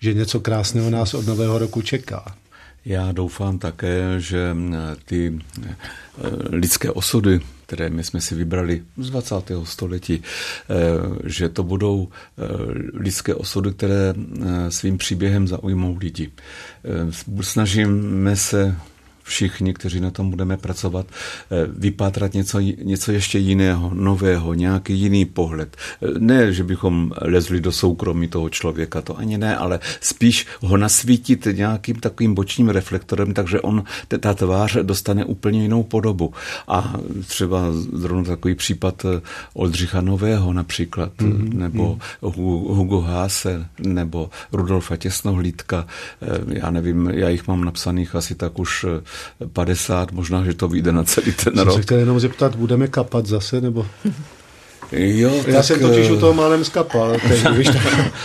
že 0.00 0.14
něco 0.14 0.40
krásného 0.40 0.90
nás 0.90 1.14
od 1.14 1.26
nového 1.26 1.58
roku 1.58 1.82
čeká. 1.82 2.34
Já 2.88 3.12
doufám 3.12 3.58
také, 3.58 4.20
že 4.20 4.56
ty 5.04 5.38
eh, 5.62 5.70
lidské 6.48 6.90
osudy, 6.90 7.40
které 7.66 7.90
my 7.90 8.04
jsme 8.04 8.20
si 8.20 8.34
vybrali 8.34 8.82
z 8.96 9.10
20. 9.10 9.34
století, 9.64 10.22
eh, 10.22 10.74
že 11.24 11.48
to 11.48 11.62
budou 11.62 12.08
eh, 12.08 12.42
lidské 12.92 13.34
osudy, 13.34 13.72
které 13.72 14.14
svým 14.68 14.98
příběhem 14.98 15.48
zaujmou 15.48 15.96
lidi. 15.96 16.30
Snažíme 17.40 18.36
se 18.36 18.76
všichni, 19.28 19.74
kteří 19.74 20.00
na 20.00 20.10
tom 20.10 20.30
budeme 20.30 20.56
pracovat, 20.56 21.06
vypátrat 21.68 22.34
něco, 22.34 22.60
něco 22.60 23.12
ještě 23.12 23.38
jiného, 23.38 23.90
nového, 23.94 24.54
nějaký 24.54 24.94
jiný 24.94 25.24
pohled. 25.24 25.76
Ne, 26.18 26.52
že 26.52 26.64
bychom 26.64 27.12
lezli 27.22 27.60
do 27.60 27.72
soukromí 27.72 28.28
toho 28.28 28.48
člověka, 28.48 29.02
to 29.02 29.18
ani 29.18 29.38
ne, 29.38 29.56
ale 29.56 29.80
spíš 30.00 30.46
ho 30.60 30.76
nasvítit 30.76 31.48
nějakým 31.52 31.96
takovým 31.96 32.34
bočním 32.34 32.68
reflektorem, 32.68 33.34
takže 33.34 33.60
on, 33.60 33.84
ta 34.20 34.34
tvář 34.34 34.76
dostane 34.82 35.24
úplně 35.24 35.62
jinou 35.62 35.82
podobu. 35.82 36.32
A 36.68 36.94
třeba 37.26 37.72
zrovna 37.92 38.24
takový 38.24 38.54
případ 38.54 39.06
Oldřicha 39.54 40.00
Nového 40.00 40.52
například, 40.52 41.12
mm-hmm. 41.18 41.52
nebo 41.54 41.98
Hugo 42.20 43.00
Hase, 43.00 43.66
nebo 43.78 44.30
Rudolfa 44.52 44.96
Těsnohlídka. 44.96 45.86
Já 46.48 46.70
nevím, 46.70 47.10
já 47.14 47.28
jich 47.28 47.48
mám 47.48 47.64
napsaných 47.64 48.14
asi 48.14 48.34
tak 48.34 48.58
už 48.58 48.86
50, 49.52 50.12
možná, 50.12 50.44
že 50.44 50.54
to 50.54 50.68
vyjde 50.68 50.92
na 50.92 51.04
celý 51.04 51.32
ten 51.32 51.54
Jsem 51.54 51.64
rok. 51.66 51.76
se 51.76 51.82
chtěl 51.82 51.98
jenom 51.98 52.20
zeptat, 52.20 52.56
budeme 52.56 52.88
kapat 52.88 53.26
zase, 53.26 53.60
nebo... 53.60 53.86
Jo, 54.92 55.30
Já 55.46 55.54
tak, 55.54 55.64
jsem 55.64 55.80
totiž 55.80 56.08
eh, 56.08 56.12
u 56.12 56.20
toho 56.20 56.34
málem 56.34 56.64
skapal. 56.64 57.16
Teď, 57.28 57.50
víš, 57.56 57.68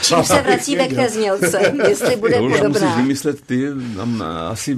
Čím 0.02 0.24
se 0.24 0.42
vracíme 0.42 0.88
k 0.88 0.96
té 0.96 1.10
znělce, 1.10 1.60
jestli 1.88 2.16
bude 2.16 2.34
to 2.38 2.44
už 2.44 2.50
musíš 2.52 2.62
podobná. 2.62 2.96
vymyslet 2.96 3.42
ty, 3.42 3.68
tam 3.96 4.24
asi, 4.50 4.78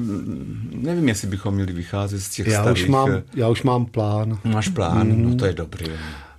nevím, 0.72 1.08
jestli 1.08 1.28
bychom 1.28 1.54
měli 1.56 1.74
vycházet 1.74 2.20
z 2.20 2.30
těch 2.30 2.48
já, 2.48 2.62
starých. 2.62 2.84
už 2.84 2.90
mám, 2.90 3.12
eh, 3.12 3.24
já 3.36 3.50
už 3.50 3.64
mám 3.64 3.86
plán. 3.86 4.38
Máš 4.44 4.68
plán, 4.68 5.14
no 5.30 5.36
to 5.36 5.46
je 5.46 5.54
dobrý. 5.54 5.86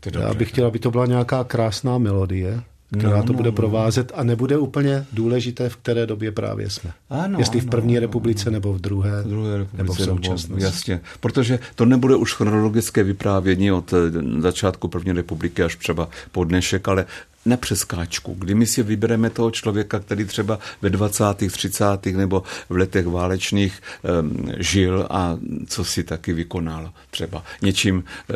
To 0.00 0.08
je 0.08 0.12
dobré. 0.12 0.28
Já 0.28 0.34
bych 0.34 0.48
chtěl, 0.48 0.66
aby 0.66 0.78
to 0.78 0.90
byla 0.90 1.06
nějaká 1.06 1.44
krásná 1.44 1.98
melodie, 1.98 2.62
která 2.98 3.16
No, 3.16 3.22
to 3.22 3.32
no, 3.32 3.36
bude 3.36 3.50
no. 3.50 3.56
provázet 3.56 4.12
a 4.14 4.24
nebude 4.24 4.58
úplně 4.58 5.06
důležité, 5.12 5.68
v 5.68 5.76
které 5.76 6.06
době 6.06 6.32
právě 6.32 6.70
jsme. 6.70 6.90
Ano, 7.10 7.38
Jestli 7.38 7.60
v 7.60 7.66
první 7.70 7.96
ano, 7.96 8.00
republice 8.06 8.50
nebo 8.50 8.72
v 8.72 8.80
druhé, 8.80 9.22
v 9.22 9.26
druhé 9.28 9.58
nebo 9.58 9.68
v 9.72 9.78
republice, 9.78 10.06
nebo, 10.06 10.16
současnosti. 10.16 10.64
jasně, 10.64 11.00
protože 11.20 11.58
to 11.74 11.84
nebude 11.84 12.16
už 12.16 12.34
chronologické 12.34 13.02
vyprávění 13.02 13.72
od 13.72 13.92
eh, 13.92 13.96
začátku 14.40 14.88
první 14.88 15.12
republiky 15.12 15.62
až 15.62 15.76
třeba 15.76 16.08
po 16.32 16.44
dnešek, 16.44 16.88
ale 16.88 17.06
na 17.46 17.56
přeskáčku, 17.56 18.34
kdy 18.38 18.54
my 18.54 18.66
si 18.66 18.82
vybereme 18.82 19.30
toho 19.30 19.50
člověka, 19.50 20.00
který 20.00 20.24
třeba 20.24 20.58
ve 20.82 20.90
20., 20.90 21.24
30. 21.50 22.06
nebo 22.06 22.42
v 22.68 22.76
letech 22.76 23.06
válečných 23.06 23.82
um, 24.20 24.52
žil 24.58 25.06
a 25.10 25.38
co 25.66 25.84
si 25.84 26.04
taky 26.04 26.32
vykonal. 26.32 26.92
Třeba 27.10 27.44
něčím 27.62 27.96
uh, 27.96 28.34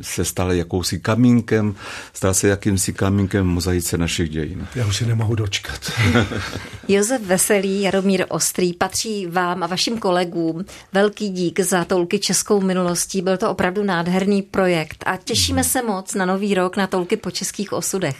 se 0.00 0.24
stal 0.24 0.52
jakousi 0.52 1.00
kamínkem, 1.00 1.74
stal 2.12 2.34
se 2.34 2.48
jakýmsi 2.48 2.92
kamínkem 2.92 3.44
v 3.44 3.48
mozaice 3.48 3.98
našich 3.98 4.30
dějin. 4.30 4.66
Já 4.74 4.86
už 4.86 4.96
se 4.96 5.06
nemohu 5.06 5.34
dočkat. 5.34 5.92
Josef 6.88 7.22
Veselý, 7.22 7.82
Jaromír 7.82 8.24
Ostrý, 8.28 8.72
patří 8.72 9.26
vám 9.26 9.62
a 9.62 9.66
vašim 9.66 9.98
kolegům. 9.98 10.64
Velký 10.92 11.28
dík 11.28 11.60
za 11.60 11.84
toulky 11.84 12.18
českou 12.18 12.60
minulostí. 12.60 13.22
Byl 13.22 13.36
to 13.36 13.50
opravdu 13.50 13.82
nádherný 13.82 14.42
projekt 14.42 15.04
a 15.06 15.16
těšíme 15.16 15.64
se 15.64 15.82
moc 15.82 16.14
na 16.14 16.26
nový 16.26 16.54
rok 16.54 16.76
na 16.76 16.86
toulky 16.86 17.16
po 17.16 17.30
českých 17.30 17.72
osudech. 17.72 18.16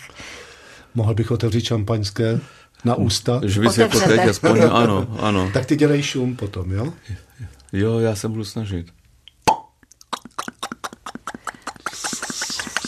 Mohl 0.97 1.14
bych 1.14 1.30
otevřít 1.30 1.64
šampaňské 1.64 2.40
na 2.84 2.94
ústa? 2.94 3.40
Že 3.44 3.61
bys 3.61 3.78
jako 3.78 4.01
teď 4.01 4.20
aspoň, 4.20 4.61
ano, 4.70 5.07
ano. 5.20 5.51
Tak 5.55 5.66
ty 5.66 5.76
dělej 5.76 6.03
šum 6.03 6.36
potom, 6.36 6.72
jo? 6.72 6.92
Jo, 7.72 7.99
já 7.99 8.16
se 8.16 8.28
budu 8.28 8.44
snažit. 8.44 8.86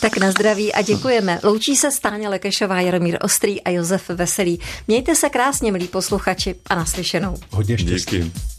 Tak 0.01 0.17
na 0.19 0.31
zdraví 0.31 0.73
a 0.73 0.83
děkujeme. 0.83 1.41
Loučí 1.43 1.77
se 1.77 1.91
Stáně 1.91 2.29
Lekešová, 2.29 2.81
Jaromír 2.81 3.19
Ostrý 3.23 3.63
a 3.63 3.71
Josef 3.71 4.09
Veselý. 4.09 4.61
Mějte 4.89 5.15
se 5.15 5.29
krásně, 5.29 5.73
milí 5.73 5.89
posluchači, 5.89 6.55
a 6.67 6.75
naslyšenou. 6.75 7.35
Hodně 7.51 7.79
štěstí. 7.79 8.19
Díky. 8.19 8.58